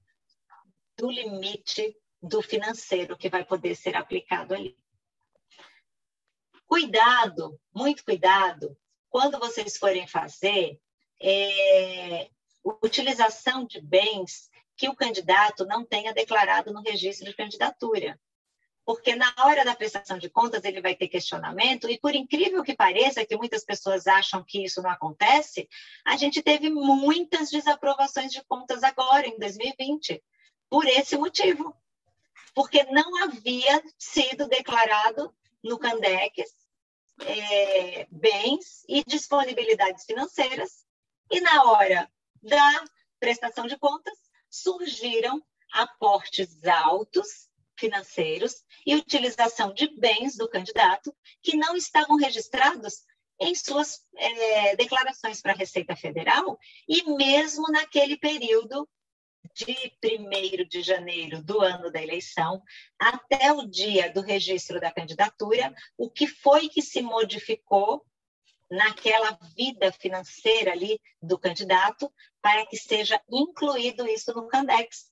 do 0.95 1.11
limite 1.11 1.97
do 2.21 2.43
financeiro 2.43 3.17
que 3.17 3.31
vai 3.31 3.47
poder 3.47 3.75
ser 3.75 3.97
aplicado 3.97 4.53
ali. 4.53 4.77
Cuidado, 6.69 7.61
muito 7.75 8.05
cuidado, 8.05 8.79
quando 9.11 9.41
vocês 9.41 9.77
forem 9.77 10.07
fazer 10.07 10.79
é, 11.21 12.31
utilização 12.81 13.65
de 13.65 13.81
bens 13.81 14.49
que 14.77 14.89
o 14.89 14.95
candidato 14.95 15.67
não 15.67 15.85
tenha 15.85 16.15
declarado 16.15 16.73
no 16.73 16.83
registro 16.83 17.27
de 17.27 17.35
candidatura 17.35 18.17
porque 18.89 19.15
na 19.15 19.35
hora 19.41 19.67
da 19.67 19.77
prestação 19.77 20.17
de 20.17 20.31
contas 20.31 20.65
ele 20.65 20.81
vai 20.81 20.95
ter 20.95 21.09
questionamento, 21.09 21.91
e 21.91 21.99
por 21.99 22.15
incrível 22.15 22.63
que 22.63 22.75
pareça, 22.75 23.23
que 23.23 23.37
muitas 23.37 23.63
pessoas 23.63 24.07
acham 24.07 24.43
que 24.43 24.65
isso 24.65 24.81
não 24.81 24.89
acontece, 24.89 25.69
a 26.07 26.17
gente 26.17 26.43
teve 26.43 26.71
muitas 26.71 27.51
desaprovações 27.51 28.33
de 28.33 28.43
contas 28.45 28.83
agora, 28.83 29.27
em 29.27 29.39
2020, 29.39 30.25
por 30.71 30.87
esse 30.87 31.19
motivo. 31.19 31.77
Porque 32.55 32.83
não 32.85 33.25
havia 33.25 33.83
sido 33.99 34.49
declarado 34.49 35.35
no 35.63 35.79
Candex 35.79 36.53
é, 37.21 38.07
bens 38.11 38.85
e 38.89 39.03
disponibilidades 39.05 40.05
financeiras, 40.05 40.87
e 41.31 41.41
na 41.41 41.65
hora 41.65 42.11
da 42.43 42.85
prestação 43.19 43.67
de 43.67 43.77
contas 43.77 44.17
surgiram 44.49 45.43
aportes 45.73 46.65
altos 46.65 47.49
financeiros 47.77 48.65
e 48.87 48.95
utilização 48.95 49.73
de 49.73 49.89
bens 49.99 50.37
do 50.37 50.49
candidato 50.49 51.15
que 51.43 51.57
não 51.57 51.77
estavam 51.77 52.17
registrados 52.17 53.05
em 53.41 53.55
suas 53.55 54.05
é, 54.17 54.75
declarações 54.77 55.41
para 55.41 55.53
a 55.53 55.57
Receita 55.57 55.95
Federal 55.95 56.59
e 56.89 57.05
mesmo 57.15 57.71
naquele 57.71 58.17
período 58.17 58.89
de 59.55 59.93
1 60.05 60.69
de 60.69 60.83
janeiro 60.83 61.43
do 61.43 61.61
ano 61.61 61.91
da 61.91 62.03
eleição 62.03 62.63
até 62.99 63.53
o 63.53 63.67
dia 63.67 64.13
do 64.13 64.21
registro 64.21 64.81
da 64.81 64.93
candidatura, 64.93 65.75
o 65.97 66.11
que 66.11 66.27
foi 66.27 66.69
que 66.69 66.83
se 66.83 67.03
modificou 67.03 68.05
naquela 68.71 69.39
vida 69.57 69.91
financeira 69.93 70.73
ali 70.73 71.01
do 71.23 71.39
candidato 71.39 72.13
para 72.41 72.67
que 72.67 72.77
seja 72.77 73.21
incluído 73.31 74.07
isso 74.07 74.33
no 74.35 74.47
Candex. 74.47 75.11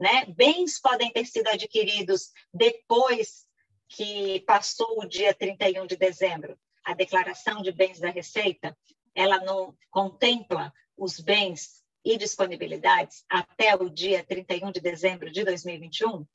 Né? 0.00 0.24
Bens 0.26 0.80
podem 0.80 1.12
ter 1.12 1.26
sido 1.26 1.48
adquiridos 1.48 2.32
depois 2.52 3.46
que 3.88 4.40
passou 4.40 5.02
o 5.02 5.08
dia 5.08 5.34
31 5.34 5.86
de 5.86 5.96
dezembro. 5.96 6.58
A 6.82 6.94
declaração 6.94 7.62
de 7.62 7.70
bens 7.70 8.00
da 8.00 8.10
Receita, 8.10 8.76
ela 9.14 9.38
não 9.40 9.76
contempla 9.90 10.72
os 10.96 11.20
bens 11.20 11.83
e 12.04 12.18
disponibilidades 12.18 13.24
até 13.28 13.74
o 13.74 13.88
dia 13.88 14.22
31 14.22 14.70
de 14.70 14.80
dezembro 14.80 15.30
de 15.30 15.42
2021. 15.42 16.26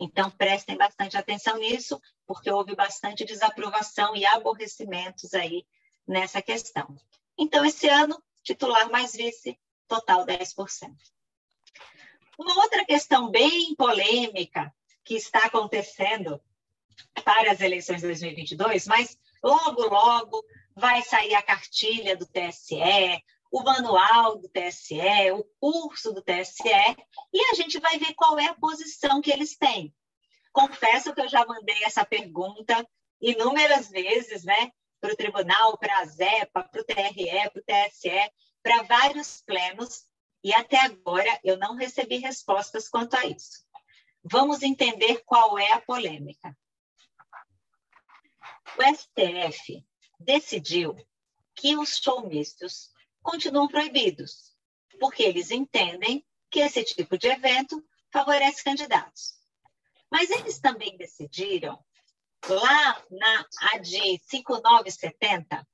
Então, 0.00 0.30
prestem 0.30 0.76
bastante 0.76 1.16
atenção 1.16 1.58
nisso, 1.58 2.00
porque 2.24 2.50
houve 2.50 2.76
bastante 2.76 3.24
desaprovação 3.24 4.14
e 4.14 4.24
aborrecimentos 4.24 5.34
aí 5.34 5.66
nessa 6.06 6.40
questão. 6.40 6.96
Então, 7.36 7.64
esse 7.64 7.88
ano, 7.88 8.22
titular 8.44 8.88
mais 8.90 9.12
vice, 9.12 9.58
total 9.88 10.24
10%. 10.24 10.94
Uma 12.38 12.62
outra 12.62 12.84
questão 12.84 13.28
bem 13.28 13.74
polêmica 13.74 14.72
que 15.04 15.14
está 15.14 15.40
acontecendo 15.40 16.40
para 17.24 17.50
as 17.50 17.60
eleições 17.60 18.00
de 18.00 18.06
2022, 18.06 18.86
mas 18.86 19.18
logo, 19.42 19.82
logo 19.82 20.44
vai 20.76 21.02
sair 21.02 21.34
a 21.34 21.42
cartilha 21.42 22.16
do 22.16 22.26
TSE, 22.26 22.80
o 23.50 23.62
manual 23.62 24.38
do 24.38 24.48
TSE, 24.48 25.32
o 25.32 25.44
curso 25.58 26.12
do 26.12 26.22
TSE, 26.22 26.68
e 27.32 27.44
a 27.50 27.54
gente 27.54 27.78
vai 27.78 27.98
ver 27.98 28.14
qual 28.14 28.38
é 28.38 28.46
a 28.46 28.54
posição 28.54 29.20
que 29.20 29.30
eles 29.30 29.56
têm. 29.56 29.94
Confesso 30.52 31.14
que 31.14 31.20
eu 31.20 31.28
já 31.28 31.44
mandei 31.46 31.82
essa 31.84 32.04
pergunta 32.04 32.86
inúmeras 33.20 33.88
vezes, 33.88 34.44
né, 34.44 34.70
para 35.00 35.12
o 35.12 35.16
tribunal, 35.16 35.78
para 35.78 35.98
a 35.98 36.04
ZEPA, 36.04 36.64
para 36.64 36.80
o 36.80 36.84
TRE, 36.84 37.50
para 37.50 37.60
o 37.60 37.64
TSE, 37.64 38.32
para 38.62 38.82
vários 38.82 39.42
plenos, 39.42 40.04
e 40.42 40.52
até 40.54 40.78
agora 40.80 41.40
eu 41.42 41.56
não 41.56 41.74
recebi 41.74 42.18
respostas 42.18 42.88
quanto 42.88 43.14
a 43.14 43.24
isso. 43.24 43.66
Vamos 44.22 44.62
entender 44.62 45.22
qual 45.24 45.58
é 45.58 45.72
a 45.72 45.80
polêmica. 45.80 46.56
O 48.76 48.94
STF 48.94 49.84
decidiu 50.20 50.94
que 51.54 51.76
os 51.76 51.96
showmistos 51.96 52.92
continuam 53.22 53.68
proibidos, 53.68 54.56
porque 54.98 55.22
eles 55.22 55.50
entendem 55.50 56.24
que 56.50 56.60
esse 56.60 56.82
tipo 56.84 57.18
de 57.18 57.28
evento 57.28 57.84
favorece 58.10 58.64
candidatos. 58.64 59.34
Mas 60.10 60.30
eles 60.30 60.58
também 60.58 60.96
decidiram, 60.96 61.78
lá 62.48 63.02
na 63.10 63.46
AD 63.74 64.20
5970, 64.24 65.66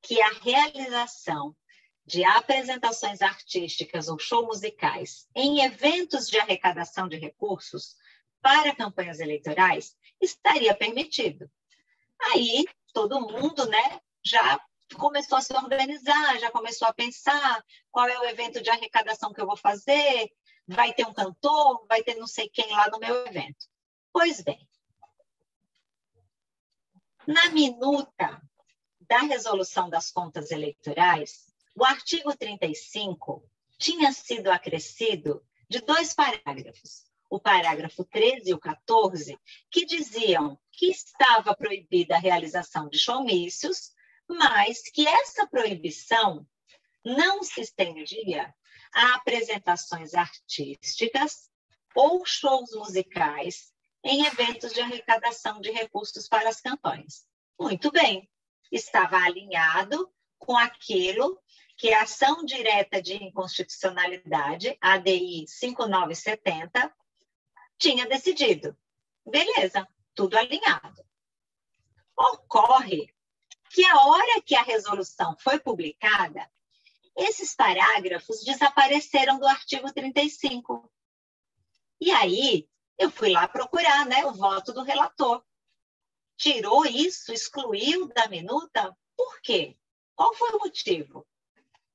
que 0.00 0.20
a 0.20 0.32
realização 0.40 1.56
de 2.04 2.24
apresentações 2.24 3.22
artísticas 3.22 4.08
ou 4.08 4.18
show 4.18 4.44
musicais 4.44 5.28
em 5.34 5.64
eventos 5.64 6.28
de 6.28 6.38
arrecadação 6.38 7.08
de 7.08 7.16
recursos 7.16 7.96
para 8.40 8.74
campanhas 8.74 9.20
eleitorais 9.20 9.96
estaria 10.20 10.74
permitido. 10.74 11.50
Aí 12.32 12.64
todo 12.92 13.20
mundo, 13.20 13.66
né, 13.66 14.00
já 14.24 14.60
começou 14.96 15.38
a 15.38 15.40
se 15.40 15.54
organizar, 15.54 16.38
já 16.38 16.50
começou 16.50 16.88
a 16.88 16.92
pensar 16.92 17.64
qual 17.90 18.08
é 18.08 18.18
o 18.18 18.24
evento 18.24 18.62
de 18.62 18.70
arrecadação 18.70 19.32
que 19.32 19.40
eu 19.40 19.46
vou 19.46 19.56
fazer, 19.56 20.30
vai 20.66 20.92
ter 20.92 21.06
um 21.06 21.14
cantor, 21.14 21.86
vai 21.88 22.02
ter 22.02 22.16
não 22.16 22.26
sei 22.26 22.48
quem 22.48 22.70
lá 22.70 22.88
no 22.90 22.98
meu 22.98 23.26
evento. 23.26 23.66
Pois 24.12 24.40
bem, 24.40 24.68
na 27.26 27.50
minuta 27.50 28.42
da 29.00 29.18
resolução 29.18 29.88
das 29.88 30.10
contas 30.10 30.50
eleitorais, 30.50 31.52
o 31.74 31.84
artigo 31.84 32.36
35 32.36 33.48
tinha 33.78 34.12
sido 34.12 34.50
acrescido 34.50 35.44
de 35.68 35.80
dois 35.80 36.14
parágrafos, 36.14 37.04
o 37.30 37.40
parágrafo 37.40 38.04
13 38.04 38.50
e 38.50 38.54
o 38.54 38.58
14, 38.58 39.38
que 39.70 39.86
diziam 39.86 40.58
que 40.70 40.90
estava 40.90 41.56
proibida 41.56 42.14
a 42.14 42.18
realização 42.18 42.88
de 42.88 42.98
showmícios, 42.98 43.92
mas 44.32 44.82
que 44.82 45.06
essa 45.06 45.46
proibição 45.46 46.46
não 47.04 47.42
se 47.42 47.60
estendia 47.60 48.54
a 48.94 49.14
apresentações 49.14 50.14
artísticas 50.14 51.50
ou 51.94 52.24
shows 52.24 52.72
musicais 52.74 53.72
em 54.04 54.24
eventos 54.26 54.72
de 54.72 54.80
arrecadação 54.80 55.60
de 55.60 55.70
recursos 55.70 56.28
para 56.28 56.48
as 56.48 56.60
campanhas. 56.60 57.26
Muito 57.58 57.90
bem, 57.90 58.28
estava 58.70 59.16
alinhado 59.18 60.12
com 60.38 60.56
aquilo 60.56 61.40
que 61.76 61.92
a 61.92 62.02
ação 62.02 62.44
direta 62.44 63.00
de 63.00 63.14
inconstitucionalidade, 63.14 64.76
ADI 64.80 65.46
5970, 65.46 66.92
tinha 67.78 68.06
decidido. 68.06 68.76
Beleza, 69.26 69.86
tudo 70.14 70.36
alinhado. 70.36 71.04
Ocorre 72.16 73.12
que 73.72 73.84
a 73.86 74.06
hora 74.06 74.42
que 74.42 74.54
a 74.54 74.62
resolução 74.62 75.34
foi 75.38 75.58
publicada, 75.58 76.48
esses 77.16 77.54
parágrafos 77.54 78.44
desapareceram 78.44 79.38
do 79.38 79.46
artigo 79.46 79.90
35. 79.90 80.92
E 81.98 82.10
aí, 82.10 82.68
eu 82.98 83.10
fui 83.10 83.30
lá 83.30 83.48
procurar 83.48 84.04
né, 84.04 84.26
o 84.26 84.34
voto 84.34 84.72
do 84.72 84.82
relator. 84.82 85.42
Tirou 86.36 86.84
isso, 86.84 87.32
excluiu 87.32 88.08
da 88.08 88.28
minuta, 88.28 88.94
por 89.16 89.40
quê? 89.40 89.76
Qual 90.14 90.34
foi 90.34 90.50
o 90.50 90.58
motivo? 90.58 91.26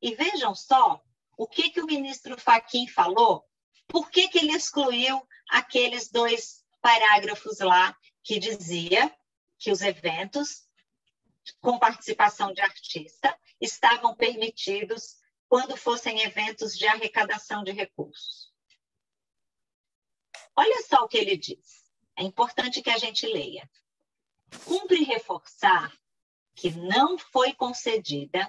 E 0.01 0.15
vejam 0.15 0.55
só 0.55 1.01
o 1.37 1.47
que, 1.47 1.69
que 1.69 1.81
o 1.81 1.85
ministro 1.85 2.39
Faquim 2.39 2.87
falou, 2.87 3.45
por 3.87 4.09
que, 4.09 4.27
que 4.29 4.39
ele 4.39 4.53
excluiu 4.53 5.21
aqueles 5.49 6.09
dois 6.09 6.63
parágrafos 6.81 7.59
lá 7.59 7.95
que 8.23 8.39
dizia 8.39 9.15
que 9.59 9.71
os 9.71 9.81
eventos 9.81 10.66
com 11.59 11.79
participação 11.79 12.53
de 12.53 12.61
artista 12.61 13.37
estavam 13.59 14.15
permitidos 14.15 15.17
quando 15.47 15.77
fossem 15.77 16.21
eventos 16.21 16.77
de 16.77 16.87
arrecadação 16.87 17.63
de 17.63 17.71
recursos. 17.71 18.51
Olha 20.55 20.81
só 20.87 21.03
o 21.03 21.07
que 21.07 21.17
ele 21.17 21.37
diz. 21.37 21.87
É 22.15 22.23
importante 22.23 22.81
que 22.81 22.89
a 22.89 22.97
gente 22.97 23.25
leia. 23.27 23.69
Cumpre 24.65 25.03
reforçar 25.03 25.91
que 26.55 26.71
não 26.71 27.17
foi 27.17 27.53
concedida 27.53 28.47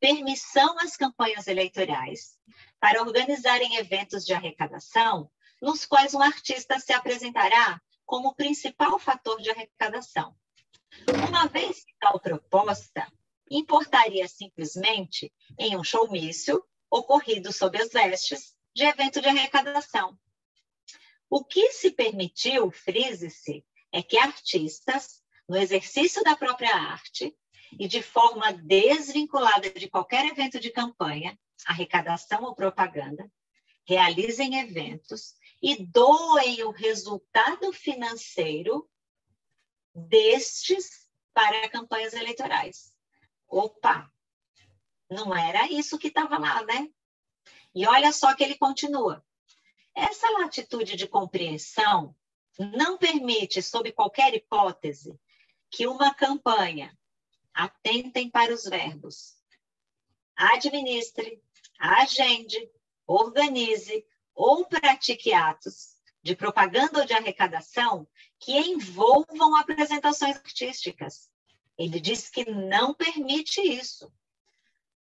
permissão 0.00 0.78
às 0.80 0.96
campanhas 0.96 1.46
eleitorais 1.46 2.38
para 2.80 3.02
organizarem 3.02 3.76
eventos 3.76 4.24
de 4.24 4.32
arrecadação 4.32 5.30
nos 5.60 5.84
quais 5.84 6.14
um 6.14 6.22
artista 6.22 6.78
se 6.78 6.92
apresentará 6.92 7.80
como 8.04 8.34
principal 8.34 8.98
fator 8.98 9.40
de 9.40 9.50
arrecadação. 9.50 10.36
Uma 11.28 11.46
vez 11.46 11.84
que 11.84 11.94
tal 12.00 12.20
proposta 12.20 13.06
importaria 13.50 14.26
simplesmente 14.28 15.32
em 15.58 15.76
um 15.76 15.84
showmício 15.84 16.62
ocorrido 16.90 17.52
sob 17.52 17.80
as 17.80 17.90
vestes 17.90 18.54
de 18.74 18.84
evento 18.84 19.20
de 19.20 19.28
arrecadação. 19.28 20.18
O 21.30 21.44
que 21.44 21.72
se 21.72 21.90
permitiu, 21.90 22.70
frise-se, 22.70 23.64
é 23.92 24.02
que 24.02 24.18
artistas, 24.18 25.22
no 25.48 25.56
exercício 25.56 26.22
da 26.22 26.36
própria 26.36 26.74
arte 26.74 27.34
e 27.78 27.86
de 27.86 28.02
forma 28.02 28.52
desvinculada 28.52 29.70
de 29.70 29.88
qualquer 29.88 30.26
evento 30.26 30.58
de 30.58 30.70
campanha, 30.70 31.38
arrecadação 31.66 32.44
ou 32.44 32.54
propaganda, 32.54 33.30
realizem 33.86 34.60
eventos 34.60 35.34
e 35.62 35.84
doem 35.84 36.62
o 36.62 36.70
resultado 36.70 37.72
financeiro 37.72 38.88
destes 39.98 41.08
para 41.34 41.68
campanhas 41.68 42.14
eleitorais. 42.14 42.92
Opa! 43.48 44.10
Não 45.10 45.34
era 45.34 45.70
isso 45.70 45.98
que 45.98 46.08
estava 46.08 46.38
lá, 46.38 46.62
né? 46.64 46.88
E 47.74 47.86
olha 47.86 48.12
só 48.12 48.34
que 48.34 48.44
ele 48.44 48.56
continua. 48.56 49.24
Essa 49.94 50.30
latitude 50.30 50.96
de 50.96 51.08
compreensão 51.08 52.14
não 52.58 52.98
permite, 52.98 53.62
sob 53.62 53.90
qualquer 53.92 54.34
hipótese, 54.34 55.18
que 55.70 55.86
uma 55.86 56.14
campanha 56.14 56.96
atentem 57.54 58.30
para 58.30 58.52
os 58.52 58.64
verbos 58.64 59.38
administre, 60.38 61.42
agende, 61.80 62.70
organize 63.06 64.06
ou 64.34 64.64
pratique 64.66 65.32
atos 65.32 65.97
de 66.28 66.36
propaganda 66.36 67.00
ou 67.00 67.06
de 67.06 67.14
arrecadação 67.14 68.06
que 68.38 68.52
envolvam 68.52 69.56
apresentações 69.56 70.36
artísticas. 70.36 71.30
Ele 71.78 71.98
diz 71.98 72.28
que 72.28 72.44
não 72.50 72.92
permite 72.92 73.62
isso. 73.62 74.12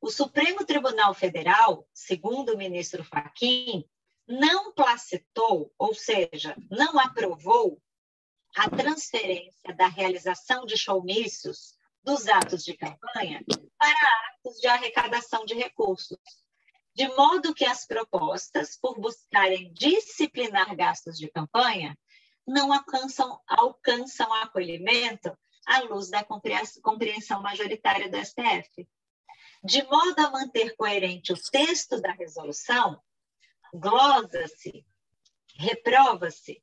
O 0.02 0.10
Supremo 0.10 0.66
Tribunal 0.66 1.14
Federal, 1.14 1.88
segundo 1.94 2.56
o 2.56 2.58
ministro 2.58 3.04
Fachin, 3.04 3.88
não 4.28 4.74
placitou, 4.74 5.72
ou 5.78 5.94
seja, 5.94 6.58
não 6.72 6.98
aprovou 6.98 7.80
a 8.58 8.68
transferência 8.68 9.76
da 9.76 9.86
realização 9.86 10.66
de 10.66 10.76
showmícios 10.76 11.78
dos 12.04 12.28
atos 12.28 12.64
de 12.64 12.74
campanha 12.74 13.46
para 13.78 14.34
atos 14.34 14.60
de 14.60 14.66
arrecadação 14.66 15.46
de 15.46 15.54
recursos, 15.54 16.18
de 16.94 17.08
modo 17.10 17.54
que 17.54 17.66
as 17.66 17.86
propostas, 17.86 18.78
por 18.78 19.00
buscarem 19.00 19.72
disciplinar 19.74 20.76
gastos 20.76 21.18
de 21.18 21.30
campanha, 21.30 21.98
não 22.46 22.74
alcançam, 22.74 23.40
alcançam 23.48 24.32
acolhimento 24.34 25.36
à 25.66 25.80
luz 25.82 26.10
da 26.10 26.26
compreensão 26.82 27.42
majoritária 27.42 28.10
do 28.10 28.18
STF. 28.18 28.88
De 29.64 29.84
modo 29.84 30.20
a 30.20 30.32
manter 30.32 30.76
coerente 30.76 31.32
o 31.32 31.42
texto 31.52 32.02
da 32.02 32.12
resolução, 32.12 33.02
glosa-se, 33.74 34.86
reprova-se 35.56 36.62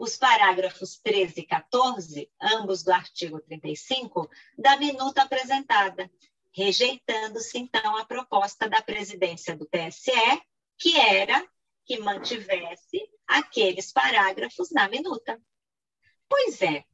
os 0.00 0.16
parágrafos 0.16 0.98
13 0.98 1.40
e 1.40 1.46
14, 1.46 2.32
ambos 2.40 2.82
do 2.82 2.90
artigo 2.90 3.38
35, 3.42 4.30
da 4.56 4.78
minuta 4.78 5.22
apresentada, 5.22 6.10
rejeitando-se 6.52 7.58
então 7.58 7.96
a 7.96 8.04
proposta 8.04 8.68
da 8.68 8.82
presidência 8.82 9.56
do 9.56 9.66
TSE, 9.66 10.42
que 10.78 10.98
era 10.98 11.46
que 11.84 11.98
mantivesse 11.98 13.08
aqueles 13.26 13.92
parágrafos 13.92 14.70
na 14.70 14.88
minuta. 14.88 15.40
Pois 16.28 16.62
é. 16.62 16.84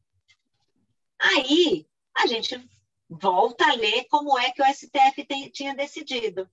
Aí 1.18 1.86
a 2.14 2.26
gente 2.26 2.58
volta 3.08 3.68
a 3.68 3.74
ler 3.74 4.04
como 4.04 4.38
é 4.38 4.50
que 4.50 4.62
o 4.62 4.66
STF 4.66 5.24
tem, 5.26 5.50
tinha 5.50 5.74
decidido. 5.74 6.48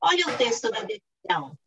Olha 0.00 0.26
o 0.28 0.36
texto 0.36 0.70
da 0.70 0.82
decisão. 0.82 1.58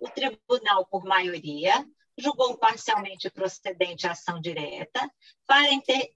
O 0.00 0.08
tribunal, 0.10 0.86
por 0.86 1.04
maioria, 1.04 1.86
julgou 2.18 2.56
parcialmente 2.58 3.30
procedente 3.30 4.06
a 4.06 4.12
ação 4.12 4.40
direta 4.40 5.10
para 5.46 5.72
inter, 5.72 6.12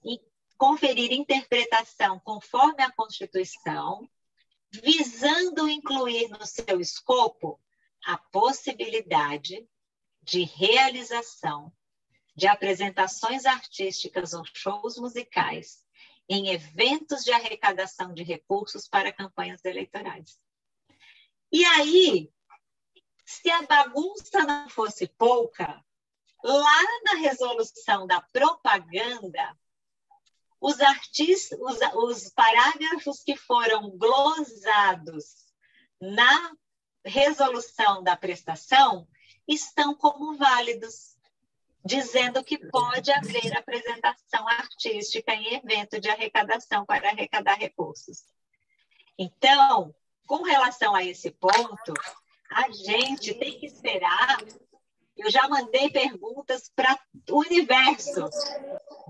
conferir 0.60 1.10
interpretação 1.10 2.20
conforme 2.20 2.82
a 2.82 2.92
Constituição, 2.92 4.06
visando 4.70 5.66
incluir 5.66 6.28
no 6.28 6.44
seu 6.44 6.78
escopo 6.78 7.58
a 8.04 8.18
possibilidade 8.18 9.66
de 10.20 10.42
realização 10.44 11.72
de 12.36 12.46
apresentações 12.46 13.46
artísticas 13.46 14.34
ou 14.34 14.44
shows 14.44 14.98
musicais 14.98 15.82
em 16.28 16.50
eventos 16.50 17.24
de 17.24 17.32
arrecadação 17.32 18.12
de 18.12 18.22
recursos 18.22 18.86
para 18.86 19.14
campanhas 19.14 19.64
eleitorais. 19.64 20.38
E 21.50 21.64
aí, 21.64 22.30
se 23.24 23.50
a 23.50 23.62
bagunça 23.62 24.44
não 24.44 24.68
fosse 24.68 25.08
pouca, 25.08 25.82
lá 26.44 26.82
na 27.04 27.14
resolução 27.14 28.06
da 28.06 28.20
propaganda, 28.20 29.56
os 30.60 30.80
artistas, 30.80 31.58
os, 31.60 31.78
os 31.94 32.28
parágrafos 32.30 33.22
que 33.22 33.36
foram 33.36 33.90
glosados 33.96 35.46
na 36.00 36.52
resolução 37.04 38.02
da 38.02 38.16
prestação 38.16 39.08
estão 39.48 39.94
como 39.94 40.36
válidos, 40.36 41.16
dizendo 41.84 42.44
que 42.44 42.58
pode 42.58 43.10
haver 43.10 43.56
apresentação 43.56 44.46
artística 44.46 45.32
em 45.34 45.54
evento 45.54 45.98
de 45.98 46.10
arrecadação 46.10 46.84
para 46.84 47.08
arrecadar 47.08 47.54
recursos. 47.54 48.24
Então, 49.18 49.94
com 50.26 50.42
relação 50.42 50.94
a 50.94 51.02
esse 51.02 51.30
ponto, 51.30 51.94
a 52.50 52.70
gente 52.70 53.34
tem 53.34 53.58
que 53.58 53.66
esperar 53.66 54.38
eu 55.20 55.30
já 55.30 55.48
mandei 55.48 55.90
perguntas 55.90 56.70
para 56.74 56.98
o 57.30 57.40
universo 57.40 58.28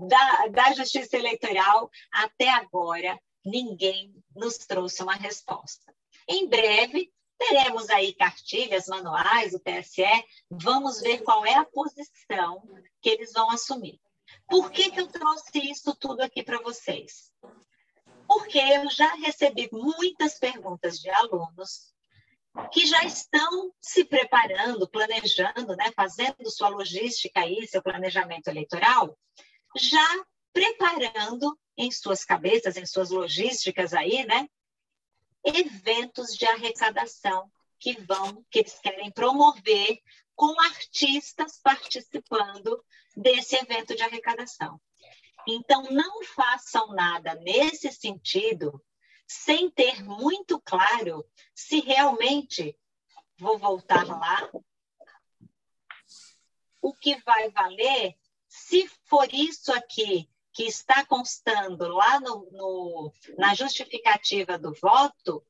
da, 0.07 0.47
da 0.47 0.73
justiça 0.73 1.17
eleitoral. 1.17 1.89
Até 2.11 2.49
agora, 2.49 3.19
ninguém 3.45 4.13
nos 4.35 4.57
trouxe 4.57 5.01
uma 5.01 5.15
resposta. 5.15 5.93
Em 6.27 6.47
breve, 6.47 7.11
teremos 7.37 7.89
aí 7.89 8.13
cartilhas, 8.13 8.87
manuais, 8.87 9.53
o 9.53 9.59
TSE. 9.59 10.03
Vamos 10.49 11.01
ver 11.01 11.23
qual 11.23 11.45
é 11.45 11.55
a 11.55 11.65
posição 11.65 12.61
que 13.01 13.09
eles 13.09 13.31
vão 13.33 13.49
assumir. 13.49 13.99
Por 14.47 14.69
que, 14.69 14.91
que 14.91 14.99
eu 14.99 15.07
trouxe 15.07 15.71
isso 15.71 15.95
tudo 15.95 16.21
aqui 16.21 16.43
para 16.43 16.61
vocês? 16.61 17.31
Porque 18.27 18.59
eu 18.59 18.89
já 18.89 19.13
recebi 19.15 19.69
muitas 19.71 20.37
perguntas 20.37 20.99
de 20.99 21.09
alunos 21.09 21.91
que 22.71 22.85
já 22.85 23.03
estão 23.03 23.71
se 23.79 24.03
preparando, 24.03 24.89
planejando, 24.89 25.75
né, 25.75 25.91
fazendo 25.95 26.49
sua 26.49 26.69
logística 26.69 27.39
aí, 27.39 27.65
seu 27.67 27.81
planejamento 27.81 28.47
eleitoral, 28.47 29.17
já 29.77 30.25
preparando 30.53 31.57
em 31.77 31.89
suas 31.91 32.25
cabeças, 32.25 32.75
em 32.75 32.85
suas 32.85 33.09
logísticas 33.09 33.93
aí, 33.93 34.25
né, 34.25 34.47
eventos 35.43 36.35
de 36.37 36.45
arrecadação 36.45 37.49
que 37.79 37.99
vão, 38.01 38.45
que 38.51 38.59
eles 38.59 38.79
querem 38.79 39.11
promover 39.11 39.99
com 40.35 40.59
artistas 40.61 41.59
participando 41.63 42.83
desse 43.15 43.55
evento 43.55 43.95
de 43.95 44.03
arrecadação. 44.03 44.79
Então, 45.47 45.83
não 45.89 46.23
façam 46.23 46.93
nada 46.93 47.33
nesse 47.35 47.91
sentido 47.91 48.81
sem 49.31 49.71
ter 49.71 50.03
muito 50.03 50.59
claro 50.59 51.25
se 51.55 51.79
realmente, 51.79 52.77
vou 53.39 53.57
voltar 53.57 54.05
lá, 54.05 54.51
o 56.81 56.93
que 56.93 57.15
vai 57.23 57.49
valer, 57.49 58.17
se 58.49 58.85
for 59.05 59.33
isso 59.33 59.71
aqui 59.71 60.29
que 60.51 60.63
está 60.63 61.05
constando 61.05 61.87
lá 61.87 62.19
no, 62.19 62.49
no, 62.51 63.13
na 63.37 63.55
justificativa 63.55 64.57
do 64.57 64.73
voto, 64.73 65.45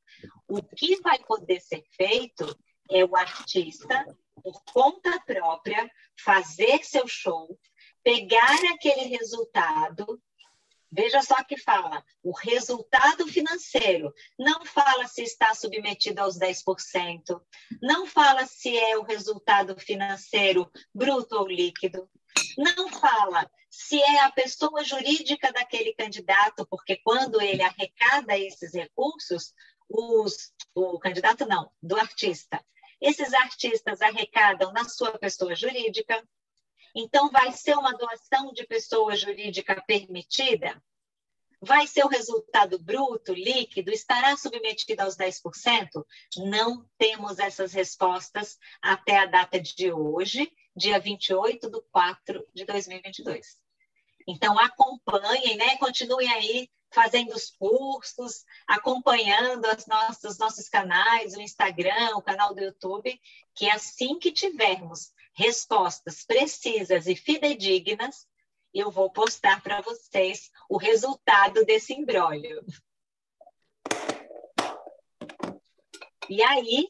o 0.48 0.62
que 0.62 1.02
vai 1.02 1.18
poder 1.18 1.60
ser 1.60 1.84
feito 1.96 2.56
é 2.88 3.04
o 3.04 3.16
artista, 3.16 4.06
por 4.44 4.64
conta 4.66 5.20
própria, 5.22 5.90
fazer 6.24 6.84
seu 6.84 7.08
show, 7.08 7.58
pegar 8.04 8.60
aquele 8.74 9.06
resultado. 9.06 10.22
Veja 10.92 11.22
só 11.22 11.42
que 11.44 11.56
fala, 11.58 12.04
o 12.22 12.32
resultado 12.32 13.26
financeiro. 13.28 14.14
Não 14.38 14.66
fala 14.66 15.08
se 15.08 15.24
está 15.24 15.54
submetido 15.56 16.20
aos 16.22 16.38
10%, 16.38 17.42
não 17.82 18.06
fala 18.06 18.46
se 18.46 18.78
é 18.78 18.98
o 18.98 19.04
resultado 19.04 19.80
financeiro 19.80 20.70
bruto 20.94 21.38
ou 21.38 21.48
líquido, 21.48 22.10
não 22.58 22.90
fala 22.90 23.50
se 23.70 24.02
é 24.02 24.20
a 24.20 24.32
pessoa 24.32 24.84
jurídica 24.84 25.52
daquele 25.54 25.94
candidato, 25.94 26.68
porque 26.70 26.98
quando 26.98 27.42
ele 27.42 27.64
arrecada 27.64 28.38
esses 28.38 28.74
recursos, 28.74 29.54
os, 29.90 30.52
o 30.76 31.00
candidato 31.00 31.46
não, 31.46 31.72
do 31.82 31.98
artista. 31.98 32.62
Esses 33.00 33.34
artistas 33.34 34.02
arrecadam 34.02 34.74
na 34.74 34.84
sua 34.84 35.18
pessoa 35.18 35.56
jurídica, 35.56 36.22
então 36.96 37.30
vai 37.30 37.52
ser 37.52 37.76
uma 37.78 37.94
doação 37.94 38.52
de 38.54 38.66
pessoa 38.66 39.16
jurídica 39.16 39.82
permitida? 39.88 40.82
Vai 41.64 41.86
ser 41.86 42.04
o 42.04 42.10
resultado 42.10 42.80
bruto, 42.80 43.34
líquido? 43.34 43.92
Estará 43.92 44.36
submetido 44.36 45.04
aos 45.04 45.16
10%? 45.16 46.04
Não 46.38 46.84
temos 46.98 47.38
essas 47.38 47.72
respostas 47.72 48.58
até 48.82 49.20
a 49.20 49.28
data 49.28 49.60
de 49.60 49.92
hoje, 49.92 50.52
dia 50.76 51.00
28 51.00 51.70
de 51.70 51.82
4 51.92 52.48
de 52.52 52.66
2022. 52.66 53.60
Então, 54.32 54.58
acompanhem, 54.58 55.58
né? 55.58 55.76
continuem 55.76 56.32
aí 56.32 56.70
fazendo 56.90 57.34
os 57.36 57.52
cursos, 57.52 58.46
acompanhando 58.66 59.66
as 59.66 59.86
nossas, 59.86 60.32
os 60.32 60.38
nossos 60.38 60.70
canais, 60.70 61.36
o 61.36 61.42
Instagram, 61.42 62.16
o 62.16 62.22
canal 62.22 62.56
do 62.56 62.62
YouTube, 62.62 63.20
que 63.54 63.70
assim 63.70 64.18
que 64.18 64.32
tivermos 64.32 65.12
respostas 65.34 66.24
precisas 66.24 67.08
e 67.08 67.16
fidedignas, 67.16 68.26
eu 68.74 68.90
vou 68.90 69.12
postar 69.12 69.62
para 69.62 69.82
vocês 69.82 70.50
o 70.70 70.78
resultado 70.78 71.66
desse 71.66 71.94
embrólio. 71.94 72.66
E 76.30 76.42
aí, 76.42 76.88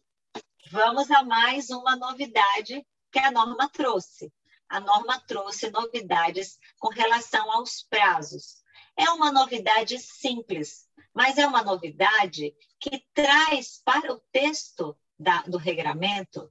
vamos 0.70 1.10
a 1.10 1.24
mais 1.24 1.72
uma 1.72 1.96
novidade 1.96 2.86
que 3.12 3.18
a 3.18 3.32
norma 3.32 3.68
trouxe. 3.70 4.32
A 4.72 4.80
norma 4.80 5.20
trouxe 5.28 5.70
novidades 5.70 6.58
com 6.80 6.88
relação 6.88 7.52
aos 7.52 7.84
prazos. 7.84 8.64
É 8.96 9.10
uma 9.10 9.30
novidade 9.30 10.00
simples, 10.00 10.88
mas 11.14 11.38
é 11.38 11.46
uma 11.46 11.62
novidade 11.62 12.56
que 12.80 13.06
traz 13.14 13.82
para 13.84 14.14
o 14.14 14.22
texto 14.32 14.98
da, 15.20 15.42
do 15.42 15.58
regramento 15.58 16.50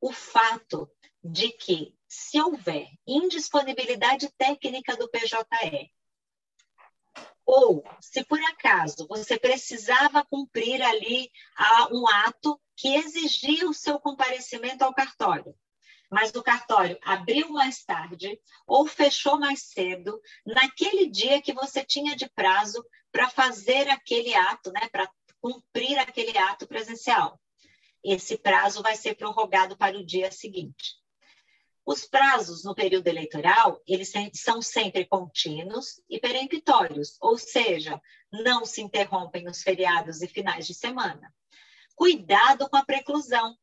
o 0.00 0.12
fato 0.12 0.88
de 1.24 1.50
que, 1.50 1.92
se 2.06 2.40
houver 2.40 2.88
indisponibilidade 3.04 4.30
técnica 4.38 4.96
do 4.96 5.08
PJE, 5.08 5.92
ou 7.44 7.82
se 8.00 8.24
por 8.26 8.40
acaso 8.44 9.08
você 9.08 9.36
precisava 9.36 10.24
cumprir 10.24 10.80
ali 10.82 11.32
um 11.90 12.06
ato 12.06 12.60
que 12.76 12.94
exigia 12.94 13.68
o 13.68 13.74
seu 13.74 13.98
comparecimento 13.98 14.84
ao 14.84 14.94
cartório, 14.94 15.52
mas 16.10 16.34
o 16.34 16.42
cartório 16.42 16.98
abriu 17.02 17.50
mais 17.50 17.84
tarde 17.84 18.38
ou 18.66 18.86
fechou 18.86 19.38
mais 19.38 19.62
cedo, 19.62 20.20
naquele 20.44 21.08
dia 21.08 21.40
que 21.40 21.52
você 21.52 21.84
tinha 21.84 22.16
de 22.16 22.28
prazo 22.30 22.84
para 23.12 23.30
fazer 23.30 23.88
aquele 23.88 24.34
ato, 24.34 24.72
né, 24.72 24.88
para 24.90 25.08
cumprir 25.40 25.98
aquele 25.98 26.36
ato 26.36 26.66
presencial. 26.66 27.40
Esse 28.02 28.36
prazo 28.36 28.82
vai 28.82 28.96
ser 28.96 29.14
prorrogado 29.14 29.76
para 29.76 29.96
o 29.96 30.04
dia 30.04 30.30
seguinte. 30.32 30.98
Os 31.84 32.04
prazos 32.04 32.64
no 32.64 32.74
período 32.74 33.08
eleitoral, 33.08 33.80
eles 33.86 34.12
são 34.34 34.60
sempre 34.62 35.06
contínuos 35.06 36.00
e 36.08 36.20
peremptórios, 36.20 37.16
ou 37.20 37.38
seja, 37.38 38.00
não 38.32 38.64
se 38.64 38.80
interrompem 38.80 39.44
nos 39.44 39.62
feriados 39.62 40.22
e 40.22 40.28
finais 40.28 40.66
de 40.66 40.74
semana. 40.74 41.32
Cuidado 41.96 42.68
com 42.68 42.76
a 42.76 42.84
preclusão, 42.84 43.56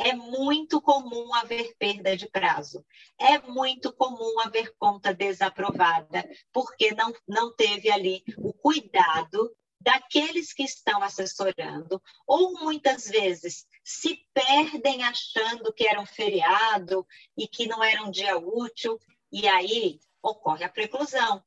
é 0.00 0.14
muito 0.14 0.80
comum 0.80 1.34
haver 1.34 1.74
perda 1.78 2.16
de 2.16 2.26
prazo. 2.26 2.84
É 3.18 3.38
muito 3.38 3.92
comum 3.92 4.40
haver 4.40 4.74
conta 4.78 5.12
desaprovada, 5.12 6.28
porque 6.52 6.94
não, 6.94 7.12
não 7.28 7.54
teve 7.54 7.90
ali 7.90 8.24
o 8.38 8.52
cuidado 8.52 9.54
daqueles 9.78 10.52
que 10.52 10.62
estão 10.62 11.02
assessorando, 11.02 12.02
ou 12.26 12.52
muitas 12.60 13.06
vezes 13.06 13.66
se 13.82 14.26
perdem 14.34 15.02
achando 15.02 15.72
que 15.72 15.86
era 15.86 16.00
um 16.00 16.06
feriado 16.06 17.06
e 17.36 17.48
que 17.48 17.66
não 17.66 17.82
era 17.82 18.02
um 18.02 18.10
dia 18.10 18.36
útil, 18.38 18.98
e 19.32 19.48
aí 19.48 20.00
ocorre 20.22 20.64
a 20.64 20.68
preclusão. 20.68 21.42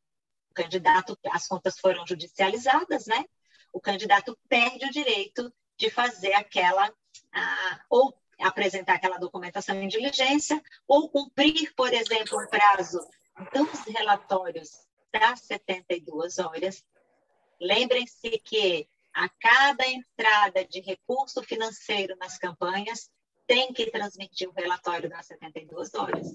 O 0.49 0.53
candidato, 0.53 1.17
as 1.31 1.47
contas 1.47 1.79
foram 1.79 2.05
judicializadas, 2.07 3.05
né? 3.07 3.25
O 3.71 3.79
candidato 3.79 4.37
perde 4.47 4.85
o 4.85 4.91
direito 4.91 5.51
de 5.77 5.89
fazer 5.89 6.33
aquela, 6.33 6.91
ou 7.89 8.15
apresentar 8.43 8.95
aquela 8.95 9.17
documentação 9.17 9.75
em 9.81 9.87
diligência 9.87 10.61
ou 10.87 11.09
cumprir, 11.09 11.73
por 11.75 11.93
exemplo, 11.93 12.37
o 12.37 12.47
prazo 12.47 12.99
dos 13.53 13.81
relatórios 13.85 14.71
das 15.11 15.41
72 15.41 16.39
horas. 16.39 16.83
Lembrem-se 17.59 18.29
que 18.39 18.87
a 19.13 19.29
cada 19.29 19.87
entrada 19.87 20.65
de 20.65 20.81
recurso 20.81 21.43
financeiro 21.43 22.15
nas 22.17 22.37
campanhas, 22.37 23.11
tem 23.45 23.73
que 23.73 23.91
transmitir 23.91 24.49
o 24.49 24.53
relatório 24.53 25.09
das 25.09 25.25
72 25.27 25.93
horas. 25.93 26.27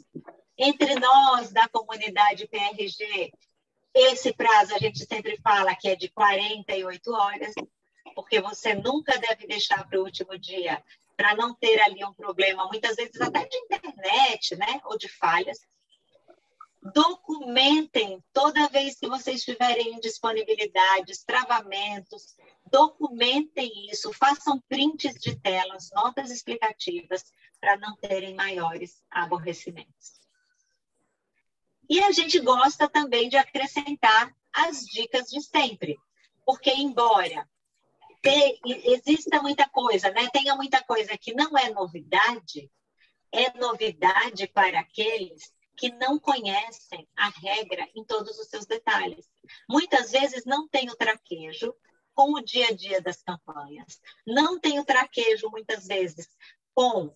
Entre 0.57 0.95
nós, 0.97 1.51
da 1.51 1.69
comunidade 1.69 2.47
PRG, 2.47 3.33
esse 3.95 4.33
prazo 4.33 4.75
a 4.75 4.79
gente 4.79 5.05
sempre 5.07 5.37
fala 5.39 5.75
que 5.75 5.89
é 5.89 5.97
de 5.97 6.09
48 6.09 7.13
horas, 7.13 7.55
porque 8.15 8.41
você 8.41 8.75
nunca 8.75 9.19
deve 9.19 9.47
deixar 9.47 9.87
para 9.89 9.99
o 9.99 10.05
último 10.05 10.39
dia 10.39 10.83
para 11.19 11.35
não 11.35 11.53
ter 11.53 11.81
ali 11.81 12.05
um 12.05 12.15
problema, 12.15 12.69
muitas 12.69 12.95
vezes 12.95 13.21
até 13.21 13.45
de 13.45 13.57
internet, 13.57 14.55
né, 14.55 14.81
ou 14.85 14.97
de 14.97 15.09
falhas. 15.09 15.59
Documentem 16.81 18.23
toda 18.33 18.69
vez 18.69 19.01
que 19.01 19.09
vocês 19.09 19.43
tiverem 19.43 19.99
disponibilidades, 19.99 21.25
travamentos, 21.25 22.37
documentem 22.71 23.69
isso, 23.91 24.13
façam 24.13 24.63
prints 24.69 25.15
de 25.15 25.35
telas, 25.35 25.91
notas 25.93 26.31
explicativas, 26.31 27.25
para 27.61 27.77
não 27.77 27.97
terem 27.97 28.37
maiores 28.37 29.03
aborrecimentos. 29.11 30.21
E 31.91 31.99
a 31.99 32.13
gente 32.13 32.39
gosta 32.39 32.89
também 32.89 33.29
de 33.29 33.37
acrescentar 33.37 34.33
as 34.53 34.85
dicas 34.85 35.29
de 35.31 35.43
sempre, 35.43 35.99
porque, 36.47 36.71
embora 36.71 37.45
ter, 38.29 38.61
exista 38.65 39.41
muita 39.41 39.69
coisa, 39.69 40.11
né? 40.11 40.29
Tenha 40.31 40.55
muita 40.55 40.83
coisa 40.83 41.17
que 41.17 41.33
não 41.33 41.57
é 41.57 41.71
novidade, 41.71 42.71
é 43.33 43.57
novidade 43.59 44.47
para 44.49 44.81
aqueles 44.81 45.53
que 45.77 45.91
não 45.93 46.19
conhecem 46.19 47.09
a 47.17 47.29
regra 47.29 47.89
em 47.95 48.05
todos 48.05 48.39
os 48.39 48.49
seus 48.49 48.67
detalhes. 48.67 49.27
Muitas 49.69 50.11
vezes 50.11 50.45
não 50.45 50.69
tem 50.69 50.91
o 50.91 50.97
traquejo 50.97 51.75
com 52.15 52.35
o 52.35 52.41
dia 52.41 52.69
a 52.69 52.73
dia 52.73 53.01
das 53.01 53.23
campanhas, 53.23 54.01
não 54.27 54.59
tem 54.59 54.81
o 54.81 54.85
traquejo, 54.85 55.49
muitas 55.51 55.87
vezes, 55.87 56.29
com 56.75 57.15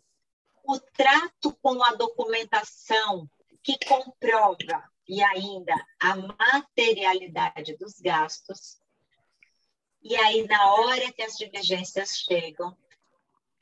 o 0.64 0.78
trato 0.78 1.52
com 1.60 1.82
a 1.82 1.94
documentação 1.94 3.28
que 3.62 3.76
comprova 3.84 4.88
e 5.08 5.20
ainda 5.22 5.74
a 6.00 6.16
materialidade 6.16 7.76
dos 7.76 8.00
gastos, 8.00 8.80
e 10.02 10.16
aí, 10.16 10.46
na 10.46 10.74
hora 10.74 11.12
que 11.12 11.22
as 11.22 11.36
diligências 11.36 12.18
chegam, 12.18 12.76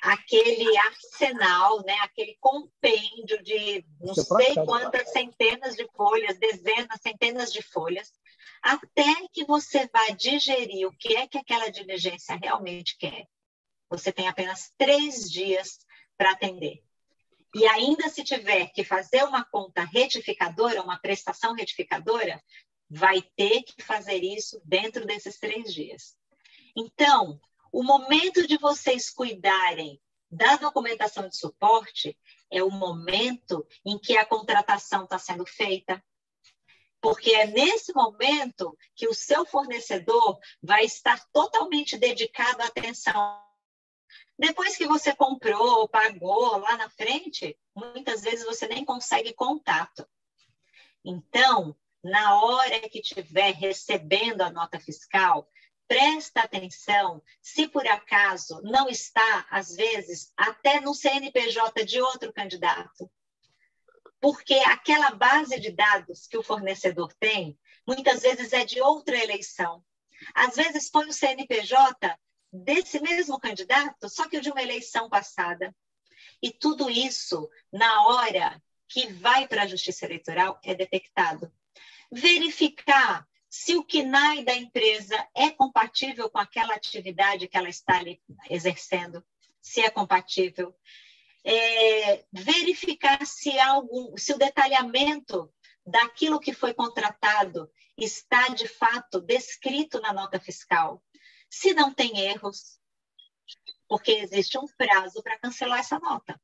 aquele 0.03 0.77
arsenal, 0.79 1.85
né, 1.85 1.95
aquele 2.03 2.37
compêndio 2.41 3.43
de 3.43 3.85
não 4.01 4.15
sei 4.15 4.55
quantas 4.55 5.13
centenas 5.13 5.77
de 5.77 5.87
folhas, 5.95 6.39
dezenas, 6.39 7.01
centenas 7.03 7.53
de 7.53 7.63
folhas, 7.63 8.11
até 8.63 9.05
que 9.33 9.45
você 9.45 9.87
vá 9.93 10.09
digerir 10.17 10.89
o 10.89 10.97
que 10.97 11.17
é 11.17 11.27
que 11.27 11.39
aquela 11.39 11.71
diligência 11.71 12.37
realmente 12.37 12.97
quer. 12.97 13.27
Você 13.91 14.13
tem 14.13 14.29
apenas 14.29 14.73
três 14.79 15.31
dias 15.31 15.79
para 16.17 16.31
atender. 16.31 16.83
E 17.55 17.67
ainda 17.67 18.09
se 18.09 18.23
tiver 18.23 18.69
que 18.69 18.85
fazer 18.85 19.25
uma 19.25 19.45
conta 19.45 19.85
retificadora, 19.85 20.83
uma 20.83 20.99
prestação 20.99 21.55
retificadora, 21.55 22.43
vai 22.89 23.21
ter 23.37 23.63
que 23.63 23.83
fazer 23.83 24.23
isso 24.23 24.61
dentro 24.65 25.05
desses 25.05 25.39
três 25.39 25.75
dias. 25.75 26.17
Então, 26.77 27.41
o 27.73 27.83
momento 27.83 28.47
de 28.47 28.57
vocês 28.57 29.11
cuidarem 29.11 30.01
da 30.31 30.57
documentação 30.57 31.29
de 31.29 31.37
suporte 31.37 32.17
é 32.51 32.63
o 32.63 32.71
momento 32.71 33.67
em 33.85 33.99
que 33.99 34.17
a 34.17 34.25
contratação 34.25 35.05
está 35.05 35.19
sendo 35.19 35.45
feita, 35.45 36.03
porque 37.01 37.31
é 37.33 37.47
nesse 37.47 37.93
momento 37.95 38.77
que 38.95 39.09
o 39.09 39.15
seu 39.15 39.47
fornecedor 39.47 40.39
vai 40.63 40.85
estar 40.85 41.25
totalmente 41.33 41.97
dedicado 41.97 42.63
à 42.63 42.67
atenção. 42.67 43.43
Depois 44.39 44.77
que 44.77 44.87
você 44.87 45.15
comprou, 45.15 45.89
pagou 45.89 46.57
lá 46.59 46.77
na 46.77 46.91
frente, 46.91 47.59
muitas 47.75 48.23
vezes 48.23 48.45
você 48.45 48.67
nem 48.67 48.85
consegue 48.85 49.33
contato. 49.33 50.07
Então, 51.05 51.77
na 52.03 52.43
hora 52.43 52.89
que 52.89 53.01
estiver 53.01 53.53
recebendo 53.53 54.43
a 54.43 54.51
nota 54.51 54.79
fiscal, 54.79 55.49
presta 55.91 56.43
atenção 56.43 57.21
se 57.43 57.67
por 57.67 57.85
acaso 57.85 58.63
não 58.63 58.89
está, 58.89 59.45
às 59.51 59.75
vezes, 59.75 60.33
até 60.37 60.79
no 60.79 60.95
CNPJ 60.95 61.85
de 61.85 62.01
outro 62.01 62.33
candidato. 62.33 63.11
Porque 64.21 64.55
aquela 64.55 65.11
base 65.11 65.59
de 65.59 65.73
dados 65.73 66.29
que 66.29 66.39
o 66.39 66.45
fornecedor 66.45 67.13
tem, 67.15 67.59
muitas 67.85 68.23
vezes 68.23 68.53
é 68.53 68.65
de 68.65 68.81
outra 68.81 69.19
eleição. 69.21 69.85
Às 70.33 70.55
vezes 70.55 70.89
põe 70.89 71.09
o 71.09 71.13
CNPJ 71.13 72.17
desse 72.53 73.01
mesmo 73.01 73.41
candidato, 73.41 74.09
só 74.09 74.29
que 74.29 74.41
de 74.41 74.49
uma 74.49 74.63
eleição 74.63 75.09
passada. 75.09 75.75
E 76.41 76.53
tudo 76.53 76.89
isso, 76.89 77.51
na 77.73 78.07
hora 78.07 78.63
que 78.89 79.13
vai 79.15 79.49
para 79.49 79.65
a 79.65 79.67
Justiça 79.67 80.05
Eleitoral, 80.05 80.61
é 80.63 80.73
detectado. 80.73 81.53
Verificar 82.13 83.29
se 83.51 83.77
o 83.77 83.83
KNAI 83.83 84.45
da 84.45 84.55
empresa 84.55 85.29
é 85.35 85.51
compatível 85.51 86.31
com 86.31 86.39
aquela 86.39 86.73
atividade 86.73 87.49
que 87.49 87.59
ela 87.59 87.69
está 87.69 88.01
exercendo, 88.49 89.25
se 89.61 89.81
é 89.81 89.91
compatível. 89.91 90.73
É, 91.43 92.25
verificar 92.33 93.27
se, 93.27 93.59
algum, 93.59 94.17
se 94.17 94.33
o 94.33 94.39
detalhamento 94.39 95.53
daquilo 95.85 96.39
que 96.39 96.53
foi 96.53 96.73
contratado 96.73 97.69
está, 97.97 98.49
de 98.49 98.69
fato, 98.69 99.21
descrito 99.21 100.01
na 100.01 100.13
nota 100.13 100.39
fiscal. 100.39 101.03
Se 101.51 101.75
não 101.75 101.93
tem 101.93 102.21
erros, 102.21 102.79
porque 103.89 104.13
existe 104.13 104.57
um 104.59 104.67
prazo 104.77 105.21
para 105.25 105.39
cancelar 105.39 105.81
essa 105.81 105.99
nota. 105.99 106.41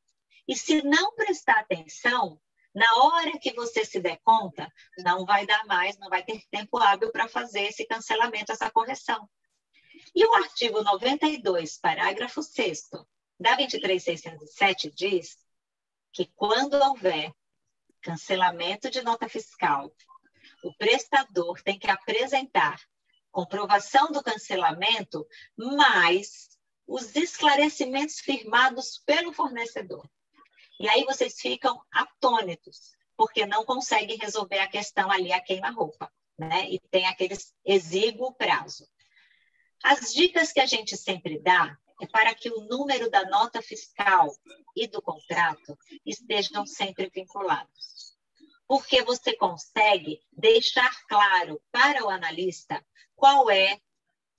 E 0.49 0.57
se 0.57 0.83
não 0.83 1.15
prestar 1.15 1.61
atenção, 1.61 2.41
na 2.77 2.95
hora 2.97 3.39
que 3.39 3.55
você 3.55 3.87
se 3.87 3.99
der 3.99 4.19
conta, 4.23 4.71
não 4.99 5.25
vai 5.25 5.47
dar 5.47 5.65
mais, 5.65 5.97
não 5.97 6.11
vai 6.11 6.23
ter 6.23 6.47
tempo 6.51 6.77
hábil 6.77 7.11
para 7.11 7.27
fazer 7.27 7.63
esse 7.63 7.87
cancelamento, 7.87 8.53
essa 8.53 8.71
correção. 8.71 9.27
E 10.15 10.23
o 10.27 10.35
artigo 10.35 10.83
92, 10.83 11.79
parágrafo 11.79 12.43
6 12.43 12.91
da 13.41 13.57
23607 13.57 14.91
diz 14.91 15.39
que 16.13 16.27
quando 16.37 16.75
houver 16.75 17.33
cancelamento 18.03 18.91
de 18.91 19.01
nota 19.01 19.27
fiscal, 19.27 19.91
o 20.63 20.71
prestador 20.77 21.63
tem 21.63 21.79
que 21.79 21.91
apresentar 21.91 22.79
comprovação 23.31 24.13
do 24.13 24.23
cancelamento 24.23 25.27
mais 25.57 26.47
os 26.87 27.17
esclarecimentos 27.17 28.21
firmados 28.21 29.03
pelo 29.07 29.33
fornecedor. 29.33 30.07
E 30.79 30.89
aí 30.89 31.05
vocês 31.05 31.41
ficam 31.41 31.81
atônitos, 31.91 32.93
porque 33.17 33.47
não 33.47 33.65
conseguem 33.65 34.19
resolver 34.19 34.59
a 34.59 34.69
questão 34.69 35.11
ali 35.11 35.33
a 35.33 35.41
queima-roupa, 35.41 36.13
né? 36.39 36.69
E 36.69 36.79
tem 36.91 37.07
aquele 37.07 37.37
exíguo 37.65 38.35
prazo. 38.35 38.87
As 39.83 40.13
dicas 40.13 40.53
que 40.53 40.61
a 40.61 40.67
gente 40.67 40.97
sempre 40.97 41.39
dá 41.39 41.77
é 42.01 42.07
para 42.07 42.35
que 42.35 42.51
o 42.51 42.61
número 42.63 43.11
da 43.11 43.25
nota 43.25 43.63
fiscal 43.63 44.31
e 44.75 44.87
do 44.87 45.01
contrato 45.01 45.79
estejam 46.05 46.67
sempre 46.67 47.11
vinculados. 47.15 48.15
Porque 48.69 49.03
você 49.03 49.35
consegue 49.37 50.21
deixar 50.33 50.93
claro 51.07 51.63
para 51.71 52.05
o 52.05 52.11
analista 52.11 52.85
qual 53.15 53.51
é 53.51 53.81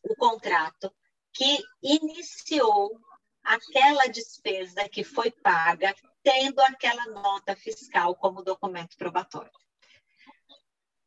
o 0.04 0.16
contrato 0.16 0.94
que 1.34 1.64
iniciou 1.82 3.00
aquela 3.44 4.08
despesa 4.08 4.88
que 4.90 5.04
foi 5.04 5.32
paga 5.32 5.96
tendo 6.28 6.60
aquela 6.60 7.06
nota 7.06 7.56
fiscal 7.56 8.14
como 8.14 8.44
documento 8.44 8.98
probatório. 8.98 9.50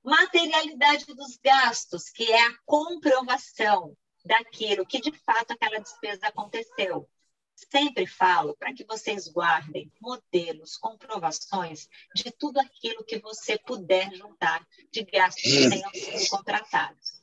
Materialidade 0.03 1.05
dos 1.14 1.37
gastos, 1.37 2.09
que 2.09 2.33
é 2.33 2.47
a 2.47 2.57
comprovação 2.64 3.95
daquilo 4.25 4.87
que 4.87 4.99
de 4.99 5.12
fato 5.12 5.51
aquela 5.51 5.79
despesa 5.79 6.29
aconteceu. 6.29 7.07
Sempre 7.55 8.07
falo 8.07 8.57
para 8.57 8.73
que 8.73 8.83
vocês 8.83 9.29
guardem 9.29 9.93
modelos, 10.01 10.79
comprovações 10.79 11.87
de 12.14 12.31
tudo 12.31 12.59
aquilo 12.59 13.05
que 13.05 13.18
você 13.18 13.59
puder 13.59 14.14
juntar 14.14 14.66
de 14.91 15.03
gastos 15.05 15.43
que 15.43 15.68
tenham 15.68 15.93
sido 15.93 16.31
contratados. 16.31 17.23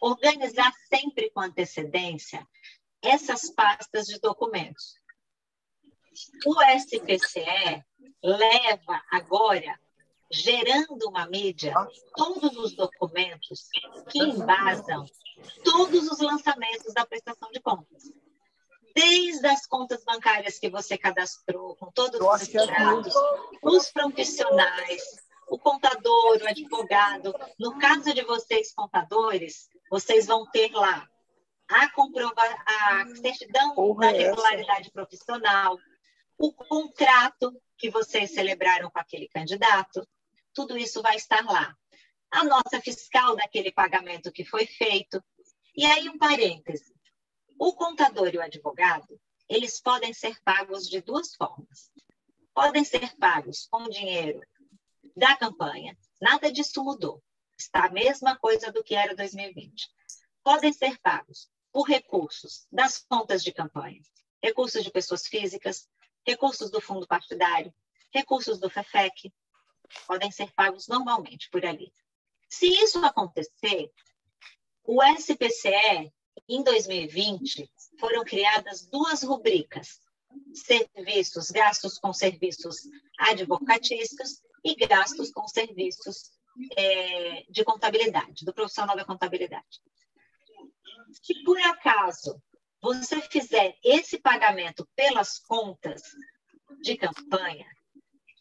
Organizar 0.00 0.72
sempre 0.88 1.30
com 1.32 1.40
antecedência 1.40 2.48
essas 3.02 3.50
pastas 3.50 4.06
de 4.06 4.18
documentos. 4.20 5.01
O 6.46 6.54
SPCE 6.78 7.84
leva 8.22 9.02
agora, 9.10 9.78
gerando 10.30 11.08
uma 11.08 11.26
mídia, 11.26 11.74
todos 12.14 12.56
os 12.56 12.74
documentos 12.74 13.68
que 14.10 14.18
embasam 14.18 15.06
todos 15.64 16.10
os 16.10 16.20
lançamentos 16.20 16.92
da 16.94 17.06
prestação 17.06 17.50
de 17.50 17.60
contas. 17.60 18.04
Desde 18.94 19.46
as 19.46 19.66
contas 19.66 20.04
bancárias 20.04 20.58
que 20.58 20.68
você 20.68 20.98
cadastrou, 20.98 21.74
com 21.76 21.90
todos 21.90 22.20
os 22.20 22.42
extratos, 22.42 23.14
os 23.62 23.90
profissionais, 23.90 25.02
o 25.48 25.58
contador, 25.58 26.38
o 26.42 26.46
advogado. 26.46 27.34
No 27.58 27.78
caso 27.78 28.12
de 28.12 28.22
vocês, 28.22 28.72
contadores, 28.74 29.68
vocês 29.90 30.26
vão 30.26 30.46
ter 30.50 30.70
lá 30.72 31.08
a, 31.68 31.90
comprova 31.92 32.42
a 32.66 33.06
certidão 33.16 33.74
Porra 33.74 34.12
da 34.12 34.16
é 34.16 34.28
regularidade 34.28 34.82
essa? 34.82 34.90
profissional, 34.90 35.78
o 36.38 36.52
contrato 36.52 37.60
que 37.76 37.90
vocês 37.90 38.32
celebraram 38.32 38.90
com 38.90 38.98
aquele 38.98 39.28
candidato, 39.28 40.06
tudo 40.54 40.76
isso 40.76 41.02
vai 41.02 41.16
estar 41.16 41.44
lá. 41.44 41.76
A 42.30 42.44
nota 42.44 42.80
fiscal 42.80 43.36
daquele 43.36 43.72
pagamento 43.72 44.32
que 44.32 44.44
foi 44.44 44.66
feito. 44.66 45.22
E 45.76 45.84
aí, 45.84 46.08
um 46.08 46.18
parêntese. 46.18 46.94
O 47.58 47.74
contador 47.74 48.34
e 48.34 48.38
o 48.38 48.42
advogado, 48.42 49.20
eles 49.48 49.80
podem 49.80 50.12
ser 50.12 50.40
pagos 50.42 50.88
de 50.88 51.00
duas 51.00 51.34
formas. 51.34 51.90
Podem 52.54 52.84
ser 52.84 53.16
pagos 53.16 53.66
com 53.70 53.88
dinheiro 53.88 54.40
da 55.16 55.36
campanha, 55.36 55.96
nada 56.20 56.50
disso 56.50 56.82
mudou. 56.82 57.22
Está 57.58 57.86
a 57.86 57.90
mesma 57.90 58.36
coisa 58.36 58.72
do 58.72 58.82
que 58.82 58.94
era 58.94 59.14
2020. 59.14 59.88
Podem 60.42 60.72
ser 60.72 60.98
pagos 61.00 61.48
por 61.72 61.88
recursos 61.88 62.66
das 62.70 62.98
contas 62.98 63.42
de 63.42 63.52
campanha, 63.52 64.00
recursos 64.42 64.82
de 64.82 64.90
pessoas 64.90 65.26
físicas, 65.26 65.88
recursos 66.26 66.70
do 66.70 66.80
fundo 66.80 67.06
partidário, 67.06 67.72
recursos 68.12 68.58
do 68.58 68.70
FEFEC, 68.70 69.32
podem 70.06 70.30
ser 70.30 70.52
pagos 70.52 70.88
normalmente 70.88 71.48
por 71.50 71.64
ali. 71.64 71.92
Se 72.48 72.66
isso 72.66 72.98
acontecer, 73.04 73.90
o 74.84 75.02
SPCE, 75.02 76.12
em 76.48 76.62
2020, 76.62 77.70
foram 77.98 78.24
criadas 78.24 78.86
duas 78.86 79.22
rubricas: 79.22 80.00
serviços, 80.54 81.50
gastos 81.50 81.98
com 81.98 82.12
serviços 82.12 82.76
advocatícios 83.18 84.42
e 84.64 84.74
gastos 84.86 85.30
com 85.30 85.46
serviços 85.46 86.30
é, 86.76 87.44
de 87.48 87.64
contabilidade, 87.64 88.44
do 88.44 88.52
profissional 88.52 88.96
da 88.96 89.04
contabilidade. 89.04 89.80
Se 91.22 91.42
por 91.44 91.58
acaso 91.62 92.40
você 92.82 93.20
fizer 93.22 93.78
esse 93.84 94.18
pagamento 94.18 94.86
pelas 94.96 95.38
contas 95.38 96.02
de 96.82 96.96
campanha, 96.96 97.66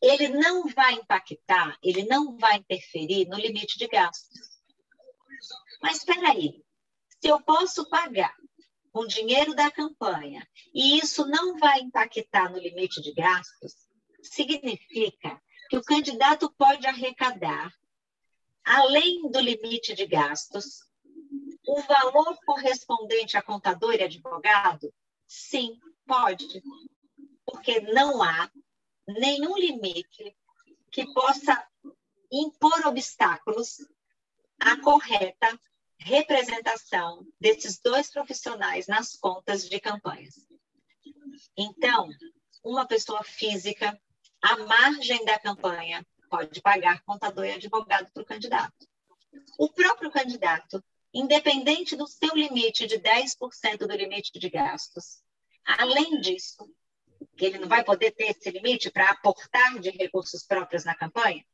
ele 0.02 0.30
não 0.30 0.68
vai 0.68 0.94
impactar, 0.94 1.78
ele 1.84 2.04
não 2.06 2.36
vai 2.38 2.58
interferir 2.58 3.28
no 3.28 3.38
limite 3.38 3.78
de 3.78 3.88
gastos. 3.88 4.60
Mas 5.80 5.98
espera 5.98 6.32
aí, 6.32 6.64
se 7.22 7.28
eu 7.28 7.39
posso 7.42 7.88
pagar 7.88 8.36
com 8.92 9.06
dinheiro 9.06 9.54
da 9.54 9.70
campanha 9.70 10.46
e 10.74 10.98
isso 10.98 11.26
não 11.28 11.58
vai 11.58 11.80
impactar 11.80 12.52
no 12.52 12.58
limite 12.58 13.00
de 13.00 13.14
gastos, 13.14 13.76
significa 14.24 15.39
que 15.70 15.78
o 15.78 15.84
candidato 15.84 16.52
pode 16.58 16.86
arrecadar, 16.88 17.72
além 18.66 19.30
do 19.30 19.39
limite 19.39 19.94
de 19.94 20.06
gastos, 20.08 20.80
o 21.68 21.82
valor 21.82 22.38
correspondente 22.45 23.38
a 23.38 23.41
contador 23.41 23.93
e 23.95 24.03
advogado? 24.03 24.93
Sim, 25.28 25.80
pode. 26.05 26.64
Porque 27.45 27.80
não 27.82 28.22
há 28.22 28.49
nenhum 29.07 29.57
limite 29.57 30.36
que 30.91 31.12
possa 31.14 31.68
impor 32.32 32.88
obstáculos 32.88 33.78
à 34.59 34.80
correta 34.82 35.59
representação 35.97 37.26
desses 37.39 37.80
dois 37.80 38.09
profissionais 38.09 38.88
nas 38.88 39.16
contas 39.16 39.70
de 39.70 39.80
campanhas. 39.80 40.36
Então, 41.55 42.09
uma 42.64 42.86
pessoa 42.86 43.24
física, 43.24 43.99
à 44.41 44.57
margem 44.57 45.24
da 45.26 45.38
campanha, 45.38 46.05
pode 46.30 46.62
pagar 46.62 47.03
contador 47.03 47.45
e 47.45 47.51
advogado 47.51 48.12
para 48.12 48.24
o 48.24 48.26
candidato. 48.26 48.88
O 49.57 49.70
próprio 49.70 50.12
candidato, 50.12 50.84
independente 51.14 51.95
do 51.95 52.07
seu 52.07 52.34
limite 52.36 52.88
de 52.88 52.99
10% 52.99 53.80
do 53.80 53.95
limite 53.95 54.38
de 54.38 54.49
gastos, 54.49 55.22
além 55.66 56.20
disso, 56.22 56.70
que 57.38 57.45
ele 57.45 57.59
não 57.59 57.68
vai 57.68 57.84
poder 57.84 58.12
ter 58.12 58.32
esse 58.32 58.49
limite 58.49 58.89
para 58.89 59.09
aportar 59.09 59.80
de 59.80 59.89
recursos 59.89 60.43
próprios 60.43 60.86
na 60.86 60.95
campanha, 60.95 61.45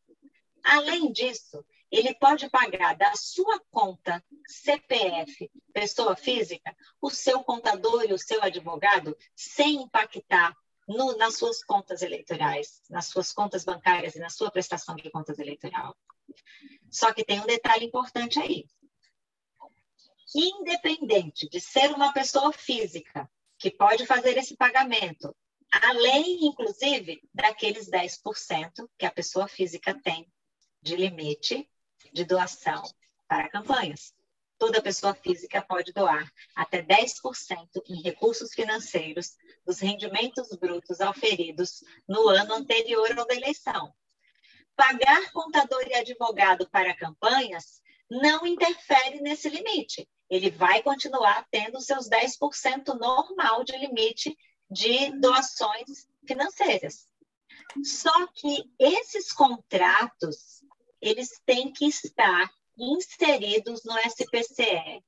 além 0.64 1.12
disso, 1.12 1.66
ele 1.90 2.14
pode 2.16 2.50
pagar 2.50 2.96
da 2.96 3.14
sua 3.16 3.60
conta 3.72 4.24
CPF, 4.48 5.50
pessoa 5.74 6.16
física, 6.16 6.76
o 7.02 7.10
seu 7.10 7.44
contador 7.44 8.04
e 8.04 8.14
o 8.14 8.18
seu 8.18 8.44
advogado, 8.44 9.18
sem 9.36 9.84
impactar 9.84 10.56
no, 10.88 11.18
nas 11.18 11.38
suas 11.38 11.64
contas 11.64 12.02
eleitorais, 12.02 12.82
nas 12.90 13.08
suas 13.08 13.32
contas 13.34 13.64
bancárias 13.64 14.16
e 14.16 14.20
na 14.20 14.30
sua 14.30 14.52
prestação 14.52 14.96
de 14.96 15.10
contas 15.10 15.40
eleitoral. 15.40 15.96
Só 16.90 17.14
que 17.14 17.24
tem 17.24 17.40
um 17.42 17.46
detalhe 17.46 17.86
importante 17.86 18.40
aí. 18.40 18.66
Independente 20.40 21.50
de 21.50 21.60
ser 21.60 21.90
uma 21.90 22.14
pessoa 22.14 22.54
física 22.54 23.28
que 23.58 23.72
pode 23.72 24.06
fazer 24.06 24.38
esse 24.38 24.56
pagamento, 24.56 25.36
além, 25.72 26.46
inclusive, 26.46 27.20
daqueles 27.34 27.90
10% 27.90 28.88
que 29.00 29.08
a 29.08 29.12
pessoa 29.12 29.48
física 29.48 30.00
tem 30.00 30.32
de 30.80 30.96
limite 30.96 31.68
de 32.14 32.24
doação 32.24 32.84
para 33.28 33.50
campanhas. 33.50 34.14
Toda 34.60 34.80
pessoa 34.80 35.16
física 35.16 35.60
pode 35.60 35.92
doar 35.92 36.32
até 36.56 36.84
10% 36.84 37.82
em 37.90 38.04
recursos 38.04 38.54
financeiros 38.54 39.36
dos 39.66 39.80
rendimentos 39.80 40.50
brutos 40.56 41.02
auferidos 41.02 41.84
no 42.08 42.30
ano 42.30 42.54
anterior 42.54 43.18
ao 43.18 43.26
da 43.26 43.34
eleição. 43.34 43.92
Pagar 44.76 45.32
contador 45.32 45.84
e 45.88 45.96
advogado 45.96 46.70
para 46.70 46.96
campanhas 46.96 47.82
não 48.08 48.46
interfere 48.46 49.20
nesse 49.20 49.50
limite. 49.50 50.08
Ele 50.30 50.50
vai 50.50 50.82
continuar 50.82 51.46
tendo 51.50 51.80
seus 51.80 52.10
10% 52.10 52.94
normal 53.00 53.64
de 53.64 53.78
limite 53.78 54.38
de 54.70 55.12
doações 55.20 56.08
financeiras. 56.28 57.08
Só 57.84 58.28
que 58.28 58.64
esses 58.78 59.32
contratos 59.32 60.64
eles 61.02 61.40
têm 61.46 61.72
que 61.72 61.86
estar 61.86 62.52
inseridos 62.78 63.84
no 63.84 63.98
SPCE, 64.00 65.04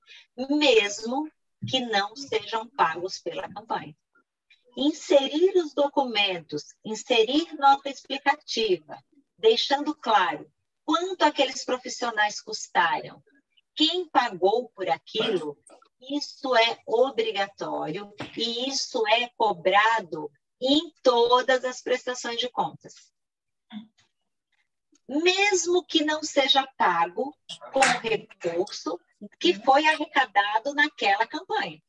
mesmo 0.49 1.29
que 1.67 1.79
não 1.81 2.15
sejam 2.15 2.67
pagos 2.69 3.19
pela 3.19 3.51
campanha. 3.51 3.95
Inserir 4.77 5.55
os 5.57 5.73
documentos, 5.73 6.73
inserir 6.85 7.53
nota 7.57 7.89
explicativa, 7.89 8.97
deixando 9.37 9.93
claro 9.95 10.49
quanto 10.85 11.23
aqueles 11.23 11.65
profissionais 11.65 12.39
custaram, 12.41 13.21
quem 13.75 14.07
pagou 14.09 14.69
por 14.69 14.89
aquilo, 14.89 15.57
isso 16.01 16.55
é 16.55 16.79
obrigatório 16.85 18.13
e 18.37 18.69
isso 18.69 19.05
é 19.07 19.29
cobrado 19.37 20.31
em 20.61 20.93
todas 21.01 21.63
as 21.63 21.81
prestações 21.81 22.37
de 22.37 22.49
contas 22.49 22.93
mesmo 25.09 25.83
que 25.83 26.05
não 26.05 26.21
seja 26.21 26.65
pago 26.77 27.35
com 27.73 27.79
o 27.79 27.99
recurso 27.99 28.99
que 29.39 29.55
foi 29.55 29.85
arrecadado 29.87 30.73
naquela 30.75 31.25
campanha. 31.25 31.81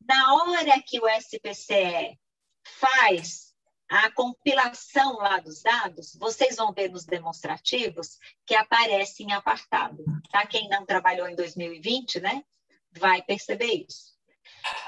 Na 0.00 0.34
hora 0.34 0.80
que 0.80 1.00
o 1.00 1.08
SPCE 1.08 2.16
faz 2.64 3.45
a 3.88 4.10
compilação 4.10 5.16
lá 5.16 5.38
dos 5.38 5.62
dados, 5.62 6.16
vocês 6.18 6.56
vão 6.56 6.72
ver 6.72 6.90
nos 6.90 7.04
demonstrativos 7.04 8.18
que 8.44 8.54
aparece 8.54 9.22
em 9.22 9.32
apartado. 9.32 10.04
Tá? 10.30 10.46
Quem 10.46 10.68
não 10.68 10.84
trabalhou 10.84 11.28
em 11.28 11.36
2020, 11.36 12.20
né, 12.20 12.42
vai 12.92 13.22
perceber 13.22 13.86
isso. 13.88 14.16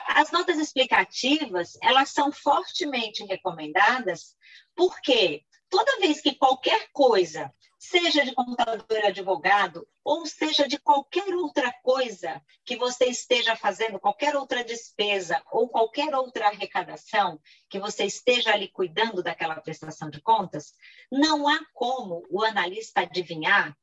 As 0.09 0.31
notas 0.33 0.59
explicativas, 0.59 1.79
elas 1.83 2.11
são 2.11 2.33
fortemente 2.33 3.25
recomendadas 3.25 4.37
porque 4.75 5.45
toda 5.69 5.99
vez 6.01 6.21
que 6.21 6.35
qualquer 6.35 6.89
coisa, 6.93 7.53
seja 7.79 8.25
de 8.25 8.35
contador 8.35 9.05
advogado, 9.05 9.87
ou 10.03 10.27
seja 10.27 10.67
de 10.67 10.79
qualquer 10.79 11.33
outra 11.35 11.73
coisa 11.83 12.43
que 12.65 12.77
você 12.77 13.07
esteja 13.07 13.55
fazendo, 13.55 14.01
qualquer 14.01 14.35
outra 14.37 14.65
despesa 14.65 15.41
ou 15.53 15.69
qualquer 15.69 16.15
outra 16.15 16.49
arrecadação 16.49 17.41
que 17.69 17.79
você 17.79 18.05
esteja 18.05 18.53
ali 18.53 18.69
cuidando 18.69 19.23
daquela 19.23 19.61
prestação 19.61 20.11
de 20.11 20.21
contas, 20.21 20.75
não 21.11 21.49
há 21.49 21.61
como 21.73 22.27
o 22.31 22.43
analista 22.43 23.03
adivinhar 23.03 23.77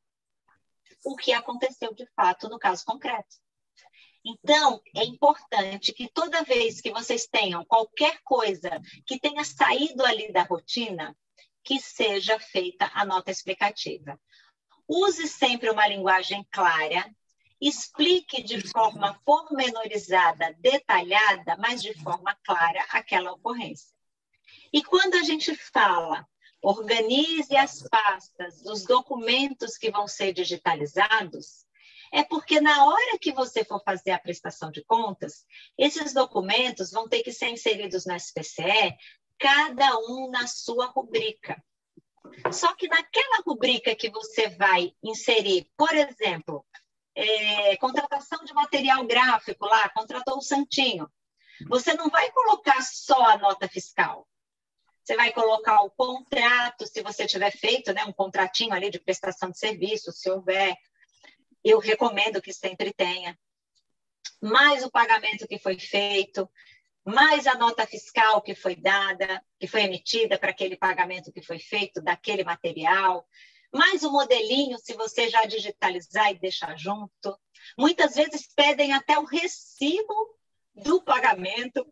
o 1.05 1.15
que 1.15 1.31
aconteceu 1.31 1.93
de 1.93 2.05
fato 2.15 2.49
no 2.49 2.59
caso 2.59 2.83
concreto. 2.83 3.37
Então, 4.25 4.81
é 4.95 5.03
importante 5.03 5.93
que 5.93 6.09
toda 6.09 6.43
vez 6.43 6.81
que 6.81 6.91
vocês 6.91 7.27
tenham 7.27 7.63
qualquer 7.63 8.19
coisa 8.23 8.81
que 9.05 9.19
tenha 9.19 9.43
saído 9.43 10.03
ali 10.03 10.33
da 10.33 10.41
rotina, 10.41 11.15
que 11.66 11.80
seja 11.80 12.39
feita 12.39 12.89
a 12.93 13.03
nota 13.03 13.32
explicativa. 13.32 14.18
Use 14.88 15.28
sempre 15.28 15.72
uma 15.72 15.88
linguagem 15.88 16.47
clara, 16.51 17.11
explique 17.59 18.43
de 18.43 18.61
forma 18.70 19.20
pormenorizada, 19.26 20.55
detalhada, 20.59 21.57
mas 21.57 21.82
de 21.82 21.93
forma 22.03 22.38
clara 22.45 22.86
aquela 22.91 23.32
ocorrência. 23.32 23.89
E 24.72 24.84
quando 24.84 25.16
a 25.16 25.24
gente 25.24 25.55
fala, 25.55 26.28
organize 26.61 27.55
as 27.57 27.82
pastas 27.89 28.61
dos 28.61 28.84
documentos 28.84 29.76
que 29.76 29.89
vão 29.89 30.07
ser 30.07 30.34
digitalizados, 30.34 31.66
é 32.11 32.24
porque 32.24 32.61
na 32.61 32.86
hora 32.86 33.18
que 33.20 33.32
você 33.32 33.63
for 33.66 33.82
fazer 33.84 34.11
a 34.11 34.20
prestação 34.20 34.70
de 34.70 34.84
contas, 34.84 35.45
esses 35.78 36.13
documentos 36.13 36.91
vão 36.91 37.09
ter 37.09 37.24
que 37.24 37.32
ser 37.32 37.49
inseridos 37.49 38.05
no 38.05 38.16
SPCE 38.16 38.95
cada 39.39 39.97
um 39.99 40.29
na 40.29 40.47
sua 40.47 40.88
rubrica. 40.88 41.61
Só 42.51 42.73
que 42.75 42.88
naquela 42.88 43.41
rubrica 43.45 43.95
que 43.95 44.09
você 44.09 44.49
vai 44.49 44.93
inserir, 45.03 45.69
por 45.77 45.93
exemplo, 45.93 46.65
é, 47.13 47.77
contratação 47.77 48.43
de 48.43 48.53
material 48.53 49.05
gráfico 49.05 49.65
lá, 49.65 49.89
contratou 49.89 50.38
o 50.38 50.41
Santinho, 50.41 51.09
você 51.67 51.93
não 51.93 52.09
vai 52.09 52.29
colocar 52.31 52.81
só 52.81 53.21
a 53.23 53.38
nota 53.38 53.67
fiscal. 53.67 54.27
Você 55.03 55.15
vai 55.15 55.31
colocar 55.31 55.81
o 55.83 55.91
contrato, 55.91 56.86
se 56.88 57.01
você 57.01 57.25
tiver 57.27 57.51
feito 57.51 57.93
né, 57.93 58.03
um 58.05 58.11
contratinho 58.11 58.73
ali 58.73 58.89
de 58.89 58.99
prestação 58.99 59.51
de 59.51 59.59
serviço, 59.59 60.11
se 60.11 60.29
houver. 60.29 60.75
Eu 61.63 61.79
recomendo 61.79 62.41
que 62.41 62.51
sempre 62.51 62.91
tenha. 62.91 63.38
Mais 64.41 64.83
o 64.83 64.91
pagamento 64.91 65.47
que 65.47 65.59
foi 65.59 65.79
feito, 65.79 66.49
mais 67.06 67.45
a 67.45 67.56
nota 67.56 67.86
fiscal 67.86 68.41
que 68.41 68.56
foi 68.56 68.76
dada, 68.76 69.43
que 69.60 69.68
foi 69.68 69.84
emitida 69.84 70.39
para 70.39 70.49
aquele 70.49 70.76
pagamento 70.76 71.32
que 71.32 71.41
foi 71.41 71.60
feito 71.60 72.01
daquele 72.01 72.43
material, 72.43 73.28
mais 73.72 74.03
o 74.03 74.12
modelinho, 74.12 74.80
se 74.80 74.93
você 74.93 75.30
já 75.30 75.45
digitalizar 75.45 76.32
e 76.32 76.39
deixar 76.39 76.78
junto. 76.78 77.38
Muitas 77.78 78.16
vezes 78.16 78.47
pedem 78.56 78.93
até 78.93 79.20
o 79.20 79.26
recibo 79.26 80.14
do 80.74 81.01
pagamento. 81.03 81.86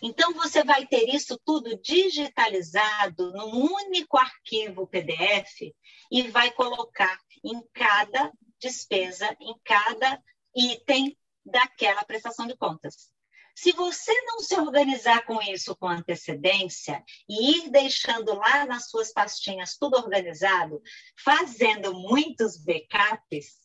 Então, 0.00 0.32
você 0.34 0.64
vai 0.64 0.86
ter 0.86 1.08
isso 1.14 1.38
tudo 1.44 1.78
digitalizado 1.80 3.32
num 3.32 3.72
único 3.74 4.16
arquivo 4.16 4.86
PDF 4.86 5.74
e 6.10 6.22
vai 6.28 6.50
colocar 6.52 7.18
em 7.42 7.62
cada 7.72 8.32
despesa, 8.60 9.36
em 9.40 9.54
cada 9.64 10.22
item 10.54 11.16
daquela 11.44 12.04
prestação 12.04 12.46
de 12.46 12.56
contas. 12.56 13.13
Se 13.54 13.70
você 13.72 14.12
não 14.22 14.40
se 14.40 14.54
organizar 14.56 15.24
com 15.24 15.40
isso 15.40 15.76
com 15.76 15.86
antecedência 15.86 17.04
e 17.28 17.58
ir 17.58 17.70
deixando 17.70 18.34
lá 18.34 18.66
nas 18.66 18.90
suas 18.90 19.12
pastinhas 19.12 19.76
tudo 19.76 19.96
organizado, 19.96 20.82
fazendo 21.16 21.94
muitos 21.94 22.56
backups, 22.56 23.64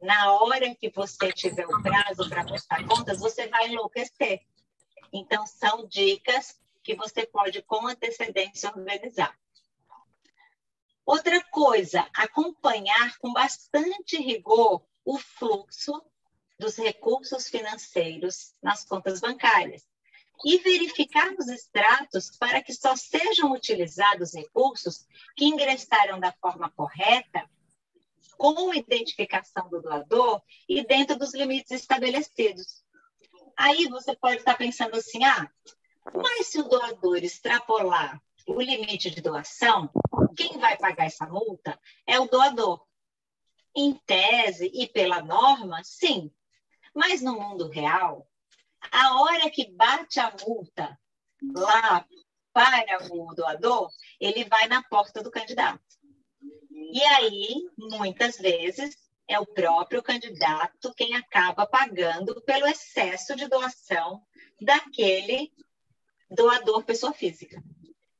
na 0.00 0.32
hora 0.32 0.74
que 0.74 0.90
você 0.90 1.32
tiver 1.32 1.66
o 1.66 1.82
prazo 1.82 2.28
para 2.28 2.44
prestar 2.44 2.86
contas, 2.86 3.18
você 3.18 3.48
vai 3.48 3.68
enlouquecer. 3.68 4.40
Então, 5.12 5.46
são 5.46 5.86
dicas 5.86 6.58
que 6.82 6.94
você 6.94 7.26
pode, 7.26 7.60
com 7.62 7.86
antecedência, 7.86 8.70
organizar. 8.70 9.36
Outra 11.04 11.42
coisa, 11.50 12.08
acompanhar 12.14 13.18
com 13.18 13.32
bastante 13.32 14.16
rigor 14.16 14.82
o 15.04 15.18
fluxo 15.18 16.00
dos 16.60 16.76
recursos 16.76 17.48
financeiros 17.48 18.54
nas 18.62 18.84
contas 18.84 19.18
bancárias 19.18 19.82
e 20.44 20.58
verificar 20.58 21.32
os 21.38 21.48
extratos 21.48 22.30
para 22.38 22.62
que 22.62 22.72
só 22.72 22.94
sejam 22.94 23.52
utilizados 23.52 24.34
recursos 24.34 25.06
que 25.36 25.46
ingressaram 25.46 26.20
da 26.20 26.32
forma 26.32 26.70
correta, 26.70 27.48
com 28.36 28.72
identificação 28.72 29.68
do 29.68 29.82
doador 29.82 30.40
e 30.68 30.84
dentro 30.86 31.18
dos 31.18 31.34
limites 31.34 31.72
estabelecidos. 31.72 32.82
Aí 33.56 33.86
você 33.88 34.14
pode 34.16 34.36
estar 34.36 34.56
pensando 34.56 34.96
assim: 34.96 35.24
ah, 35.24 35.50
mas 36.14 36.46
se 36.46 36.58
o 36.58 36.68
doador 36.68 37.18
extrapolar 37.18 38.22
o 38.46 38.60
limite 38.60 39.10
de 39.10 39.20
doação, 39.20 39.90
quem 40.36 40.58
vai 40.58 40.76
pagar 40.78 41.06
essa 41.06 41.26
multa 41.26 41.78
é 42.06 42.18
o 42.18 42.26
doador. 42.26 42.82
Em 43.76 43.94
tese 43.94 44.70
e 44.74 44.88
pela 44.88 45.22
norma, 45.22 45.82
sim. 45.84 46.32
Mas 46.94 47.22
no 47.22 47.38
mundo 47.38 47.68
real, 47.68 48.26
a 48.90 49.20
hora 49.20 49.50
que 49.50 49.70
bate 49.70 50.18
a 50.18 50.34
multa 50.46 50.98
lá 51.54 52.06
para 52.52 53.12
o 53.12 53.34
doador, 53.34 53.90
ele 54.20 54.44
vai 54.44 54.66
na 54.66 54.82
porta 54.82 55.22
do 55.22 55.30
candidato. 55.30 55.80
E 56.70 57.02
aí, 57.04 57.68
muitas 57.78 58.36
vezes, 58.36 58.96
é 59.28 59.38
o 59.38 59.46
próprio 59.46 60.02
candidato 60.02 60.92
quem 60.94 61.14
acaba 61.14 61.64
pagando 61.64 62.40
pelo 62.42 62.66
excesso 62.66 63.36
de 63.36 63.46
doação 63.46 64.22
daquele 64.60 65.52
doador 66.28 66.82
pessoa 66.84 67.12
física. 67.12 67.62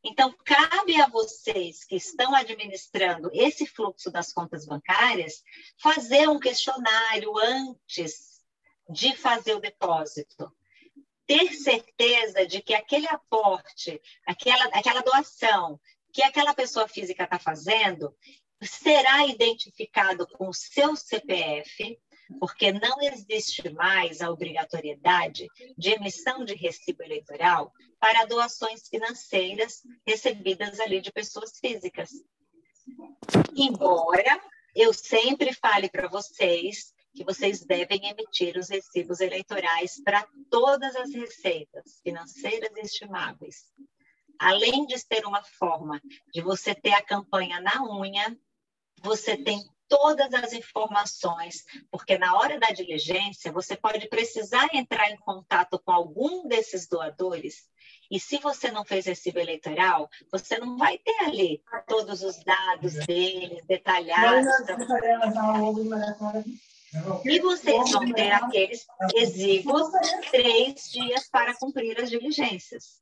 Então, 0.02 0.34
cabe 0.44 1.00
a 1.00 1.08
vocês 1.08 1.84
que 1.84 1.96
estão 1.96 2.34
administrando 2.34 3.28
esse 3.34 3.66
fluxo 3.66 4.10
das 4.10 4.32
contas 4.32 4.64
bancárias 4.64 5.42
fazer 5.78 6.28
um 6.28 6.38
questionário 6.38 7.36
antes 7.36 8.29
de 8.90 9.16
fazer 9.16 9.54
o 9.54 9.60
depósito. 9.60 10.52
Ter 11.26 11.52
certeza 11.54 12.46
de 12.46 12.60
que 12.60 12.74
aquele 12.74 13.06
aporte, 13.06 14.00
aquela, 14.26 14.64
aquela 14.66 15.00
doação 15.00 15.80
que 16.12 16.22
aquela 16.22 16.52
pessoa 16.54 16.88
física 16.88 17.22
está 17.22 17.38
fazendo 17.38 18.12
será 18.60 19.26
identificado 19.26 20.26
com 20.26 20.48
o 20.48 20.54
seu 20.54 20.96
CPF, 20.96 21.98
porque 22.38 22.72
não 22.72 23.00
existe 23.00 23.70
mais 23.70 24.20
a 24.20 24.30
obrigatoriedade 24.30 25.46
de 25.78 25.90
emissão 25.90 26.44
de 26.44 26.54
recibo 26.54 27.02
eleitoral 27.02 27.72
para 27.98 28.26
doações 28.26 28.88
financeiras 28.88 29.82
recebidas 30.06 30.80
ali 30.80 31.00
de 31.00 31.12
pessoas 31.12 31.58
físicas. 31.58 32.10
Embora 33.56 34.40
eu 34.74 34.92
sempre 34.92 35.52
fale 35.54 35.88
para 35.88 36.08
vocês 36.08 36.92
que 37.14 37.24
vocês 37.24 37.64
devem 37.64 38.08
emitir 38.08 38.56
os 38.56 38.68
recibos 38.68 39.20
eleitorais 39.20 40.00
para 40.02 40.26
todas 40.50 40.94
as 40.96 41.12
receitas 41.12 42.00
financeiras 42.02 42.70
estimáveis. 42.76 43.64
Além 44.38 44.86
de 44.86 44.98
ser 44.98 45.26
uma 45.26 45.42
forma 45.42 46.00
de 46.32 46.40
você 46.40 46.74
ter 46.74 46.92
a 46.92 47.02
campanha 47.02 47.60
na 47.60 47.82
unha, 47.82 48.36
você 49.02 49.36
tem 49.36 49.62
todas 49.90 50.32
as 50.32 50.52
informações, 50.52 51.64
porque 51.90 52.16
na 52.16 52.36
hora 52.38 52.58
da 52.58 52.68
diligência 52.68 53.52
você 53.52 53.76
pode 53.76 54.08
precisar 54.08 54.68
entrar 54.72 55.10
em 55.10 55.16
contato 55.18 55.80
com 55.84 55.90
algum 55.90 56.46
desses 56.46 56.86
doadores. 56.88 57.68
E 58.08 58.18
se 58.18 58.38
você 58.38 58.70
não 58.70 58.84
fez 58.84 59.06
recibo 59.06 59.40
eleitoral, 59.40 60.08
você 60.30 60.58
não 60.58 60.78
vai 60.78 60.96
ter 60.98 61.24
ali 61.24 61.60
todos 61.86 62.22
os 62.22 62.42
dados 62.44 62.94
deles 63.04 63.64
detalhados. 63.66 64.46
E 67.24 67.38
vocês 67.40 67.90
vão 67.92 68.12
ter 68.12 68.32
aqueles 68.32 68.86
exíguos 69.14 69.90
três 70.30 70.90
dias 70.90 71.28
para 71.28 71.56
cumprir 71.56 72.00
as 72.00 72.10
diligências. 72.10 73.00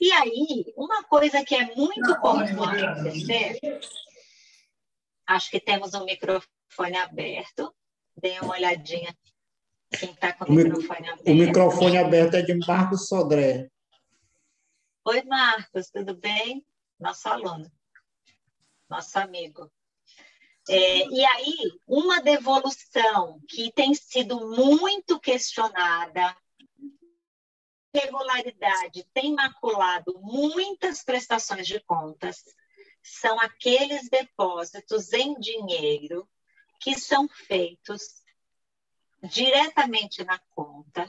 E 0.00 0.10
aí, 0.12 0.72
uma 0.76 1.04
coisa 1.04 1.44
que 1.44 1.54
é 1.54 1.74
muito 1.76 2.16
comum 2.20 2.64
acontecer 2.64 3.58
Acho 5.26 5.50
que 5.50 5.60
temos 5.60 5.94
um 5.94 6.04
microfone 6.04 6.96
aberto. 6.96 7.74
Dê 8.16 8.38
uma 8.40 8.54
olhadinha 8.54 9.16
quem 9.98 10.10
está 10.10 10.32
com 10.32 10.44
o, 10.44 10.48
o 10.48 10.52
microfone 10.52 11.08
aberto. 11.08 11.28
O 11.28 11.34
microfone 11.34 11.98
aberto 11.98 12.34
é 12.34 12.42
de 12.42 12.54
Marcos 12.66 13.08
Sodré. 13.08 13.70
Oi, 15.04 15.22
Marcos, 15.22 15.90
tudo 15.90 16.14
bem? 16.16 16.64
Nosso 16.98 17.28
aluno, 17.28 17.70
nosso 18.88 19.18
amigo. 19.18 19.70
É, 20.68 21.06
e 21.08 21.24
aí, 21.24 21.72
uma 21.86 22.20
devolução 22.20 23.40
que 23.48 23.72
tem 23.72 23.94
sido 23.94 24.48
muito 24.48 25.18
questionada, 25.18 26.36
regularidade 27.94 29.04
tem 29.12 29.34
maculado 29.34 30.18
muitas 30.20 31.02
prestações 31.04 31.66
de 31.66 31.80
contas, 31.80 32.42
são 33.02 33.40
aqueles 33.40 34.08
depósitos 34.08 35.12
em 35.12 35.34
dinheiro 35.34 36.28
que 36.80 36.98
são 36.98 37.28
feitos 37.28 38.22
diretamente 39.22 40.24
na 40.24 40.38
conta 40.50 41.06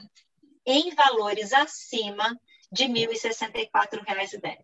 em 0.66 0.94
valores 0.94 1.52
acima 1.52 2.38
de 2.70 2.84
R$ 2.84 3.06
1.064,10. 3.06 4.58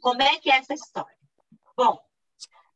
Como 0.00 0.22
é 0.22 0.38
que 0.38 0.50
é 0.50 0.56
essa 0.56 0.74
história? 0.74 1.16
Bom, 1.76 2.00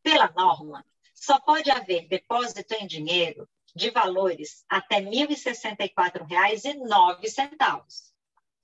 pela 0.03 0.30
norma, 0.36 0.84
só 1.22 1.38
pode 1.38 1.70
haver 1.70 2.08
depósito 2.08 2.74
em 2.74 2.84
dinheiro 2.84 3.48
de 3.76 3.90
valores 3.90 4.64
até 4.68 4.96
R$ 4.96 5.08
1.064,09. 5.08 7.84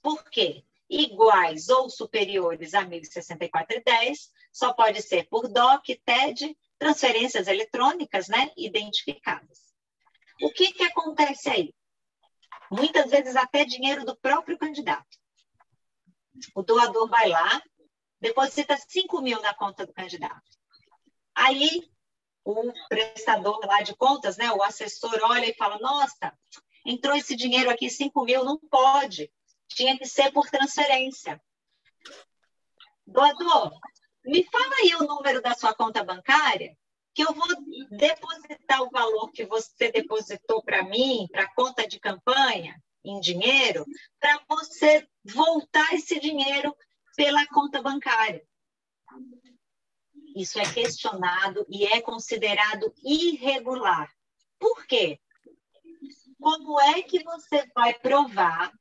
Por 0.02 0.28
quê? 0.28 0.64
Iguais 0.90 1.68
ou 1.68 1.88
superiores 1.88 2.74
a 2.74 2.80
R$ 2.80 3.00
1.064,10 3.00 4.30
só 4.52 4.72
pode 4.72 5.00
ser 5.02 5.28
por 5.28 5.46
DOC, 5.46 6.02
TED, 6.04 6.58
transferências 6.76 7.46
eletrônicas, 7.46 8.26
né, 8.26 8.50
identificadas. 8.56 9.72
O 10.42 10.50
que, 10.50 10.72
que 10.72 10.82
acontece 10.82 11.48
aí? 11.48 11.72
Muitas 12.72 13.08
vezes 13.08 13.36
até 13.36 13.64
dinheiro 13.64 14.04
do 14.04 14.16
próprio 14.16 14.58
candidato. 14.58 15.16
O 16.56 16.64
doador 16.64 17.08
vai 17.08 17.28
lá, 17.28 17.62
deposita 18.20 18.76
5 18.76 19.20
mil 19.20 19.40
na 19.42 19.54
conta 19.54 19.86
do 19.86 19.92
candidato. 19.92 20.42
Aí 21.36 21.88
o 22.50 22.72
prestador 22.88 23.60
lá 23.66 23.82
de 23.82 23.94
contas, 23.94 24.38
né, 24.38 24.50
o 24.52 24.62
assessor 24.62 25.18
olha 25.24 25.46
e 25.46 25.54
fala, 25.54 25.78
nossa, 25.78 26.32
entrou 26.84 27.14
esse 27.14 27.36
dinheiro 27.36 27.68
aqui, 27.68 27.90
5 27.90 28.24
mil, 28.24 28.42
não 28.44 28.58
pode. 28.58 29.30
Tinha 29.68 29.98
que 29.98 30.06
ser 30.06 30.32
por 30.32 30.48
transferência. 30.48 31.40
Doador, 33.06 33.78
me 34.24 34.42
fala 34.44 34.74
aí 34.76 34.94
o 34.94 35.06
número 35.06 35.42
da 35.42 35.54
sua 35.54 35.74
conta 35.74 36.02
bancária, 36.02 36.74
que 37.14 37.22
eu 37.22 37.34
vou 37.34 37.48
depositar 37.90 38.82
o 38.82 38.90
valor 38.90 39.30
que 39.30 39.44
você 39.44 39.92
depositou 39.92 40.62
para 40.62 40.82
mim, 40.82 41.28
para 41.30 41.42
a 41.42 41.54
conta 41.54 41.86
de 41.86 42.00
campanha, 42.00 42.82
em 43.04 43.20
dinheiro, 43.20 43.84
para 44.18 44.40
você 44.48 45.06
voltar 45.22 45.94
esse 45.94 46.18
dinheiro 46.18 46.74
pela 47.14 47.46
conta 47.48 47.82
bancária. 47.82 48.42
Isso 50.38 50.56
é 50.60 50.72
questionado 50.72 51.66
e 51.68 51.84
é 51.84 52.00
considerado 52.00 52.94
irregular. 53.02 54.08
Por 54.56 54.86
quê? 54.86 55.18
Como 56.40 56.80
é 56.80 57.02
que 57.02 57.24
você 57.24 57.66
vai 57.74 57.92
provar? 57.94 58.72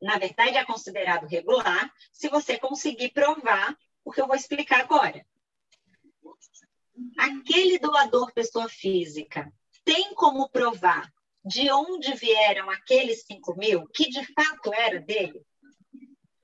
Na 0.00 0.16
verdade, 0.16 0.56
é 0.56 0.64
considerado 0.64 1.26
regular 1.26 1.92
se 2.10 2.30
você 2.30 2.58
conseguir 2.58 3.10
provar 3.10 3.76
o 4.02 4.10
que 4.10 4.22
eu 4.22 4.26
vou 4.26 4.34
explicar 4.34 4.80
agora. 4.80 5.26
Aquele 7.18 7.78
doador 7.78 8.32
pessoa 8.32 8.66
física 8.66 9.52
tem 9.84 10.14
como 10.14 10.48
provar 10.48 11.12
de 11.44 11.70
onde 11.70 12.14
vieram 12.14 12.70
aqueles 12.70 13.24
5 13.24 13.58
mil, 13.58 13.86
que 13.88 14.08
de 14.08 14.24
fato 14.32 14.72
era 14.72 14.98
dele? 14.98 15.44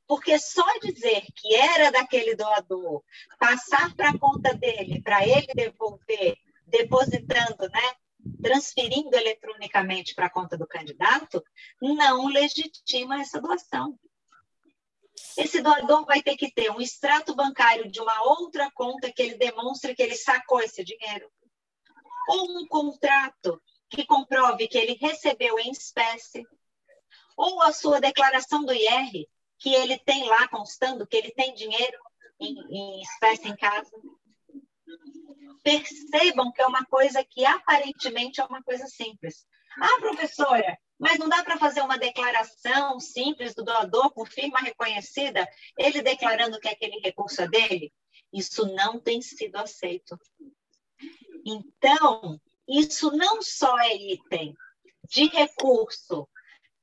Porque 0.08 0.38
só 0.38 0.66
dizer 0.78 1.22
que 1.36 1.54
era 1.54 1.92
daquele 1.92 2.34
doador, 2.34 3.04
passar 3.38 3.94
para 3.94 4.08
a 4.08 4.18
conta 4.18 4.54
dele, 4.54 5.02
para 5.02 5.22
ele 5.24 5.48
devolver, 5.54 6.36
depositando, 6.66 7.68
né, 7.68 7.94
transferindo 8.42 9.14
eletronicamente 9.14 10.14
para 10.14 10.26
a 10.26 10.30
conta 10.30 10.56
do 10.56 10.66
candidato, 10.66 11.44
não 11.80 12.26
legitima 12.26 13.20
essa 13.20 13.38
doação. 13.38 13.98
Esse 15.36 15.60
doador 15.60 16.06
vai 16.06 16.22
ter 16.22 16.36
que 16.36 16.50
ter 16.50 16.70
um 16.70 16.80
extrato 16.80 17.34
bancário 17.34 17.90
de 17.90 18.00
uma 18.00 18.22
outra 18.22 18.70
conta 18.70 19.12
que 19.12 19.22
ele 19.22 19.36
demonstre 19.36 19.94
que 19.94 20.02
ele 20.02 20.16
sacou 20.16 20.60
esse 20.60 20.82
dinheiro. 20.82 21.30
Ou 22.28 22.58
um 22.58 22.66
contrato 22.66 23.60
que 23.90 24.06
comprove 24.06 24.68
que 24.68 24.78
ele 24.78 24.94
recebeu 24.94 25.58
em 25.58 25.70
espécie. 25.70 26.46
Ou 27.36 27.62
a 27.62 27.72
sua 27.72 28.00
declaração 28.00 28.64
do 28.64 28.72
IR, 28.72 29.28
que 29.58 29.74
ele 29.74 29.98
tem 29.98 30.24
lá 30.26 30.48
constando 30.48 31.06
que 31.06 31.16
ele 31.16 31.30
tem 31.32 31.54
dinheiro 31.54 31.98
em, 32.40 32.54
em 32.70 33.02
espécie 33.02 33.48
em 33.48 33.56
casa. 33.56 33.90
Percebam 35.62 36.52
que 36.52 36.62
é 36.62 36.66
uma 36.66 36.84
coisa 36.86 37.24
que 37.24 37.44
aparentemente 37.44 38.40
é 38.40 38.44
uma 38.44 38.62
coisa 38.62 38.86
simples. 38.86 39.46
Ah, 39.80 40.00
professora, 40.00 40.78
mas 40.98 41.18
não 41.18 41.28
dá 41.28 41.42
para 41.44 41.58
fazer 41.58 41.80
uma 41.82 41.98
declaração 41.98 42.98
simples 42.98 43.54
do 43.54 43.64
doador 43.64 44.10
com 44.12 44.24
firma 44.24 44.58
reconhecida, 44.60 45.46
ele 45.78 46.02
declarando 46.02 46.58
que 46.58 46.68
aquele 46.68 46.98
recurso 47.00 47.42
é 47.42 47.48
dele? 47.48 47.92
Isso 48.32 48.66
não 48.74 48.98
tem 49.00 49.22
sido 49.22 49.56
aceito. 49.56 50.18
Então, 51.44 52.40
isso 52.66 53.10
não 53.12 53.40
só 53.40 53.78
é 53.78 53.94
item 53.94 54.54
de 55.08 55.26
recurso 55.28 56.28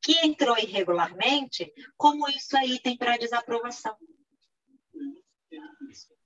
que 0.06 0.23
entrou 0.23 0.56
irregularmente, 0.60 1.73
como 1.98 2.30
isso 2.30 2.56
é 2.56 2.68
item 2.68 2.95
para 2.95 3.18
desaprovação. 3.18 3.98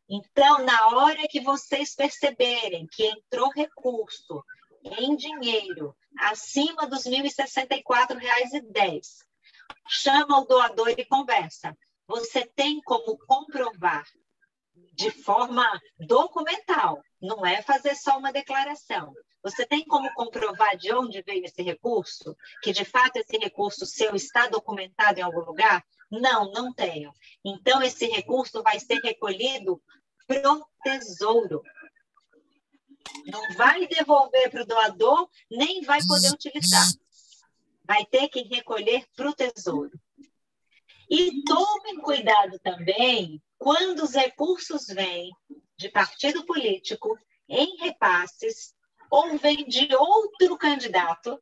Então, 0.10 0.66
na 0.66 0.90
hora 0.90 1.26
que 1.30 1.40
vocês 1.40 1.96
perceberem 1.96 2.86
que 2.92 3.06
entrou 3.06 3.50
recurso 3.56 4.44
em 4.84 5.16
dinheiro 5.16 5.96
acima 6.20 6.86
dos 6.88 7.06
R$ 7.06 7.24
1.064,10, 7.24 9.24
chama 9.88 10.42
o 10.42 10.46
doador 10.46 10.90
e 10.90 11.06
conversa. 11.06 11.74
Você 12.06 12.46
tem 12.46 12.82
como 12.82 13.18
comprovar 13.20 14.04
de 14.94 15.10
forma 15.10 15.66
documental, 15.98 17.02
não 17.22 17.46
é 17.46 17.62
fazer 17.62 17.96
só 17.96 18.18
uma 18.18 18.34
declaração. 18.34 19.14
Você 19.42 19.66
tem 19.66 19.86
como 19.86 20.14
comprovar 20.14 20.76
de 20.76 20.94
onde 20.94 21.22
veio 21.22 21.46
esse 21.46 21.62
recurso? 21.62 22.36
Que 22.62 22.74
de 22.74 22.84
fato 22.84 23.18
esse 23.18 23.38
recurso 23.38 23.86
seu 23.86 24.16
está 24.16 24.48
documentado 24.48 25.20
em 25.20 25.24
algum 25.24 25.40
lugar? 25.40 25.86
Não, 26.12 26.52
não 26.52 26.74
tenho. 26.74 27.14
Então 27.44 27.82
esse 27.82 28.06
recurso 28.08 28.62
vai 28.62 28.80
ser 28.80 29.00
recolhido 29.00 29.82
para 30.28 30.52
o 30.52 30.66
tesouro. 30.84 31.64
Não 33.26 33.54
vai 33.56 33.88
devolver 33.88 34.50
para 34.50 34.64
o 34.64 34.66
doador, 34.66 35.30
nem 35.50 35.82
vai 35.82 36.00
poder 36.06 36.32
utilizar. 36.32 36.88
Vai 37.86 38.06
ter 38.06 38.28
que 38.28 38.42
recolher 38.42 39.06
para 39.16 39.30
o 39.30 39.34
tesouro. 39.34 40.00
E 41.10 41.44
tomem 41.44 42.00
cuidado 42.02 42.60
também 42.60 43.42
quando 43.58 44.04
os 44.04 44.14
recursos 44.14 44.86
vêm 44.88 45.32
de 45.78 45.90
partido 45.90 46.46
político 46.46 47.18
em 47.48 47.78
repasses 47.78 48.76
ou 49.10 49.38
vêm 49.38 49.66
de 49.68 49.94
outro 49.96 50.58
candidato, 50.58 51.42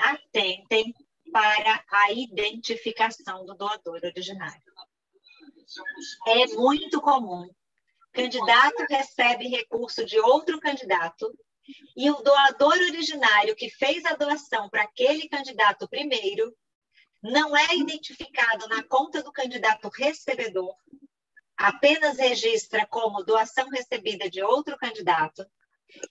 atentem 0.00 0.94
para 1.32 1.84
a 1.90 2.12
identificação 2.12 3.44
do 3.44 3.54
doador 3.54 4.00
originário. 4.04 4.62
É 6.26 6.46
muito 6.48 7.00
comum. 7.00 7.48
Candidato 8.12 8.84
recebe 8.90 9.48
recurso 9.48 10.04
de 10.04 10.18
outro 10.20 10.60
candidato 10.60 11.32
e 11.96 12.10
o 12.10 12.20
doador 12.22 12.74
originário 12.74 13.56
que 13.56 13.70
fez 13.70 14.04
a 14.04 14.14
doação 14.14 14.68
para 14.68 14.82
aquele 14.82 15.28
candidato 15.28 15.88
primeiro 15.88 16.54
não 17.22 17.56
é 17.56 17.76
identificado 17.76 18.68
na 18.68 18.82
conta 18.82 19.22
do 19.22 19.32
candidato 19.32 19.88
recebedor, 19.88 20.74
apenas 21.56 22.18
registra 22.18 22.84
como 22.86 23.22
doação 23.22 23.68
recebida 23.70 24.28
de 24.28 24.42
outro 24.42 24.76
candidato, 24.76 25.46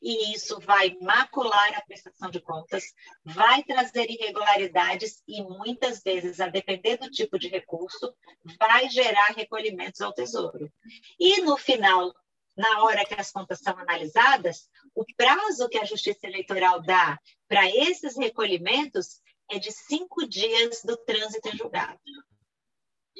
e 0.01 0.33
isso 0.33 0.59
vai 0.59 0.95
macular 1.01 1.77
a 1.77 1.81
prestação 1.81 2.29
de 2.29 2.39
contas, 2.39 2.83
vai 3.23 3.63
trazer 3.63 4.09
irregularidades 4.09 5.21
e 5.27 5.41
muitas 5.41 6.01
vezes, 6.01 6.39
a 6.39 6.47
depender 6.47 6.97
do 6.97 7.09
tipo 7.09 7.37
de 7.37 7.47
recurso, 7.47 8.13
vai 8.59 8.89
gerar 8.89 9.33
recolhimentos 9.35 10.01
ao 10.01 10.13
tesouro. 10.13 10.71
E 11.19 11.41
no 11.41 11.57
final, 11.57 12.13
na 12.55 12.83
hora 12.83 13.05
que 13.05 13.13
as 13.13 13.31
contas 13.31 13.59
são 13.59 13.77
analisadas, 13.77 14.69
o 14.93 15.05
prazo 15.15 15.69
que 15.69 15.77
a 15.77 15.85
Justiça 15.85 16.27
Eleitoral 16.27 16.81
dá 16.81 17.19
para 17.47 17.69
esses 17.69 18.17
recolhimentos 18.17 19.21
é 19.49 19.59
de 19.59 19.71
cinco 19.71 20.27
dias 20.27 20.81
do 20.83 20.97
trânsito 20.97 21.49
em 21.49 21.57
julgado. 21.57 21.99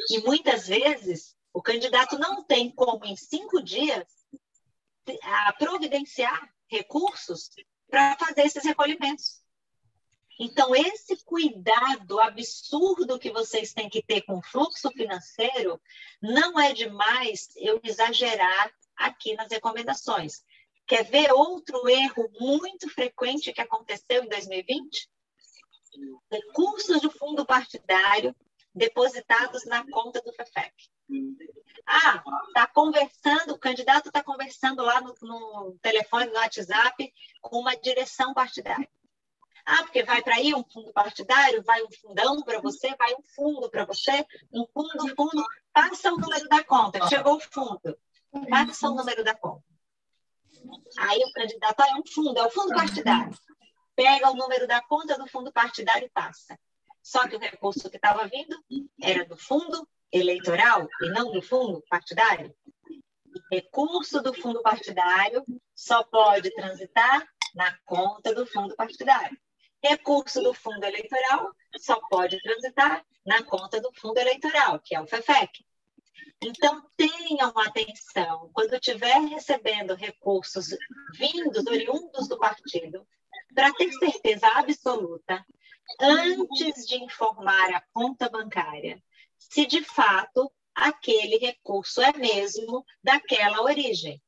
E 0.09 0.19
muitas 0.19 0.67
vezes 0.67 1.35
o 1.53 1.61
candidato 1.61 2.17
não 2.17 2.43
tem 2.43 2.71
como, 2.71 3.05
em 3.05 3.15
cinco 3.15 3.61
dias, 3.61 4.05
a 5.23 5.53
providenciar 5.53 6.53
recursos 6.67 7.49
para 7.89 8.15
fazer 8.17 8.45
esses 8.45 8.63
recolhimentos. 8.63 9.41
Então, 10.39 10.75
esse 10.75 11.23
cuidado 11.23 12.19
absurdo 12.19 13.19
que 13.19 13.31
vocês 13.31 13.73
têm 13.73 13.89
que 13.89 14.01
ter 14.01 14.21
com 14.21 14.39
o 14.39 14.41
fluxo 14.41 14.89
financeiro, 14.91 15.79
não 16.21 16.59
é 16.59 16.73
demais 16.73 17.49
eu 17.57 17.79
exagerar 17.83 18.73
aqui 18.95 19.35
nas 19.35 19.51
recomendações. 19.51 20.43
Quer 20.87 21.03
ver 21.03 21.31
outro 21.31 21.87
erro 21.87 22.27
muito 22.39 22.89
frequente 22.89 23.53
que 23.53 23.61
aconteceu 23.61 24.23
em 24.23 24.29
2020? 24.29 25.09
Recursos 26.31 27.01
do 27.01 27.11
fundo 27.11 27.45
partidário 27.45 28.35
depositados 28.73 29.65
na 29.65 29.85
conta 29.89 30.22
do 30.22 30.34
FEFEC. 30.34 30.73
Ah, 31.85 32.23
está 32.48 32.68
conversando, 32.68 33.53
o 33.53 33.60
candidato 33.60 34.07
está 34.07 34.23
conversando 34.23 34.81
lá 34.81 35.02
no, 35.02 35.15
no, 35.22 35.77
telefone, 35.81 36.27
no 36.27 36.35
WhatsApp, 36.35 37.14
com 37.41 37.60
uma 37.60 37.76
direção 37.76 38.34
partidária. 38.34 38.89
Ah, 39.65 39.84
porque 39.84 40.03
vai 40.03 40.23
para 40.23 40.35
aí 40.35 40.53
um 40.56 40.64
fundo 40.64 40.91
partidário, 40.91 41.64
vai 41.64 41.84
um 41.84 41.91
fundão 41.91 42.41
para 42.41 42.60
você, 42.60 42.95
vai 42.95 43.14
um 43.14 43.22
fundo 43.35 43.69
para 43.69 43.85
você, 43.85 44.26
um 44.52 44.65
fundo, 44.73 45.15
fundo, 45.15 45.45
passa 45.72 46.11
o 46.11 46.18
número 46.18 46.48
da 46.48 46.64
conta, 46.64 47.07
chegou 47.07 47.35
o 47.35 47.39
fundo, 47.39 47.98
passa 48.49 48.89
o 48.89 48.95
número 48.95 49.23
da 49.23 49.35
conta. 49.35 49.64
Aí 50.98 51.19
o 51.19 51.31
candidato, 51.34 51.80
ah, 51.81 51.89
é 51.89 51.95
um 51.95 52.06
fundo, 52.06 52.39
é 52.39 52.45
o 52.45 52.52
fundo 52.52 52.73
partidário. 52.73 53.34
Pega 53.95 54.31
o 54.31 54.35
número 54.35 54.68
da 54.68 54.81
conta 54.81 55.18
do 55.18 55.27
fundo 55.27 55.52
partidário 55.52 56.06
e 56.06 56.10
passa. 56.10 56.57
Só 57.01 57.27
que 57.27 57.35
o 57.35 57.39
recurso 57.39 57.89
que 57.89 57.97
estava 57.97 58.27
vindo 58.27 58.55
era 59.01 59.25
do 59.25 59.37
fundo 59.37 59.87
eleitoral 60.11 60.87
e 61.01 61.09
não 61.09 61.31
do 61.31 61.41
fundo 61.41 61.83
partidário. 61.89 62.55
Recurso 63.51 64.21
do 64.21 64.33
fundo 64.33 64.61
partidário 64.61 65.43
só 65.73 66.03
pode 66.03 66.53
transitar 66.53 67.27
na 67.55 67.77
conta 67.85 68.33
do 68.33 68.45
fundo 68.45 68.75
partidário. 68.75 69.37
Recurso 69.83 70.41
do 70.41 70.53
fundo 70.53 70.83
eleitoral 70.83 71.51
só 71.77 71.99
pode 72.09 72.39
transitar 72.41 73.03
na 73.25 73.43
conta 73.43 73.81
do 73.81 73.91
fundo 73.93 74.17
eleitoral, 74.17 74.79
que 74.79 74.95
é 74.95 75.01
o 75.01 75.07
FEFEC. 75.07 75.65
Então, 76.43 76.83
tenham 76.97 77.53
atenção, 77.57 78.49
quando 78.53 78.73
estiver 78.73 79.19
recebendo 79.21 79.95
recursos 79.95 80.69
vindos, 81.13 81.65
oriundos 81.67 82.27
do 82.27 82.37
partido, 82.37 83.07
para 83.53 83.71
ter 83.73 83.91
certeza 83.93 84.47
absoluta 84.47 85.45
antes 85.99 86.88
de 86.88 86.95
informar 86.95 87.73
a 87.73 87.84
conta 87.93 88.30
bancária 88.30 89.01
se 89.38 89.65
de 89.65 89.84
fato 89.84 90.51
aquele 90.73 91.38
recurso 91.38 92.01
é 92.01 92.13
mesmo 92.13 92.85
daquela 93.03 93.61
origem. 93.61 94.22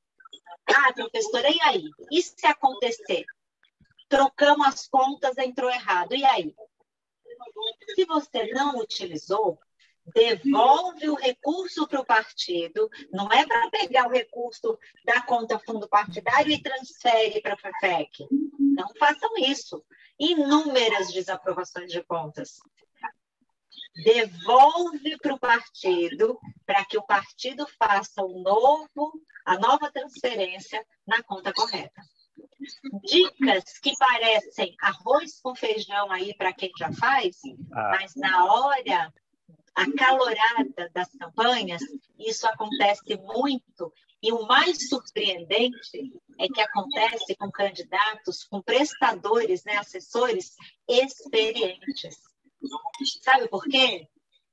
Ah, 0.67 0.93
professora, 0.93 1.49
e 1.49 1.59
aí? 1.61 1.89
E 2.11 2.21
se 2.21 2.45
acontecer? 2.45 3.25
Trocamos 4.07 4.67
as 4.67 4.87
contas, 4.87 5.37
entrou 5.37 5.69
errado, 5.69 6.15
e 6.15 6.23
aí? 6.25 6.53
Se 7.95 8.05
você 8.05 8.47
não 8.53 8.77
utilizou, 8.79 9.59
devolve 10.13 11.09
o 11.09 11.15
recurso 11.15 11.87
para 11.87 12.01
o 12.01 12.05
partido, 12.05 12.89
não 13.11 13.31
é 13.31 13.45
para 13.45 13.69
pegar 13.69 14.07
o 14.07 14.11
recurso 14.11 14.77
da 15.05 15.21
conta 15.21 15.59
fundo 15.59 15.87
partidário 15.87 16.51
e 16.51 16.61
transfere 16.61 17.41
para 17.41 17.53
a 17.53 17.57
FEFEC. 17.57 18.27
Não 18.59 18.93
façam 18.99 19.37
isso 19.37 19.83
inúmeras 20.31 21.11
desaprovações 21.11 21.91
de 21.91 22.01
contas. 22.03 22.59
Devolve 24.03 25.17
para 25.17 25.35
o 25.35 25.39
partido, 25.39 26.39
para 26.65 26.83
que 26.85 26.97
o 26.97 27.03
partido 27.03 27.67
faça 27.77 28.23
o 28.23 28.41
novo, 28.41 29.13
a 29.45 29.57
nova 29.57 29.91
transferência 29.91 30.83
na 31.05 31.21
conta 31.23 31.53
correta. 31.53 32.01
Dicas 33.03 33.77
que 33.79 33.95
parecem 33.97 34.75
arroz 34.81 35.39
com 35.41 35.53
feijão 35.53 36.11
aí 36.11 36.33
para 36.35 36.53
quem 36.53 36.71
já 36.77 36.91
faz, 36.93 37.37
ah. 37.73 37.97
mas 37.99 38.15
na 38.15 38.45
hora 38.45 39.13
acalorada 39.75 40.89
das 40.93 41.09
campanhas, 41.17 41.81
isso 42.17 42.47
acontece 42.47 43.17
muito 43.17 43.91
e 44.23 44.31
o 44.31 44.47
mais 44.47 44.87
surpreendente 44.87 46.13
é 46.39 46.47
que 46.47 46.61
acontece 46.61 47.35
com 47.35 47.51
candidatos, 47.51 48.45
com 48.45 48.61
prestadores, 48.61 49.65
né, 49.65 49.75
assessores 49.75 50.55
experientes. 50.87 52.15
Sabe 53.21 53.49
por 53.49 53.65
quê? 53.65 54.07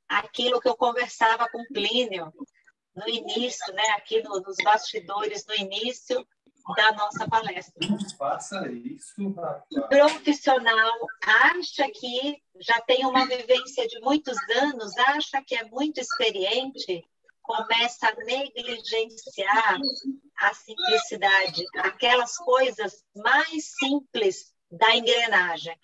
Aquilo 0.09 0.61
que 0.61 0.69
eu 0.69 0.77
conversava 0.77 1.49
com 1.49 1.65
Plínio 1.73 2.33
no 2.97 3.09
início, 3.09 3.73
né, 3.73 3.91
aqui 3.97 4.21
no, 4.25 4.41
nos 4.41 4.57
bastidores, 4.65 5.47
no 5.47 5.55
início 5.55 6.27
da 6.77 6.93
nossa 6.93 7.29
palestra. 7.29 7.89
Faça 8.19 8.69
isso, 8.73 9.29
rapaz. 9.29 9.63
O 9.73 9.89
profissional 9.89 10.99
acha 11.23 11.89
que 11.93 12.43
já 12.59 12.81
tem 12.81 13.07
uma 13.07 13.25
vivência 13.25 13.87
de 13.87 14.01
muitos 14.01 14.37
anos, 14.57 14.99
acha 14.99 15.41
que 15.47 15.55
é 15.55 15.65
muito 15.65 16.01
experiente, 16.01 17.05
começa 17.51 18.09
a 18.09 18.15
negligenciar 18.15 19.81
a 20.39 20.55
simplicidade, 20.55 21.65
aquelas 21.79 22.37
coisas 22.37 23.05
mais 23.17 23.75
simples 23.77 24.55
da 24.71 24.95
engrenagem. 24.95 25.77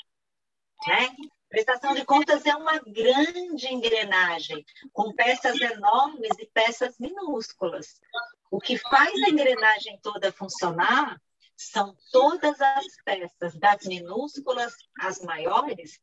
Né? 0.87 1.09
Prestação 1.49 1.93
de 1.93 2.05
contas 2.05 2.47
é 2.47 2.55
uma 2.55 2.79
grande 2.79 3.67
engrenagem, 3.67 4.65
com 4.93 5.13
peças 5.13 5.61
enormes 5.61 6.39
e 6.39 6.47
peças 6.47 6.97
minúsculas. 7.01 8.01
O 8.49 8.61
que 8.61 8.79
faz 8.79 9.13
a 9.25 9.29
engrenagem 9.29 9.99
toda 10.01 10.33
funcionar 10.33 11.21
são 11.57 11.97
todas 12.13 12.61
as 12.61 12.87
peças, 13.05 13.59
das 13.59 13.85
minúsculas 13.87 14.73
às 15.01 15.21
maiores, 15.21 15.99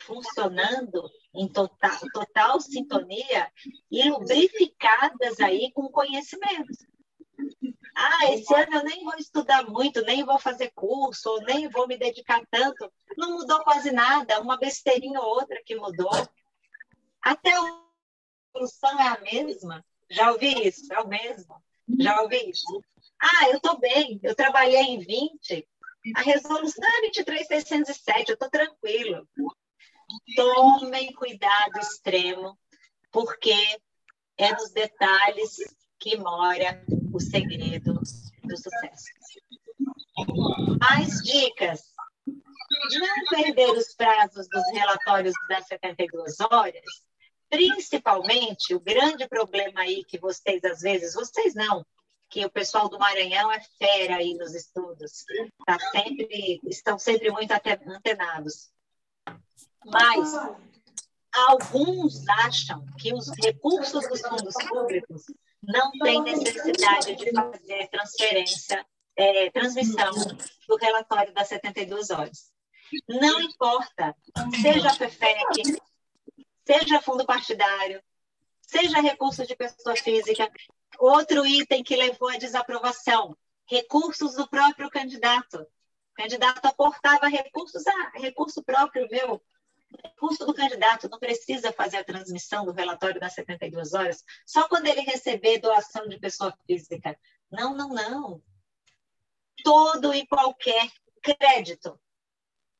funcionando 0.00 1.10
em 1.34 1.48
total, 1.48 1.98
total 2.12 2.60
sintonia 2.60 3.50
e 3.90 4.08
lubrificadas 4.08 5.40
aí 5.40 5.70
com 5.72 5.88
conhecimento. 5.88 6.72
Ah, 7.94 8.32
esse 8.32 8.54
ano 8.54 8.76
eu 8.76 8.84
nem 8.84 9.04
vou 9.04 9.14
estudar 9.16 9.64
muito, 9.64 10.02
nem 10.02 10.24
vou 10.24 10.38
fazer 10.38 10.70
curso, 10.74 11.36
nem 11.46 11.68
vou 11.68 11.86
me 11.86 11.96
dedicar 11.96 12.40
tanto. 12.50 12.90
Não 13.16 13.32
mudou 13.32 13.62
quase 13.64 13.90
nada, 13.90 14.40
uma 14.40 14.56
besteirinha 14.56 15.20
ou 15.20 15.26
outra 15.26 15.60
que 15.64 15.74
mudou. 15.74 16.10
Até 17.20 17.52
a 17.52 17.82
solução 18.52 19.00
é 19.00 19.08
a 19.08 19.20
mesma. 19.20 19.84
Já 20.10 20.30
ouvi 20.32 20.66
isso? 20.66 20.92
É 20.92 21.00
o 21.00 21.08
mesmo. 21.08 21.62
Já 21.98 22.20
ouvi 22.22 22.50
isso. 22.50 22.82
Ah, 23.20 23.48
eu 23.48 23.56
estou 23.56 23.78
bem, 23.78 24.20
eu 24.22 24.34
trabalhei 24.34 24.80
em 24.80 25.00
20, 25.00 25.66
a 26.14 26.20
resolução 26.22 26.84
é 26.84 27.08
23.607, 27.08 28.28
eu 28.28 28.34
estou 28.34 28.48
tranquilo. 28.48 29.28
Tomem 30.36 31.12
cuidado 31.12 31.78
extremo, 31.78 32.58
porque 33.10 33.54
é 34.36 34.52
nos 34.52 34.70
detalhes 34.70 35.56
que 35.98 36.16
mora 36.16 36.84
o 37.12 37.20
segredo 37.20 37.94
do 37.94 38.56
sucesso. 38.56 39.06
Mais 40.80 41.22
dicas. 41.22 41.82
Não 42.26 43.24
perder 43.30 43.70
os 43.70 43.94
prazos 43.94 44.46
dos 44.48 44.62
relatórios 44.72 45.34
das 45.48 45.66
72 45.66 46.38
horas, 46.40 46.84
principalmente 47.48 48.74
o 48.74 48.80
grande 48.80 49.26
problema 49.26 49.80
aí 49.80 50.04
que 50.04 50.18
vocês, 50.18 50.62
às 50.64 50.80
vezes, 50.80 51.14
vocês 51.14 51.54
não, 51.54 51.84
que 52.28 52.44
o 52.44 52.50
pessoal 52.50 52.88
do 52.88 52.98
Maranhão 52.98 53.50
é 53.50 53.60
fera 53.78 54.16
aí 54.16 54.34
nos 54.34 54.54
estudos, 54.54 55.24
tá 55.66 55.78
sempre, 55.90 56.60
estão 56.64 56.98
sempre 56.98 57.30
muito 57.30 57.52
antenados. 57.52 58.70
Mas 59.90 60.32
alguns 61.32 62.28
acham 62.28 62.84
que 62.98 63.12
os 63.12 63.28
recursos 63.42 64.08
dos 64.08 64.20
fundos 64.20 64.54
públicos 64.68 65.24
não 65.62 65.90
têm 65.92 66.22
necessidade 66.22 67.16
de 67.16 67.32
fazer 67.32 67.88
transferência, 67.88 68.86
é, 69.16 69.50
transmissão 69.50 70.12
do 70.68 70.76
relatório 70.76 71.32
das 71.32 71.48
72 71.48 72.10
horas. 72.10 72.50
Não 73.08 73.40
importa, 73.40 74.14
seja 74.62 74.94
FEFEC, 74.94 75.80
seja 76.66 77.02
fundo 77.02 77.26
partidário, 77.26 78.02
seja 78.62 79.00
recurso 79.00 79.46
de 79.46 79.54
pessoa 79.56 79.96
física, 79.96 80.50
Outro 80.98 81.46
item 81.46 81.84
que 81.84 81.96
levou 81.96 82.28
à 82.28 82.36
desaprovação: 82.36 83.36
recursos 83.66 84.34
do 84.34 84.48
próprio 84.48 84.90
candidato. 84.90 85.60
O 85.60 86.14
candidato 86.14 86.64
aportava 86.66 87.28
recursos, 87.28 87.86
ah, 87.86 88.12
recurso 88.14 88.62
próprio 88.64 89.06
meu, 89.08 89.40
recurso 90.04 90.44
do 90.44 90.54
candidato, 90.54 91.08
não 91.08 91.18
precisa 91.18 91.72
fazer 91.72 91.98
a 91.98 92.04
transmissão 92.04 92.64
do 92.64 92.72
relatório 92.72 93.20
das 93.20 93.34
72 93.34 93.94
horas, 93.94 94.24
só 94.46 94.68
quando 94.68 94.86
ele 94.86 95.00
receber 95.00 95.58
doação 95.58 96.08
de 96.08 96.18
pessoa 96.18 96.56
física. 96.66 97.18
Não, 97.50 97.74
não, 97.74 97.88
não. 97.88 98.42
Todo 99.64 100.14
e 100.14 100.26
qualquer 100.26 100.88
crédito 101.22 101.98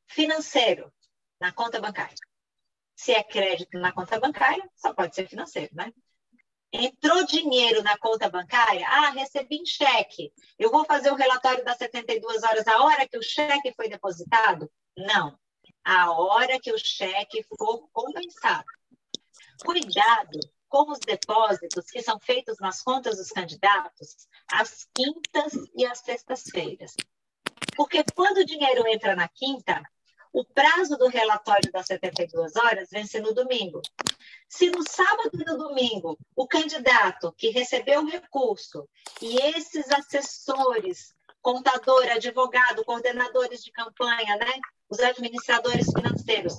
financeiro 0.07 0.91
na 1.39 1.51
conta 1.51 1.79
bancária. 1.79 2.15
Se 2.95 3.13
é 3.13 3.23
crédito 3.23 3.79
na 3.79 3.91
conta 3.91 4.19
bancária, 4.19 4.69
só 4.75 4.93
pode 4.93 5.15
ser 5.15 5.27
financeiro, 5.27 5.73
né? 5.73 5.91
Entrou 6.71 7.25
dinheiro 7.25 7.81
na 7.81 7.97
conta 7.97 8.29
bancária? 8.29 8.87
Ah, 8.87 9.09
recebi 9.09 9.55
em 9.55 9.65
cheque. 9.65 10.31
Eu 10.57 10.69
vou 10.69 10.85
fazer 10.85 11.11
o 11.11 11.15
relatório 11.15 11.63
das 11.65 11.77
72 11.77 12.43
horas 12.43 12.67
a 12.67 12.83
hora 12.83 13.07
que 13.07 13.17
o 13.17 13.23
cheque 13.23 13.73
foi 13.73 13.89
depositado? 13.89 14.71
Não. 14.95 15.39
A 15.83 16.11
hora 16.11 16.59
que 16.59 16.71
o 16.71 16.77
cheque 16.77 17.43
for 17.57 17.87
compensado. 17.91 18.65
Cuidado 19.63 20.39
com 20.69 20.91
os 20.91 20.99
depósitos 20.99 21.85
que 21.85 22.01
são 22.01 22.19
feitos 22.19 22.57
nas 22.59 22.81
contas 22.81 23.17
dos 23.17 23.29
candidatos 23.29 24.27
às 24.51 24.87
quintas 24.93 25.53
e 25.75 25.85
às 25.85 25.99
sextas-feiras. 25.99 26.93
Porque 27.75 28.03
quando 28.15 28.37
o 28.37 28.45
dinheiro 28.45 28.87
entra 28.87 29.15
na 29.15 29.27
quinta, 29.27 29.81
o 30.31 30.45
prazo 30.45 30.95
do 30.97 31.07
relatório 31.07 31.71
das 31.71 31.87
72 31.87 32.55
horas 32.55 32.89
vence 32.91 33.19
no 33.19 33.33
domingo. 33.33 33.81
Se 34.47 34.69
no 34.69 34.87
sábado 34.87 35.31
e 35.33 35.43
no 35.43 35.57
domingo 35.57 36.17
o 36.35 36.47
candidato 36.47 37.33
que 37.37 37.49
recebeu 37.49 38.01
o 38.01 38.09
recurso 38.09 38.87
e 39.21 39.37
esses 39.55 39.91
assessores, 39.91 41.15
contador, 41.41 42.05
advogado, 42.11 42.85
coordenadores 42.85 43.63
de 43.63 43.71
campanha, 43.71 44.35
né, 44.37 44.59
os 44.89 44.99
administradores 44.99 45.87
financeiros, 45.93 46.57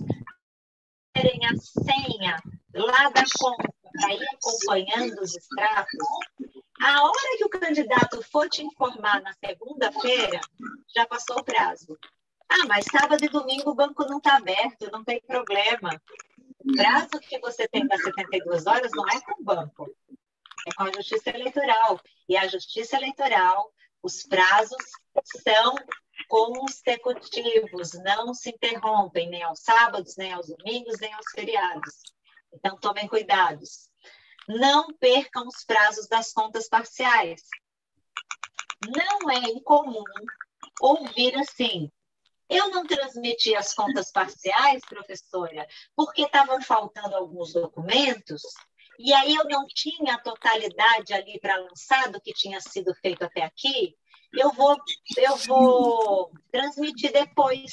terem 1.13 1.41
a 1.47 1.57
senha 1.57 2.37
lá 2.75 3.11
da 3.11 3.25
conta 3.39 3.73
para 3.93 4.15
ir 4.15 4.25
acompanhando 4.35 5.21
os 5.21 5.37
extratos, 5.37 6.01
a 6.81 7.03
hora 7.03 7.37
que 7.37 7.45
o 7.45 7.51
candidato 7.51 8.23
for 8.31 8.49
te 8.49 8.63
informar 8.63 9.21
na 9.21 9.33
segunda-feira, 9.35 10.41
já 10.95 11.07
passou 11.07 11.39
o 11.39 11.45
prazo. 11.45 11.99
Ah, 12.49 12.67
mas 12.67 12.87
sábado 12.87 13.23
e 13.23 13.29
domingo 13.29 13.71
o 13.71 13.75
banco 13.75 14.05
não 14.07 14.19
está 14.19 14.37
aberto, 14.37 14.91
não 14.91 15.05
tem 15.05 15.21
problema. 15.21 16.01
O 16.59 16.73
prazo 16.75 17.21
que 17.21 17.39
você 17.39 17.69
tem 17.69 17.87
das 17.87 18.03
72 18.03 18.67
horas 18.67 18.91
não 18.95 19.07
é 19.09 19.21
com 19.21 19.43
o 19.43 19.45
banco, 19.45 19.95
é 20.67 20.75
com 20.75 20.85
a 20.85 20.93
Justiça 20.93 21.31
Eleitoral. 21.31 22.01
E 22.29 22.37
a 22.37 22.49
Justiça 22.49 22.97
Eleitoral, 22.97 23.73
os 24.03 24.23
prazos 24.23 24.83
são 25.43 25.75
consecutivos, 26.29 27.93
não 27.95 28.35
se 28.35 28.51
interrompem 28.51 29.29
nem 29.29 29.43
aos 29.43 29.61
sábados, 29.61 30.17
nem 30.17 30.33
aos 30.33 30.49
domingos, 30.49 30.99
nem 31.01 31.13
aos 31.13 31.31
feriados. 31.35 31.95
Então, 32.53 32.77
tomem 32.79 33.07
cuidados. 33.09 33.91
Não 34.49 34.93
percam 34.95 35.47
os 35.47 35.65
prazos 35.65 36.09
das 36.09 36.33
contas 36.33 36.69
parciais. 36.69 37.43
Não 38.89 39.31
é 39.31 39.39
incomum 39.51 40.03
ouvir 40.81 41.37
assim: 41.37 41.91
eu 42.49 42.69
não 42.71 42.85
transmiti 42.85 43.55
as 43.55 43.73
contas 43.73 44.11
parciais, 44.11 44.83
professora, 44.89 45.67
porque 45.95 46.23
estavam 46.23 46.61
faltando 46.61 47.15
alguns 47.15 47.53
documentos, 47.53 48.43
e 48.99 49.13
aí 49.13 49.35
eu 49.35 49.45
não 49.45 49.67
tinha 49.67 50.15
a 50.15 50.21
totalidade 50.21 51.13
ali 51.13 51.39
para 51.39 51.57
lançar 51.57 52.11
do 52.11 52.21
que 52.21 52.33
tinha 52.33 52.61
sido 52.61 52.93
feito 52.97 53.25
até 53.25 53.43
aqui. 53.43 53.97
Eu 54.33 54.53
vou, 54.53 54.77
eu 55.17 55.37
vou 55.37 56.33
transmitir 56.51 57.13
depois. 57.13 57.73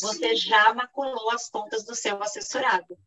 Você 0.00 0.34
já 0.36 0.74
maculou 0.74 1.30
as 1.30 1.48
contas 1.48 1.84
do 1.84 1.94
seu 1.94 2.20
assessorado. 2.22 2.98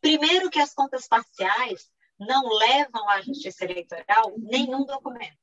Primeiro 0.00 0.50
que 0.50 0.58
as 0.58 0.74
contas 0.74 1.06
parciais 1.06 1.90
não 2.18 2.46
levam 2.48 3.08
à 3.08 3.20
Justiça 3.22 3.64
Eleitoral 3.64 4.34
nenhum 4.38 4.84
documento. 4.84 5.38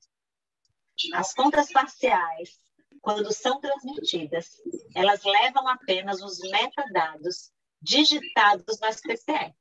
As 1.13 1.33
contas 1.33 1.71
parciais 1.71 2.59
quando 3.01 3.33
são 3.33 3.59
transmitidas, 3.59 4.61
elas 4.95 5.23
levam 5.23 5.67
apenas 5.67 6.21
os 6.21 6.39
metadados 6.39 7.51
digitados 7.81 8.79
no 8.79 8.87
SPCE. 8.87 9.55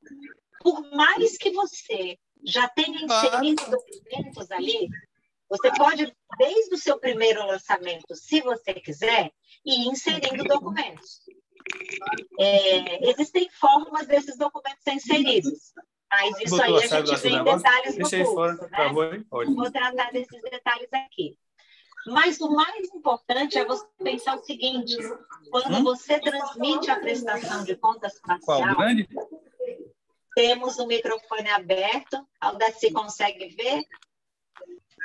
Por 0.61 0.83
mais 0.95 1.39
que 1.39 1.51
você 1.51 2.19
já 2.45 2.69
tenha 2.69 3.03
inserido 3.03 3.63
documentos 3.71 4.51
ali, 4.51 4.89
você 5.51 5.73
pode, 5.77 6.17
desde 6.39 6.75
o 6.75 6.79
seu 6.79 6.99
primeiro 6.99 7.45
lançamento, 7.45 8.15
se 8.15 8.41
você 8.41 8.75
quiser, 8.75 9.33
ir 9.67 9.89
inserindo 9.89 10.45
documentos. 10.45 11.21
É, 12.39 13.11
existem 13.11 13.49
formas 13.51 14.07
desses 14.07 14.39
documentos 14.39 14.83
serem 14.83 14.99
inseridos, 14.99 15.73
mas 16.11 16.41
isso 16.41 16.63
aí 16.63 16.75
a 16.77 16.87
gente 16.87 17.17
vê 17.17 17.29
em 17.31 17.45
detalhes 17.45 17.99
no 17.99 18.35
curso. 18.35 18.63
Né? 18.71 19.25
Vou 19.55 19.71
tratar 19.71 20.13
desses 20.13 20.41
detalhes 20.43 20.89
aqui. 20.93 21.37
Mas 22.07 22.41
o 22.41 22.51
mais 22.51 22.89
importante 22.95 23.59
é 23.59 23.65
você 23.65 23.87
pensar 24.03 24.37
o 24.37 24.43
seguinte: 24.43 24.97
quando 25.51 25.77
hum? 25.77 25.85
você 25.85 26.19
transmite 26.19 26.91
a 26.91 26.99
prestação 26.99 27.63
de 27.63 27.77
contas 27.77 28.19
parcial, 28.21 28.77
temos 30.35 30.79
o 30.79 30.87
microfone 30.87 31.51
aberto. 31.51 32.27
Aldaci 32.41 32.91
consegue 32.93 33.49
ver? 33.49 33.85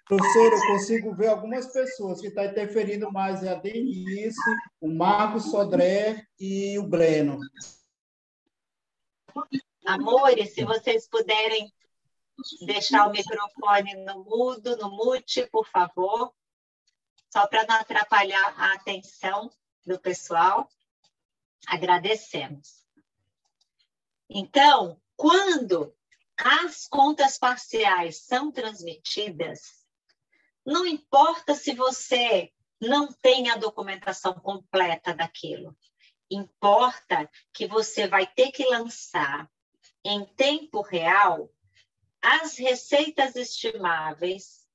Professor, 0.07 0.53
eu 0.53 0.68
consigo 0.68 1.15
ver 1.15 1.27
algumas 1.27 1.72
pessoas 1.72 2.22
que 2.22 2.27
estão 2.27 2.44
tá 2.44 2.52
interferindo 2.52 3.11
mais 3.11 3.44
é 3.44 3.49
a 3.49 3.56
Denise, 3.56 4.38
o 4.80 4.88
Marcos 4.88 5.49
Sodré 5.49 6.26
e 6.40 6.77
o 6.77 6.88
Breno. 6.88 7.40
Amores, 9.86 10.53
se 10.53 10.64
vocês 10.64 11.07
puderem 11.07 11.73
deixar 12.65 13.07
o 13.07 13.11
microfone 13.11 13.95
no 14.06 14.23
mudo, 14.23 14.77
no 14.77 14.91
mute, 14.91 15.48
por 15.48 15.68
favor 15.68 16.34
só 17.36 17.45
para 17.48 17.68
não 17.68 17.76
atrapalhar 17.76 18.56
a 18.57 18.76
atenção 18.76 19.52
do 19.86 19.99
pessoal, 19.99 20.69
agradecemos. 21.68 22.86
Então, 24.30 24.98
quando 25.18 25.94
as 26.38 26.88
contas 26.88 27.38
parciais 27.38 28.22
são 28.22 28.53
transmitidas, 28.53 29.74
não 30.66 30.86
importa 30.86 31.54
se 31.54 31.74
você 31.76 32.52
não 32.82 33.12
tem 33.12 33.50
a 33.50 33.56
documentação 33.56 34.34
completa 34.34 35.14
daquilo. 35.14 35.78
Importa 36.30 37.30
que 37.54 37.68
você 37.68 38.08
vai 38.08 38.26
ter 38.26 38.52
que 38.52 38.66
lançar 38.66 39.50
em 40.04 40.26
tempo 40.26 40.82
real 40.82 41.50
as 42.22 42.58
receitas 42.58 43.36
estimáveis. 43.36 44.66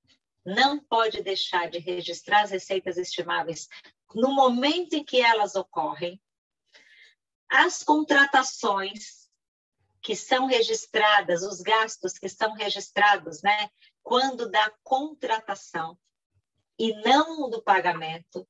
Não 0.45 0.79
pode 0.79 1.23
deixar 1.23 1.69
de 1.69 1.79
registrar 1.79 2.43
as 2.43 2.51
receitas 2.51 2.97
estimáveis 2.97 3.69
no 4.15 4.33
momento 4.33 4.95
em 4.95 5.05
que 5.05 5.21
elas 5.21 5.55
ocorrem. 5.55 6.21
As 7.49 7.83
contratações 7.83 9.29
que 10.03 10.17
são 10.17 10.47
registradas, 10.47 11.43
os 11.43 11.61
gastos 11.61 12.19
que 12.19 12.29
são 12.29 12.55
registrados, 12.55 13.43
né, 13.43 13.69
quando 14.02 14.51
da 14.51 14.70
contratação 14.82 15.98
e 16.78 16.94
não 17.02 17.48
do 17.51 17.62
pagamento. 17.62 18.48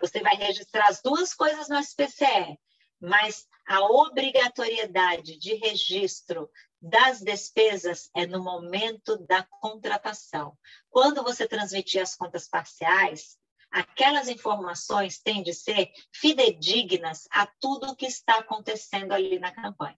Você 0.00 0.20
vai 0.20 0.36
registrar 0.36 0.88
as 0.88 1.00
duas 1.00 1.34
coisas 1.34 1.68
no 1.68 1.78
SPCE, 1.78 2.58
mas 3.00 3.46
a 3.66 3.80
obrigatoriedade 3.80 5.38
de 5.38 5.54
registro 5.54 6.50
das 6.80 7.20
despesas 7.20 8.10
é 8.14 8.26
no 8.26 8.42
momento 8.42 9.16
da 9.26 9.42
contratação. 9.60 10.56
Quando 10.90 11.22
você 11.22 11.46
transmitir 11.46 12.00
as 12.00 12.14
contas 12.14 12.48
parciais, 12.48 13.36
aquelas 13.70 14.28
informações 14.28 15.18
têm 15.18 15.42
de 15.42 15.52
ser 15.52 15.90
fidedignas 16.12 17.26
a 17.30 17.46
tudo 17.60 17.90
o 17.90 17.96
que 17.96 18.06
está 18.06 18.38
acontecendo 18.38 19.12
ali 19.12 19.38
na 19.38 19.52
campanha. 19.52 19.96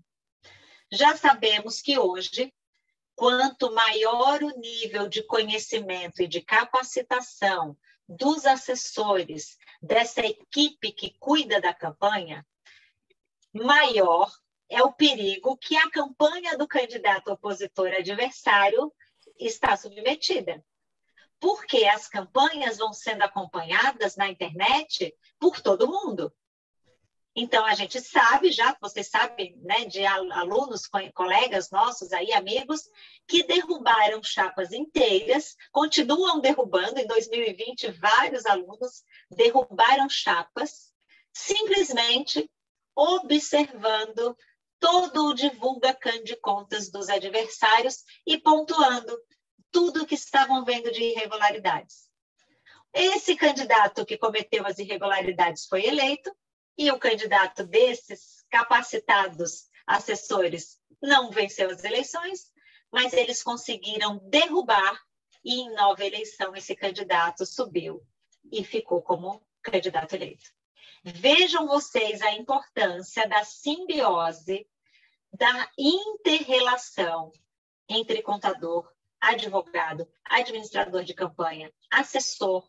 Já 0.92 1.16
sabemos 1.16 1.80
que 1.80 1.98
hoje, 1.98 2.52
quanto 3.20 3.70
maior 3.70 4.42
o 4.42 4.58
nível 4.58 5.06
de 5.06 5.22
conhecimento 5.22 6.22
e 6.22 6.26
de 6.26 6.40
capacitação 6.40 7.76
dos 8.08 8.46
assessores 8.46 9.58
dessa 9.82 10.22
equipe 10.22 10.90
que 10.90 11.14
cuida 11.18 11.60
da 11.60 11.74
campanha, 11.74 12.46
maior 13.52 14.32
é 14.70 14.82
o 14.82 14.94
perigo 14.94 15.54
que 15.58 15.76
a 15.76 15.90
campanha 15.90 16.56
do 16.56 16.66
candidato 16.66 17.30
opositor 17.30 17.88
adversário 17.88 18.90
está 19.38 19.76
submetida. 19.76 20.64
Porque 21.38 21.84
as 21.84 22.08
campanhas 22.08 22.78
vão 22.78 22.94
sendo 22.94 23.20
acompanhadas 23.20 24.16
na 24.16 24.28
internet 24.28 25.14
por 25.38 25.60
todo 25.60 25.86
mundo. 25.86 26.32
Então, 27.34 27.64
a 27.64 27.74
gente 27.74 28.00
sabe 28.00 28.50
já, 28.50 28.76
vocês 28.80 29.08
sabem, 29.08 29.56
né, 29.62 29.84
de 29.84 30.04
alunos, 30.04 30.88
colegas 31.14 31.70
nossos 31.70 32.12
aí, 32.12 32.32
amigos, 32.32 32.88
que 33.26 33.44
derrubaram 33.44 34.20
chapas 34.22 34.72
inteiras, 34.72 35.56
continuam 35.70 36.40
derrubando. 36.40 36.98
Em 36.98 37.06
2020, 37.06 37.92
vários 37.92 38.44
alunos 38.46 39.04
derrubaram 39.30 40.08
chapas, 40.08 40.92
simplesmente 41.32 42.50
observando 42.96 44.36
todo 44.80 45.28
o 45.28 45.34
divulga 45.34 45.96
de 46.24 46.34
contas 46.36 46.90
dos 46.90 47.08
adversários 47.08 48.02
e 48.26 48.38
pontuando 48.38 49.16
tudo 49.70 50.06
que 50.06 50.14
estavam 50.14 50.64
vendo 50.64 50.90
de 50.90 51.02
irregularidades. 51.04 52.10
Esse 52.92 53.36
candidato 53.36 54.04
que 54.04 54.18
cometeu 54.18 54.66
as 54.66 54.78
irregularidades 54.78 55.66
foi 55.66 55.84
eleito, 55.84 56.34
e 56.76 56.90
o 56.90 56.98
candidato 56.98 57.64
desses 57.64 58.44
capacitados 58.50 59.68
assessores 59.86 60.78
não 61.02 61.30
venceu 61.30 61.70
as 61.70 61.84
eleições, 61.84 62.52
mas 62.90 63.12
eles 63.12 63.42
conseguiram 63.42 64.18
derrubar 64.28 65.00
e 65.44 65.60
em 65.60 65.74
nova 65.74 66.04
eleição 66.04 66.54
esse 66.54 66.74
candidato 66.74 67.46
subiu 67.46 68.02
e 68.52 68.64
ficou 68.64 69.02
como 69.02 69.44
candidato 69.62 70.14
eleito. 70.14 70.50
Vejam 71.02 71.66
vocês 71.66 72.20
a 72.20 72.32
importância 72.32 73.26
da 73.26 73.42
simbiose, 73.42 74.68
da 75.32 75.70
interrelação 75.78 77.32
entre 77.88 78.22
contador, 78.22 78.90
advogado, 79.20 80.08
administrador 80.24 81.02
de 81.04 81.14
campanha, 81.14 81.72
assessor, 81.90 82.68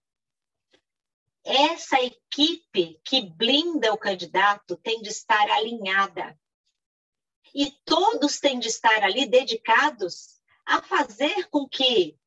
essa 1.43 2.01
equipe 2.01 2.99
que 3.03 3.21
blinda 3.21 3.93
o 3.93 3.97
candidato 3.97 4.77
tem 4.77 5.01
de 5.01 5.09
estar 5.09 5.49
alinhada. 5.49 6.37
E 7.53 7.71
todos 7.83 8.39
têm 8.39 8.59
de 8.59 8.67
estar 8.67 9.03
ali 9.03 9.25
dedicados 9.25 10.39
a 10.65 10.81
fazer 10.81 11.49
com 11.49 11.67
que 11.67 12.17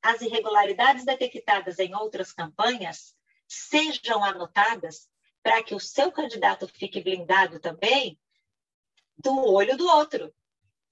as 0.00 0.20
irregularidades 0.20 1.04
detectadas 1.04 1.78
em 1.78 1.94
outras 1.94 2.32
campanhas 2.32 3.16
sejam 3.46 4.22
anotadas 4.22 5.08
para 5.42 5.62
que 5.62 5.74
o 5.74 5.80
seu 5.80 6.12
candidato 6.12 6.68
fique 6.68 7.00
blindado 7.00 7.58
também 7.58 8.18
do 9.16 9.34
olho 9.46 9.76
do 9.76 9.88
outro. 9.88 10.32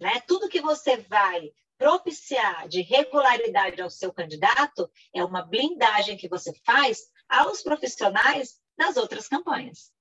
Né? 0.00 0.20
Tudo 0.26 0.48
que 0.48 0.60
você 0.60 0.96
vai 0.96 1.52
propiciar 1.78 2.66
de 2.68 2.80
regularidade 2.80 3.80
ao 3.80 3.90
seu 3.90 4.12
candidato 4.12 4.90
é 5.12 5.22
uma 5.22 5.42
blindagem 5.42 6.16
que 6.16 6.28
você 6.28 6.52
faz 6.64 7.10
aos 7.28 7.62
profissionais 7.62 8.60
das 8.76 8.96
outras 8.96 9.28
campanhas. 9.28 9.92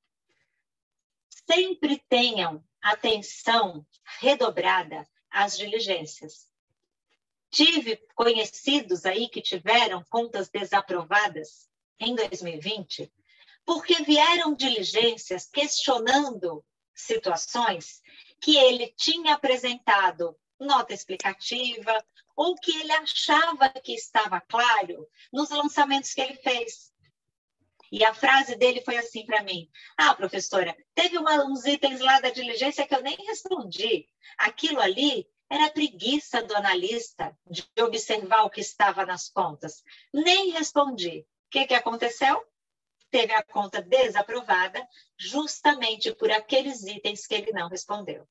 Sempre 1.50 2.04
tenham 2.10 2.64
atenção 2.82 3.86
redobrada 4.20 5.08
às 5.30 5.58
diligências. 5.58 6.48
Tive 7.50 7.98
conhecidos 8.16 9.06
aí 9.06 9.30
que 9.30 9.42
tiveram 9.42 10.04
contas 10.10 10.50
desaprovadas 10.50 11.70
em 12.00 12.16
2020 12.16 13.12
porque 13.66 14.04
vieram 14.04 14.54
diligências 14.54 15.48
questionando 15.48 16.64
situações 16.94 18.02
que 18.40 18.56
ele 18.56 18.94
tinha 18.96 19.34
apresentado 19.34 20.38
nota 20.60 20.94
explicativa 20.94 22.06
ou 22.36 22.56
que 22.56 22.78
ele 22.78 22.92
achava 22.92 23.70
que 23.70 23.94
estava 23.94 24.40
claro 24.42 25.08
nos 25.34 25.50
lançamentos 25.50 26.14
que 26.14 26.22
ele 26.22 26.36
fez. 26.36 26.94
E 27.92 28.04
a 28.04 28.14
frase 28.14 28.56
dele 28.56 28.82
foi 28.82 28.98
assim 28.98 29.26
para 29.26 29.44
mim: 29.44 29.70
Ah, 29.98 30.14
professora, 30.14 30.76
teve 30.94 31.18
uma, 31.18 31.46
uns 31.46 31.66
itens 31.66 32.00
lá 32.00 32.20
da 32.20 32.30
diligência 32.30 32.88
que 32.88 32.96
eu 32.96 33.02
nem 33.02 33.16
respondi. 33.28 34.08
Aquilo 34.38 34.80
ali 34.80 35.28
era 35.50 35.70
preguiça 35.70 36.42
do 36.42 36.56
analista 36.56 37.38
de 37.46 37.64
observar 37.82 38.44
o 38.44 38.50
que 38.50 38.62
estava 38.62 39.06
nas 39.06 39.30
contas. 39.30 39.84
Nem 40.14 40.52
respondi. 40.52 41.20
O 41.20 41.26
que, 41.52 41.68
que 41.68 41.74
aconteceu? 41.74 42.44
Teve 43.12 43.34
a 43.34 43.44
conta 43.44 43.82
desaprovada 43.82 44.86
justamente 45.18 46.14
por 46.14 46.32
aqueles 46.32 46.84
itens 46.84 47.28
que 47.28 47.36
ele 47.36 47.52
não 47.52 47.70
respondeu. 47.70 48.28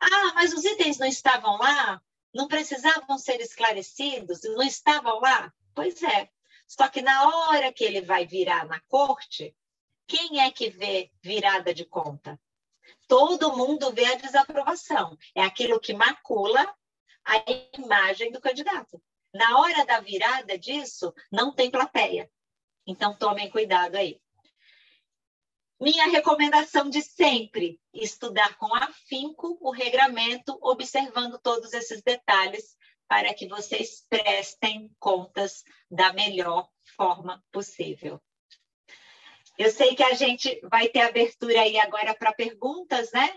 Ah, 0.00 0.32
mas 0.34 0.52
os 0.52 0.64
itens 0.64 0.98
não 0.98 1.06
estavam 1.06 1.56
lá? 1.58 2.00
Não 2.34 2.48
precisavam 2.48 3.18
ser 3.18 3.40
esclarecidos? 3.40 4.40
Não 4.42 4.62
estavam 4.62 5.20
lá? 5.20 5.52
Pois 5.74 6.02
é, 6.02 6.30
só 6.68 6.86
que 6.86 7.00
na 7.00 7.26
hora 7.26 7.72
que 7.72 7.82
ele 7.82 8.02
vai 8.02 8.26
virar 8.26 8.66
na 8.66 8.78
corte, 8.80 9.56
quem 10.06 10.42
é 10.42 10.50
que 10.50 10.68
vê 10.68 11.10
virada 11.22 11.72
de 11.72 11.86
conta? 11.86 12.38
Todo 13.08 13.56
mundo 13.56 13.90
vê 13.90 14.04
a 14.04 14.16
desaprovação. 14.16 15.16
É 15.34 15.42
aquilo 15.42 15.80
que 15.80 15.94
macula 15.94 16.62
a 17.24 17.42
imagem 17.78 18.30
do 18.30 18.40
candidato. 18.40 19.02
Na 19.32 19.58
hora 19.58 19.86
da 19.86 19.98
virada 20.00 20.58
disso, 20.58 21.14
não 21.32 21.54
tem 21.54 21.70
plateia. 21.70 22.30
Então, 22.86 23.16
tomem 23.16 23.50
cuidado 23.50 23.96
aí. 23.96 24.20
Minha 25.80 26.06
recomendação 26.08 26.90
de 26.90 27.00
sempre, 27.00 27.80
estudar 27.94 28.58
com 28.58 28.74
afinco 28.74 29.56
o 29.60 29.70
regramento, 29.70 30.58
observando 30.60 31.38
todos 31.38 31.72
esses 31.72 32.02
detalhes 32.02 32.76
para 33.08 33.32
que 33.32 33.48
vocês 33.48 34.06
prestem 34.08 34.94
contas 34.98 35.64
da 35.90 36.12
melhor 36.12 36.68
forma 36.96 37.42
possível. 37.50 38.20
Eu 39.56 39.70
sei 39.70 39.96
que 39.96 40.04
a 40.04 40.14
gente 40.14 40.60
vai 40.64 40.88
ter 40.88 41.00
abertura 41.00 41.62
aí 41.62 41.78
agora 41.78 42.14
para 42.14 42.32
perguntas, 42.32 43.10
né? 43.10 43.36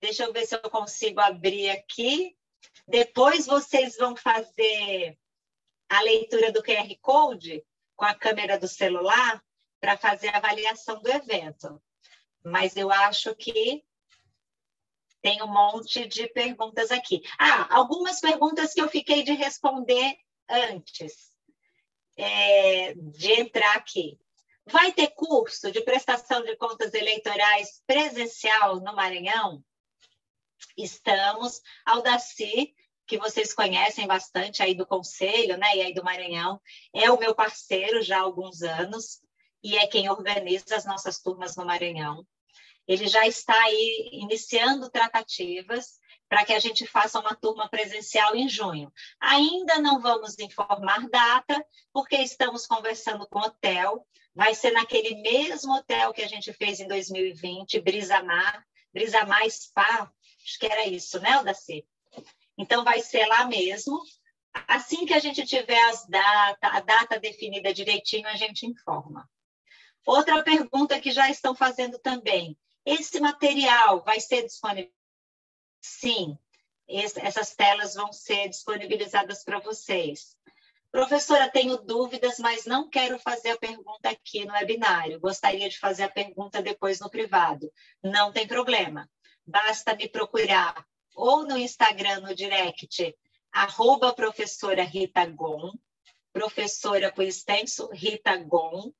Deixa 0.00 0.24
eu 0.24 0.32
ver 0.32 0.44
se 0.46 0.56
eu 0.56 0.70
consigo 0.70 1.20
abrir 1.20 1.70
aqui. 1.70 2.36
Depois 2.88 3.46
vocês 3.46 3.96
vão 3.96 4.16
fazer 4.16 5.16
a 5.88 6.00
leitura 6.00 6.50
do 6.50 6.62
QR 6.62 6.88
Code 7.00 7.64
com 7.94 8.04
a 8.04 8.14
câmera 8.14 8.58
do 8.58 8.66
celular 8.66 9.44
para 9.80 9.96
fazer 9.96 10.28
a 10.28 10.38
avaliação 10.38 11.00
do 11.00 11.10
evento. 11.10 11.80
Mas 12.42 12.76
eu 12.76 12.90
acho 12.90 13.34
que 13.36 13.84
tem 15.22 15.40
um 15.42 15.46
monte 15.46 16.06
de 16.06 16.26
perguntas 16.28 16.90
aqui. 16.90 17.22
Ah, 17.38 17.74
algumas 17.74 18.20
perguntas 18.20 18.74
que 18.74 18.82
eu 18.82 18.88
fiquei 18.88 19.22
de 19.22 19.32
responder 19.32 20.16
antes 20.50 21.32
é, 22.16 22.94
de 22.94 23.32
entrar 23.40 23.76
aqui. 23.76 24.18
Vai 24.66 24.92
ter 24.92 25.08
curso 25.08 25.72
de 25.72 25.80
prestação 25.80 26.42
de 26.42 26.56
contas 26.56 26.92
eleitorais 26.94 27.82
presencial 27.86 28.80
no 28.80 28.94
Maranhão? 28.94 29.64
Estamos. 30.76 31.60
Aldaci, 31.84 32.74
que 33.06 33.18
vocês 33.18 33.52
conhecem 33.52 34.06
bastante 34.06 34.62
aí 34.62 34.74
do 34.74 34.86
Conselho, 34.86 35.56
né, 35.56 35.76
e 35.76 35.82
aí 35.82 35.94
do 35.94 36.04
Maranhão, 36.04 36.60
é 36.94 37.10
o 37.10 37.18
meu 37.18 37.34
parceiro 37.34 38.02
já 38.02 38.18
há 38.18 38.22
alguns 38.22 38.62
anos 38.62 39.20
e 39.62 39.76
é 39.76 39.86
quem 39.86 40.08
organiza 40.08 40.76
as 40.76 40.84
nossas 40.84 41.20
turmas 41.20 41.56
no 41.56 41.64
Maranhão. 41.64 42.26
Ele 42.86 43.06
já 43.06 43.26
está 43.26 43.54
aí 43.54 44.10
iniciando 44.12 44.90
tratativas 44.90 46.00
para 46.28 46.44
que 46.44 46.52
a 46.52 46.58
gente 46.58 46.86
faça 46.86 47.20
uma 47.20 47.34
turma 47.34 47.68
presencial 47.68 48.34
em 48.34 48.48
junho. 48.48 48.90
Ainda 49.20 49.78
não 49.78 50.00
vamos 50.00 50.38
informar 50.38 51.08
data, 51.08 51.64
porque 51.92 52.16
estamos 52.16 52.66
conversando 52.66 53.26
com 53.28 53.38
o 53.38 53.42
hotel. 53.42 54.06
Vai 54.34 54.54
ser 54.54 54.70
naquele 54.70 55.20
mesmo 55.20 55.74
hotel 55.74 56.12
que 56.12 56.22
a 56.22 56.26
gente 56.26 56.52
fez 56.54 56.80
em 56.80 56.88
2020, 56.88 57.78
Brisamar, 57.80 58.64
Brisamar 58.92 59.48
Spa, 59.50 60.10
acho 60.42 60.58
que 60.58 60.66
era 60.66 60.86
isso, 60.86 61.20
né, 61.20 61.38
Odaci? 61.38 61.86
Então, 62.56 62.84
vai 62.84 63.00
ser 63.00 63.26
lá 63.26 63.46
mesmo. 63.46 64.00
Assim 64.68 65.06
que 65.06 65.14
a 65.14 65.18
gente 65.18 65.44
tiver 65.46 65.82
as 65.84 66.06
data, 66.06 66.68
a 66.68 66.80
data 66.80 67.18
definida 67.18 67.72
direitinho, 67.72 68.26
a 68.28 68.36
gente 68.36 68.66
informa. 68.66 69.28
Outra 70.04 70.42
pergunta 70.42 71.00
que 71.00 71.10
já 71.10 71.30
estão 71.30 71.54
fazendo 71.54 71.98
também: 71.98 72.56
esse 72.84 73.20
material 73.20 74.02
vai 74.02 74.20
ser 74.20 74.42
disponível? 74.42 74.92
Sim, 75.80 76.38
essas 76.88 77.54
telas 77.54 77.94
vão 77.94 78.12
ser 78.12 78.48
disponibilizadas 78.48 79.44
para 79.44 79.58
vocês. 79.58 80.36
Professora, 80.90 81.50
tenho 81.50 81.78
dúvidas, 81.78 82.38
mas 82.38 82.66
não 82.66 82.88
quero 82.88 83.18
fazer 83.18 83.50
a 83.50 83.58
pergunta 83.58 84.10
aqui 84.10 84.44
no 84.44 84.52
webinário. 84.52 85.18
Gostaria 85.18 85.68
de 85.68 85.78
fazer 85.78 86.02
a 86.02 86.10
pergunta 86.10 86.60
depois 86.60 87.00
no 87.00 87.08
privado. 87.08 87.72
Não 88.02 88.30
tem 88.30 88.46
problema. 88.46 89.10
Basta 89.46 89.96
me 89.96 90.06
procurar 90.08 90.86
ou 91.14 91.46
no 91.46 91.56
Instagram, 91.56 92.20
no 92.20 92.34
direct, 92.34 93.16
arroba 93.50 94.14
professora 94.14 94.82
Rita 94.82 95.26
Gon, 95.26 95.72
professora 96.32 97.12
por 97.12 97.24
extenso 97.24 97.88
Rita 97.92 98.36
Gon, 98.36 98.92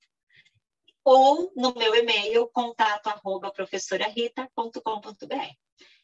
ou 1.05 1.53
no 1.57 1.75
meu 1.75 1.95
e-mail, 1.95 2.49
contato 2.49 3.09
arroba 3.09 3.51
professorarita.com.br. 3.51 5.57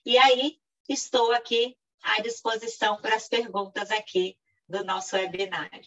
E 0.05 0.19
aí, 0.19 0.59
estou 0.89 1.33
aqui 1.33 1.77
à 2.03 2.21
disposição 2.23 3.01
para 3.01 3.17
as 3.17 3.29
perguntas 3.29 3.91
aqui 3.91 4.39
do 4.69 4.85
nosso 4.85 5.17
webinário. 5.17 5.83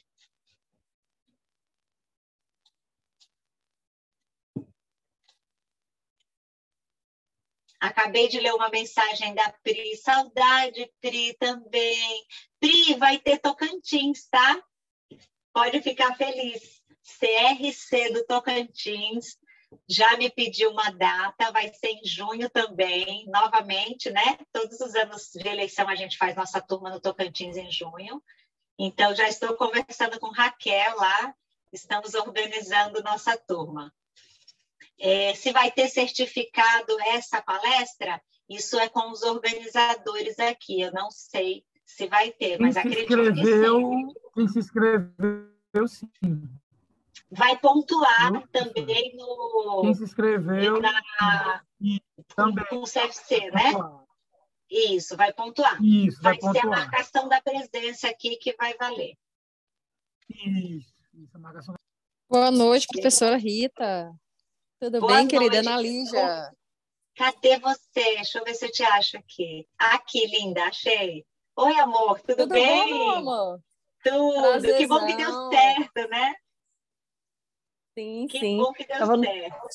Acabei 7.79 8.27
de 8.27 8.39
ler 8.39 8.53
uma 8.53 8.69
mensagem 8.69 9.33
da 9.33 9.51
Pri. 9.63 9.97
Saudade, 9.97 10.93
Pri, 11.01 11.33
também. 11.33 12.27
Pri, 12.59 12.93
vai 12.93 13.17
ter 13.17 13.39
Tocantins, 13.39 14.27
tá? 14.27 14.63
Pode 15.51 15.81
ficar 15.81 16.15
feliz. 16.15 16.81
CRC 17.03 18.14
do 18.14 18.26
Tocantins 18.26 19.38
já 19.88 20.18
me 20.18 20.30
pediu 20.30 20.72
uma 20.72 20.91
data, 20.91 21.52
vai 21.52 21.73
ser 21.73 21.88
em 21.88 22.06
junho 22.06 22.49
também, 22.49 23.26
novamente, 23.28 24.10
né? 24.10 24.38
Todos 24.52 24.80
os 24.82 24.95
anos 24.95 25.32
de 25.34 25.48
eleição 25.48 25.88
a 25.88 25.95
gente 25.95 26.18
faz 26.18 26.36
nossa 26.36 26.60
turma 26.61 26.90
no 26.90 26.99
Tocantins 26.99 27.56
em 27.56 27.72
junho. 27.72 28.22
Então, 28.78 29.15
já 29.15 29.28
estou 29.28 29.56
conversando 29.56 30.19
com 30.19 30.32
Raquel 30.32 30.95
lá, 30.98 31.34
estamos 31.72 32.14
organizando 32.14 33.03
nossa 33.03 33.38
turma. 33.38 33.94
É, 34.99 35.34
se 35.36 35.52
vai 35.52 35.72
ter 35.72 35.88
certificado 35.88 36.99
essa 37.07 37.41
palestra, 37.41 38.22
isso 38.49 38.78
é 38.80 38.90
com 38.90 39.11
os 39.11 39.23
organizadores 39.23 40.38
aqui. 40.40 40.82
Eu 40.82 40.91
não 40.91 41.10
sei 41.10 41.64
se 41.86 42.07
vai 42.07 42.32
ter, 42.32 42.57
quem 42.57 42.60
mas 42.60 42.78
acredito 42.78 43.34
que 43.34 43.45
sim. 43.45 44.07
Quem 44.34 44.48
se 44.48 44.60
inscreveu, 44.60 45.88
sim. 45.88 46.07
Vai 47.32 47.58
pontuar 47.60 48.45
também 48.49 49.16
no. 49.16 49.82
Quem 49.84 49.95
se 49.95 50.03
inscreveu. 50.03 50.82
Na, 50.82 51.64
também. 52.36 52.66
Com 52.70 52.78
o 52.78 52.84
CFC, 52.84 53.49
né? 53.52 53.72
Isso, 54.70 55.16
vai 55.16 55.32
pontuar. 55.34 55.82
Isso, 55.82 56.22
vai, 56.22 56.38
vai 56.38 56.52
ser 56.52 56.60
a 56.60 56.70
marcação 56.70 57.30
da 57.30 57.41
presença 57.41 58.10
aqui 58.10 58.36
que 58.36 58.53
vai 58.56 58.76
valer. 58.78 59.16
Isso, 60.30 60.94
isso 61.14 61.38
a 61.38 61.40
marcação. 61.40 61.74
Boa 62.30 62.52
noite, 62.52 62.88
professora 62.88 63.38
Rita. 63.38 64.14
Tudo 64.80 64.99
Boa 64.99 65.18
bem, 65.18 65.28
querida 65.28 65.62
noite. 65.62 65.68
Ana 65.68 65.82
Lígia? 65.82 66.52
Cadê 67.16 67.60
você? 67.60 68.16
Deixa 68.16 68.40
eu 68.40 68.44
ver 68.44 68.56
se 68.56 68.66
eu 68.66 68.72
te 68.72 68.84
acho 68.84 69.18
aqui. 69.18 69.68
Aqui, 69.78 70.26
linda, 70.28 70.64
achei. 70.66 71.26
Oi, 71.56 71.80
amor, 71.80 72.20
tudo, 72.22 72.38
Tudo 72.38 72.53
bem? 72.53 72.90
bom, 72.90 73.10
amor? 73.12 73.60
Tudo. 74.03 74.62
Que 74.78 74.88
bom 74.88 75.06
que 75.06 75.16
deu 75.16 75.30
Prazerzão. 75.30 75.52
certo, 75.52 76.10
né? 76.10 76.34
Sim, 78.02 78.28
Que 78.28 78.40
sim. 78.40 78.57
bom 78.57 78.73
que 78.73 78.86
deu 78.86 78.98
Tava 78.98 79.18
certo. 79.18 79.68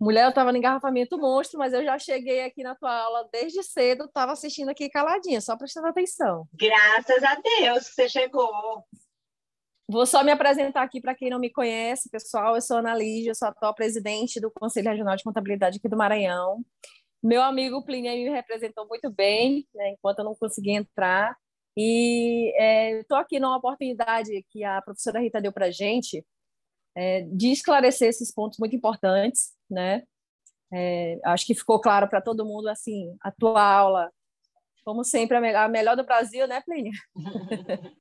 Mulher, 0.00 0.24
eu 0.24 0.30
estava 0.30 0.50
no 0.50 0.58
engarrafamento 0.58 1.16
monstro, 1.16 1.60
mas 1.60 1.72
eu 1.72 1.84
já 1.84 1.96
cheguei 1.96 2.42
aqui 2.42 2.64
na 2.64 2.74
tua 2.74 2.92
aula 2.92 3.28
desde 3.32 3.62
cedo, 3.62 4.06
estava 4.06 4.32
assistindo 4.32 4.68
aqui 4.68 4.90
caladinha, 4.90 5.40
só 5.40 5.56
prestando 5.56 5.86
atenção. 5.86 6.48
Graças 6.54 7.22
a 7.22 7.36
Deus 7.36 7.88
que 7.88 7.94
você 7.94 8.08
chegou. 8.08 8.50
Vou 9.88 10.04
só 10.04 10.24
me 10.24 10.32
apresentar 10.32 10.82
aqui 10.82 11.00
para 11.00 11.14
quem 11.14 11.30
não 11.30 11.38
me 11.38 11.50
conhece, 11.50 12.10
pessoal. 12.10 12.56
Eu 12.56 12.60
sou 12.60 12.78
Ana 12.78 12.94
Lígia, 12.96 13.34
sou 13.34 13.46
atual 13.46 13.74
presidente 13.74 14.40
do 14.40 14.50
Conselho 14.50 14.90
Regional 14.90 15.14
de 15.14 15.22
Contabilidade 15.22 15.78
aqui 15.78 15.88
do 15.88 15.96
Maranhão. 15.96 16.64
Meu 17.22 17.40
amigo 17.40 17.84
Plínio 17.84 18.10
me 18.12 18.30
representou 18.30 18.88
muito 18.88 19.08
bem, 19.08 19.64
né, 19.72 19.90
enquanto 19.90 20.18
eu 20.18 20.24
não 20.24 20.34
consegui 20.34 20.72
entrar. 20.72 21.36
E 21.76 22.52
estou 23.00 23.16
aqui 23.16 23.38
numa 23.38 23.56
oportunidade 23.56 24.44
que 24.50 24.64
a 24.64 24.82
professora 24.82 25.20
Rita 25.20 25.40
deu 25.40 25.52
para 25.52 25.66
a 25.66 25.70
gente 25.70 26.24
é, 26.94 27.22
de 27.22 27.50
esclarecer 27.52 28.08
esses 28.08 28.32
pontos 28.32 28.58
muito 28.58 28.76
importantes, 28.76 29.52
né? 29.70 30.02
É, 30.72 31.18
acho 31.24 31.46
que 31.46 31.54
ficou 31.54 31.80
claro 31.80 32.08
para 32.08 32.20
todo 32.20 32.46
mundo, 32.46 32.68
assim, 32.68 33.14
a 33.20 33.30
tua 33.30 33.62
aula, 33.62 34.10
como 34.84 35.04
sempre, 35.04 35.36
a 35.36 35.40
me- 35.40 35.54
a 35.54 35.68
melhor 35.68 35.96
do 35.96 36.04
Brasil, 36.04 36.46
né, 36.48 36.60
Plínio? 36.62 36.92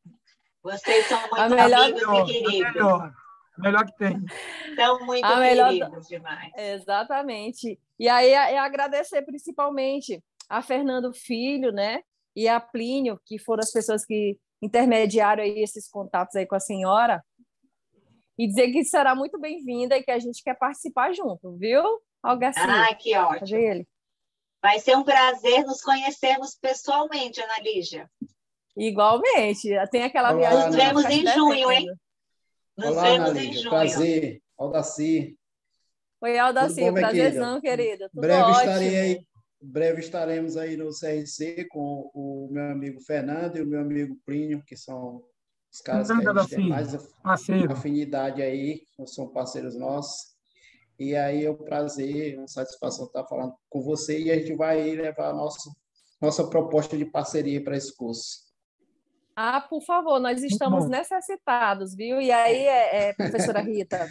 Vocês 0.63 1.05
são 1.07 1.19
muito 1.21 1.35
A 1.39 1.49
melhor- 1.49 1.81
amigos 1.83 2.01
Melhor, 2.01 2.29
e 2.29 2.33
queridos. 2.33 2.73
melhor, 2.73 3.13
melhor 3.57 3.85
que 3.85 3.97
tem. 3.97 4.21
São 4.75 5.05
muito 5.05 5.25
A 5.25 5.39
melhor 5.39 5.69
queridos 5.69 6.07
demais. 6.07 6.51
Exatamente. 6.55 7.79
E 7.99 8.07
aí 8.07 8.29
é 8.29 8.57
agradecer 8.59 9.21
principalmente 9.23 10.23
a 10.47 10.61
Fernando 10.61 11.13
Filho, 11.13 11.71
né? 11.71 12.01
E 12.35 12.47
a 12.47 12.59
Plínio, 12.59 13.19
que 13.25 13.39
foram 13.39 13.61
as 13.61 13.71
pessoas 13.71 14.05
que 14.05 14.37
intermediaram 14.61 15.41
aí 15.43 15.61
esses 15.63 15.89
contatos 15.89 16.35
aí 16.35 16.45
com 16.45 16.55
a 16.55 16.59
senhora. 16.59 17.23
E 18.41 18.47
dizer 18.47 18.71
que 18.71 18.83
será 18.83 19.13
muito 19.13 19.39
bem-vinda 19.39 19.95
e 19.95 20.01
que 20.03 20.09
a 20.09 20.17
gente 20.17 20.41
quer 20.43 20.55
participar 20.57 21.13
junto, 21.13 21.55
viu? 21.57 21.83
Algaci, 22.23 22.59
Ah, 22.59 22.95
que 22.95 23.15
ótimo. 23.15 23.59
ele? 23.59 23.87
Vai 24.63 24.79
ser 24.79 24.97
um 24.97 25.03
prazer 25.03 25.63
nos 25.63 25.81
conhecermos 25.83 26.55
pessoalmente, 26.59 27.39
Ana 27.39 27.59
Lígia. 27.59 28.09
Igualmente. 28.75 29.69
Tem 29.91 30.03
aquela 30.03 30.29
Olá, 30.31 30.39
viagem. 30.39 30.67
Nos 30.67 30.75
vemos 30.75 31.05
em 31.05 31.27
junho, 31.27 31.71
hein? 31.71 31.85
Nos 32.77 32.87
Olá, 32.89 33.03
vemos 33.03 33.29
Ana 33.29 33.39
em 33.39 33.45
Lígia. 33.45 33.59
junho. 33.61 33.69
Prazer. 33.69 34.41
Aldaci. 34.57 35.37
Oi, 36.21 36.37
Aldaci, 36.39 36.75
Tudo 36.75 36.85
bom, 36.85 36.91
minha 36.93 37.07
prazerzão, 37.09 37.61
querida. 37.61 38.09
Tudo 38.09 38.21
breve 38.21 38.41
ótimo. 38.41 38.59
estarei 38.59 38.97
aí. 38.99 39.25
Breve 39.63 39.99
estaremos 39.99 40.57
aí 40.57 40.75
no 40.77 40.89
CRC 40.89 41.65
com 41.69 42.09
o 42.15 42.47
meu 42.51 42.71
amigo 42.71 42.99
Fernando 43.01 43.57
e 43.57 43.61
o 43.61 43.67
meu 43.67 43.81
amigo 43.81 44.17
Plínio, 44.25 44.63
que 44.65 44.75
são 44.75 45.23
os 45.71 45.81
caras 45.81 46.07
que 46.07 46.13
a 46.13 46.33
gente 46.33 46.49
tem 46.49 46.69
mais 46.69 46.95
Parceiro. 47.23 47.71
afinidade 47.71 48.41
aí, 48.41 48.81
são 49.05 49.29
parceiros 49.29 49.77
nossos. 49.77 50.31
E 50.99 51.15
aí 51.15 51.45
é 51.45 51.49
um 51.49 51.55
prazer, 51.55 52.37
uma 52.37 52.47
satisfação 52.47 53.05
estar 53.05 53.25
falando 53.25 53.55
com 53.69 53.81
você 53.81 54.19
e 54.19 54.29
a 54.29 54.35
gente 54.35 54.55
vai 54.55 54.91
levar 54.91 55.29
a 55.29 55.33
nossa, 55.33 55.71
nossa 56.21 56.47
proposta 56.47 56.97
de 56.97 57.05
parceria 57.05 57.63
para 57.63 57.75
esse 57.75 57.95
curso. 57.95 58.51
Ah, 59.35 59.61
por 59.61 59.81
favor, 59.81 60.19
nós 60.19 60.43
estamos 60.43 60.87
necessitados, 60.87 61.95
viu? 61.95 62.21
E 62.21 62.31
aí, 62.31 62.67
é, 62.67 63.09
é, 63.09 63.13
professora 63.13 63.61
Rita, 63.61 64.07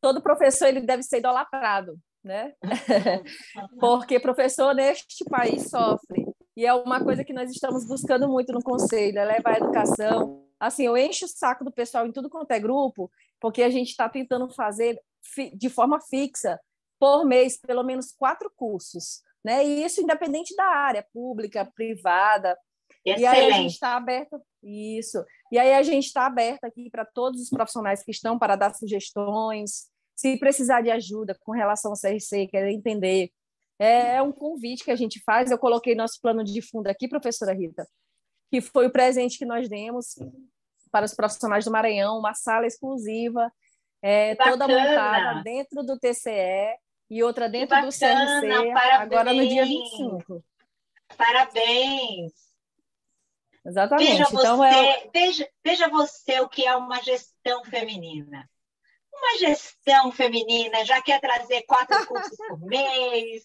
todo 0.00 0.22
professor 0.22 0.68
ele 0.68 0.80
deve 0.80 1.02
ser 1.02 1.18
idolatrado, 1.18 1.98
né? 2.22 2.54
Porque 3.80 4.20
professor 4.20 4.74
neste 4.74 5.24
país 5.24 5.68
sofre. 5.68 6.24
E 6.56 6.64
é 6.64 6.72
uma 6.72 7.02
coisa 7.02 7.24
que 7.24 7.32
nós 7.32 7.50
estamos 7.50 7.84
buscando 7.84 8.28
muito 8.28 8.52
no 8.52 8.62
conselho, 8.62 9.18
é 9.18 9.24
levar 9.24 9.54
a 9.54 9.58
educação. 9.58 10.44
Assim, 10.66 10.84
eu 10.84 10.96
encho 10.96 11.26
o 11.26 11.28
saco 11.28 11.64
do 11.64 11.72
pessoal 11.72 12.06
em 12.06 12.12
tudo 12.12 12.30
quanto 12.30 12.50
é 12.52 12.58
grupo, 12.58 13.10
porque 13.40 13.62
a 13.62 13.70
gente 13.70 13.90
está 13.90 14.08
tentando 14.08 14.48
fazer 14.48 14.98
de 15.54 15.68
forma 15.68 16.00
fixa, 16.00 16.60
por 16.98 17.24
mês, 17.24 17.58
pelo 17.58 17.82
menos 17.82 18.12
quatro 18.12 18.50
cursos. 18.56 19.22
Né? 19.44 19.64
E 19.64 19.84
isso 19.84 20.00
independente 20.00 20.56
da 20.56 20.64
área, 20.64 21.06
pública, 21.12 21.70
privada. 21.74 22.58
E 23.04 23.10
aí 23.12 23.26
a 23.26 23.34
gente 23.34 23.44
Excelente. 23.44 23.72
está 23.72 23.96
aberto, 23.96 24.40
isso. 24.62 25.22
E 25.52 25.58
aí 25.58 25.74
a 25.74 25.82
gente 25.82 26.06
está 26.06 26.24
aberto 26.24 26.64
aqui 26.64 26.88
para 26.88 27.04
todos 27.04 27.42
os 27.42 27.50
profissionais 27.50 28.02
que 28.02 28.10
estão 28.10 28.38
para 28.38 28.56
dar 28.56 28.74
sugestões, 28.74 29.90
se 30.16 30.38
precisar 30.38 30.80
de 30.80 30.90
ajuda 30.90 31.36
com 31.40 31.52
relação 31.52 31.90
ao 31.90 32.00
CRC, 32.00 32.46
querer 32.46 32.72
entender. 32.72 33.30
É 33.78 34.22
um 34.22 34.32
convite 34.32 34.84
que 34.84 34.90
a 34.90 34.96
gente 34.96 35.20
faz. 35.22 35.50
Eu 35.50 35.58
coloquei 35.58 35.94
nosso 35.94 36.18
plano 36.22 36.42
de 36.42 36.62
fundo 36.62 36.86
aqui, 36.86 37.06
professora 37.06 37.52
Rita, 37.52 37.86
que 38.50 38.62
foi 38.62 38.86
o 38.86 38.92
presente 38.92 39.36
que 39.36 39.44
nós 39.44 39.68
demos 39.68 40.16
para 40.94 41.06
os 41.06 41.12
profissionais 41.12 41.64
do 41.64 41.72
Maranhão, 41.72 42.16
uma 42.16 42.34
sala 42.34 42.68
exclusiva, 42.68 43.52
é, 44.00 44.36
toda 44.36 44.68
montada 44.68 45.42
dentro 45.42 45.82
do 45.82 45.98
TCE, 45.98 46.78
e 47.10 47.20
outra 47.20 47.48
dentro 47.48 47.70
bacana, 47.70 47.88
do 47.88 48.46
CRC, 48.46 48.72
parabéns. 48.72 49.00
agora 49.00 49.32
no 49.32 49.48
dia 49.48 49.64
25. 49.64 50.44
Parabéns! 51.16 52.32
Exatamente. 53.66 54.08
Veja 54.08 54.22
então, 54.22 54.56
você, 54.56 54.76
é... 54.76 55.10
veja, 55.12 55.48
veja 55.64 55.88
você 55.88 56.40
o 56.40 56.48
que 56.48 56.64
é 56.64 56.76
uma 56.76 57.02
gestão 57.02 57.64
feminina. 57.64 58.48
Uma 59.12 59.38
gestão 59.38 60.12
feminina 60.12 60.84
já 60.84 61.02
quer 61.02 61.20
trazer 61.20 61.62
quatro 61.62 62.06
cursos 62.06 62.36
por 62.36 62.60
mês, 62.70 63.42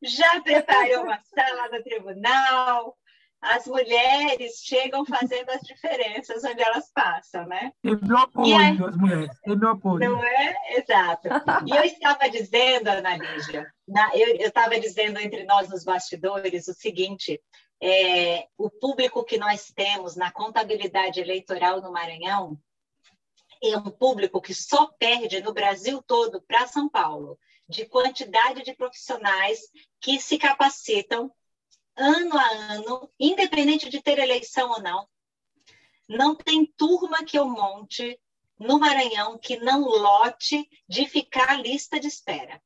já 0.00 0.40
preparou 0.40 1.02
uma 1.02 1.18
sala 1.18 1.68
do 1.68 1.82
tribunal. 1.82 2.96
As 3.42 3.66
mulheres 3.66 4.62
chegam 4.62 5.04
fazendo 5.04 5.50
as 5.50 5.60
diferenças 5.62 6.44
onde 6.44 6.62
elas 6.62 6.88
passam, 6.94 7.44
né? 7.46 7.72
Tem 7.82 7.98
meu 8.00 8.16
apoio, 8.16 8.56
aí- 8.56 8.78
as 8.80 8.96
mulheres. 8.96 9.40
Tem 9.42 9.56
meu 9.56 9.70
apoio. 9.70 9.98
Não 10.10 10.24
é? 10.24 10.56
Exato. 10.78 11.26
E 11.66 11.76
eu 11.76 11.82
estava 11.82 12.30
dizendo, 12.30 12.86
Ana 12.88 13.16
Lígia, 13.16 13.66
na- 13.86 14.14
eu 14.14 14.36
estava 14.36 14.78
dizendo 14.78 15.18
entre 15.18 15.42
nós 15.42 15.68
nos 15.68 15.82
bastidores 15.82 16.68
o 16.68 16.72
seguinte: 16.74 17.42
é, 17.82 18.46
o 18.56 18.70
público 18.70 19.24
que 19.24 19.36
nós 19.36 19.72
temos 19.74 20.14
na 20.14 20.30
contabilidade 20.30 21.20
eleitoral 21.20 21.82
no 21.82 21.90
Maranhão 21.90 22.56
é 23.60 23.76
um 23.76 23.90
público 23.90 24.40
que 24.40 24.54
só 24.54 24.86
perde 25.00 25.40
no 25.40 25.52
Brasil 25.52 26.00
todo 26.06 26.40
para 26.42 26.68
São 26.68 26.88
Paulo, 26.88 27.36
de 27.68 27.86
quantidade 27.86 28.62
de 28.62 28.72
profissionais 28.74 29.58
que 30.00 30.20
se 30.20 30.38
capacitam 30.38 31.28
ano 31.96 32.36
a 32.36 32.48
ano, 32.74 33.10
independente 33.18 33.88
de 33.88 34.02
ter 34.02 34.18
eleição 34.18 34.70
ou 34.70 34.80
não. 34.80 35.08
Não 36.08 36.34
tem 36.34 36.66
turma 36.66 37.24
que 37.24 37.38
eu 37.38 37.48
monte 37.48 38.20
no 38.58 38.78
Maranhão 38.78 39.38
que 39.38 39.56
não 39.56 39.82
lote 39.82 40.68
de 40.88 41.06
ficar 41.08 41.60
lista 41.60 41.98
de 41.98 42.08
espera. 42.08 42.62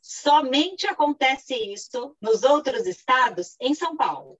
Somente 0.00 0.86
acontece 0.86 1.54
isso 1.54 2.16
nos 2.20 2.42
outros 2.42 2.86
estados, 2.86 3.56
em 3.60 3.74
São 3.74 3.96
Paulo. 3.96 4.38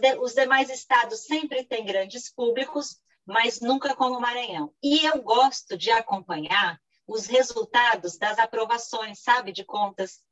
De- 0.00 0.18
os 0.18 0.32
demais 0.34 0.70
estados 0.70 1.20
sempre 1.20 1.62
têm 1.64 1.84
grandes 1.84 2.32
públicos, 2.32 3.00
mas 3.24 3.60
nunca 3.60 3.94
como 3.94 4.16
o 4.16 4.20
Maranhão. 4.20 4.74
E 4.82 5.04
eu 5.04 5.22
gosto 5.22 5.76
de 5.76 5.90
acompanhar 5.90 6.80
os 7.06 7.26
resultados 7.26 8.16
das 8.16 8.38
aprovações, 8.38 9.20
sabe, 9.20 9.52
de 9.52 9.64
contas. 9.64 10.24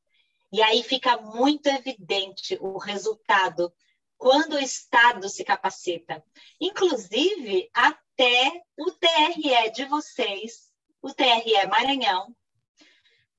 E 0.55 0.63
aí 0.63 0.85
fica 0.85 1.17
muito 1.17 1.67
evidente 1.67 2.57
o 2.61 2.79
resultado 2.79 3.75
quando 4.17 4.53
o 4.53 4.61
Estado 4.61 5.29
se 5.29 5.43
capacita. 5.43 6.25
Inclusive, 6.61 7.69
até 7.75 8.63
o 8.79 8.89
TRE 8.93 9.71
de 9.75 9.85
vocês, 9.87 10.71
o 11.03 11.13
TRE 11.13 11.67
Maranhão, 11.69 12.37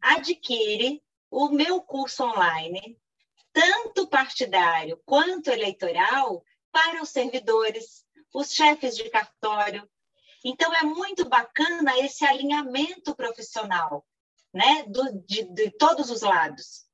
adquire 0.02 1.02
o 1.32 1.48
meu 1.48 1.82
curso 1.82 2.22
online, 2.22 3.00
tanto 3.54 4.10
partidário 4.10 5.02
quanto 5.06 5.50
eleitoral, 5.50 6.44
para 6.70 7.02
os 7.02 7.12
servidores, 7.12 8.06
os 8.34 8.52
chefes 8.52 8.94
de 8.94 9.10
cartório. 9.10 9.90
Então, 10.44 10.74
é 10.74 10.84
muito 10.84 11.24
bacana 11.30 11.98
esse 12.00 12.26
alinhamento 12.26 13.16
profissional, 13.16 14.06
né, 14.54 14.84
do, 14.90 15.24
de, 15.26 15.44
de 15.54 15.72
todos 15.72 16.12
os 16.12 16.22
lados. 16.22 16.85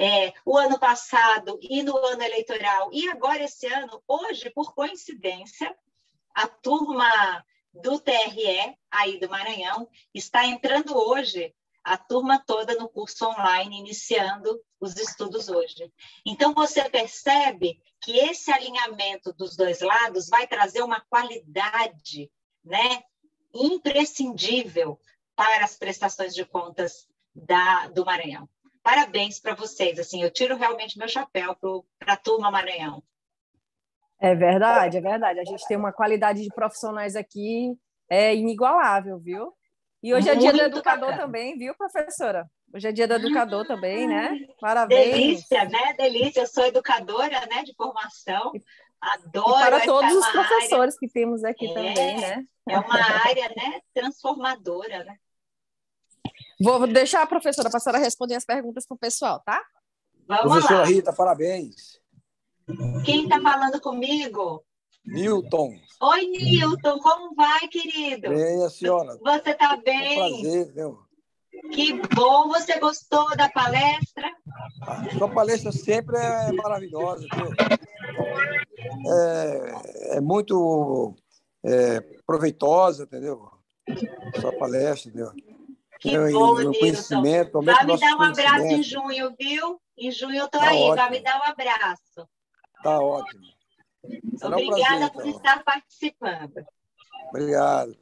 É, 0.00 0.32
o 0.46 0.56
ano 0.56 0.78
passado 0.78 1.58
e 1.60 1.82
no 1.82 1.96
ano 1.96 2.22
eleitoral, 2.22 2.88
e 2.92 3.08
agora 3.08 3.42
esse 3.42 3.66
ano, 3.66 4.00
hoje, 4.06 4.48
por 4.50 4.72
coincidência, 4.72 5.76
a 6.32 6.46
turma 6.46 7.44
do 7.74 7.98
TRE, 7.98 8.78
aí 8.88 9.18
do 9.18 9.28
Maranhão, 9.28 9.88
está 10.14 10.46
entrando 10.46 10.96
hoje, 10.96 11.52
a 11.82 11.96
turma 11.96 12.38
toda 12.46 12.76
no 12.76 12.88
curso 12.88 13.26
online, 13.26 13.80
iniciando 13.80 14.62
os 14.80 14.96
estudos 14.96 15.48
hoje. 15.48 15.92
Então, 16.24 16.54
você 16.54 16.88
percebe 16.88 17.82
que 18.00 18.16
esse 18.18 18.52
alinhamento 18.52 19.32
dos 19.32 19.56
dois 19.56 19.80
lados 19.80 20.28
vai 20.28 20.46
trazer 20.46 20.82
uma 20.82 21.00
qualidade 21.08 22.30
né, 22.64 23.02
imprescindível 23.52 24.96
para 25.34 25.64
as 25.64 25.76
prestações 25.76 26.36
de 26.36 26.44
contas 26.44 27.08
da, 27.34 27.88
do 27.88 28.04
Maranhão. 28.04 28.48
Parabéns 28.82 29.38
para 29.40 29.54
vocês. 29.54 29.98
Assim, 29.98 30.22
eu 30.22 30.30
tiro 30.30 30.56
realmente 30.56 30.98
meu 30.98 31.08
chapéu 31.08 31.56
para 31.98 32.12
a 32.14 32.16
turma 32.16 32.50
Maranhão. 32.50 33.02
É 34.20 34.34
verdade, 34.34 34.96
é 34.96 35.00
verdade. 35.00 35.40
A 35.40 35.44
gente 35.44 35.66
tem 35.68 35.76
uma 35.76 35.92
qualidade 35.92 36.42
de 36.42 36.48
profissionais 36.48 37.14
aqui 37.14 37.76
é 38.10 38.34
inigualável, 38.34 39.18
viu? 39.18 39.52
E 40.02 40.14
hoje 40.14 40.28
é 40.28 40.34
dia 40.34 40.50
do 40.52 40.58
Muito 40.58 40.76
educador 40.76 41.10
bacana. 41.10 41.22
tambem, 41.22 41.58
viu, 41.58 41.74
professora? 41.74 42.48
Hoje 42.72 42.88
é 42.88 42.92
dia 42.92 43.06
do 43.06 43.14
educador 43.14 43.66
também, 43.66 44.06
né? 44.06 44.38
Parabéns. 44.60 45.10
Delícia, 45.12 45.64
né? 45.66 45.92
Delícia. 45.94 46.40
Eu 46.40 46.46
sou 46.46 46.64
educadora, 46.64 47.46
né, 47.46 47.62
de 47.64 47.74
formação. 47.74 48.52
Adoro. 49.00 49.56
E 49.58 49.60
para 49.60 49.80
todos 49.84 50.12
os 50.12 50.26
professores 50.28 50.98
que 50.98 51.08
temos 51.08 51.44
aqui 51.44 51.66
É. 51.66 51.74
também, 51.74 51.94
né? 52.20 52.28
Área, 52.28 52.46
é 52.68 52.78
uma 52.78 52.96
área, 53.28 53.48
né, 53.56 53.80
transformadora, 53.94 55.04
né? 55.04 55.16
Vou 56.60 56.86
deixar 56.86 57.22
a 57.22 57.26
professora 57.26 57.70
passar 57.70 57.94
a 57.94 57.98
responder 57.98 58.34
as 58.34 58.44
perguntas 58.44 58.84
para 58.86 58.94
o 58.94 58.98
pessoal, 58.98 59.40
tá? 59.44 59.62
Vamos 60.26 60.42
Professora 60.52 60.80
lá. 60.80 60.84
Rita, 60.86 61.12
parabéns. 61.12 61.98
Quem 63.04 63.24
está 63.24 63.40
falando 63.40 63.80
comigo? 63.80 64.64
Newton, 65.06 65.72
Oi, 66.02 66.26
Nilton. 66.26 66.98
Como 66.98 67.34
vai, 67.34 67.66
querido? 67.68 68.28
bem 68.28 68.62
a 68.64 68.68
senhora. 68.68 69.16
Você 69.16 69.50
está 69.50 69.72
É 69.72 69.74
um 69.76 69.82
bem? 69.82 70.16
prazer, 70.42 70.72
viu? 70.74 70.98
Que 71.72 71.94
bom. 72.14 72.48
Você 72.48 72.78
gostou 72.78 73.34
da 73.36 73.48
palestra? 73.48 74.30
A 74.82 75.10
sua 75.16 75.28
palestra 75.30 75.72
sempre 75.72 76.18
é 76.18 76.52
maravilhosa, 76.52 77.26
viu? 77.34 77.50
É, 79.10 80.16
é 80.16 80.20
muito 80.20 81.14
é, 81.64 82.00
proveitosa, 82.26 83.04
entendeu? 83.04 83.48
Sua 84.40 84.52
palestra, 84.58 85.08
entendeu? 85.10 85.32
Que 86.00 86.12
Eu- 86.12 86.30
bom, 86.32 86.56
aumenta 86.56 87.60
Vai 87.60 87.84
me 87.84 87.98
dar 87.98 88.16
um 88.16 88.22
abraço 88.22 88.66
em 88.66 88.82
junho, 88.82 89.34
viu? 89.38 89.80
Em 89.96 90.10
junho 90.12 90.36
eu 90.36 90.48
tô 90.48 90.58
Tá 90.58 90.68
aí. 90.70 90.78
Vai 90.78 90.90
ótimo. 90.90 91.10
me 91.10 91.20
dar 91.20 91.40
um 91.40 91.42
abraço. 91.44 92.28
Tá 92.82 93.00
ótimo. 93.00 93.42
Será 94.36 94.56
um 94.56 94.60
Obrigada 94.66 95.10
prazer, 95.10 95.12
por 95.12 95.26
então. 95.26 95.36
estar 95.36 95.64
participando. 95.64 96.66
Obrigado. 97.30 97.96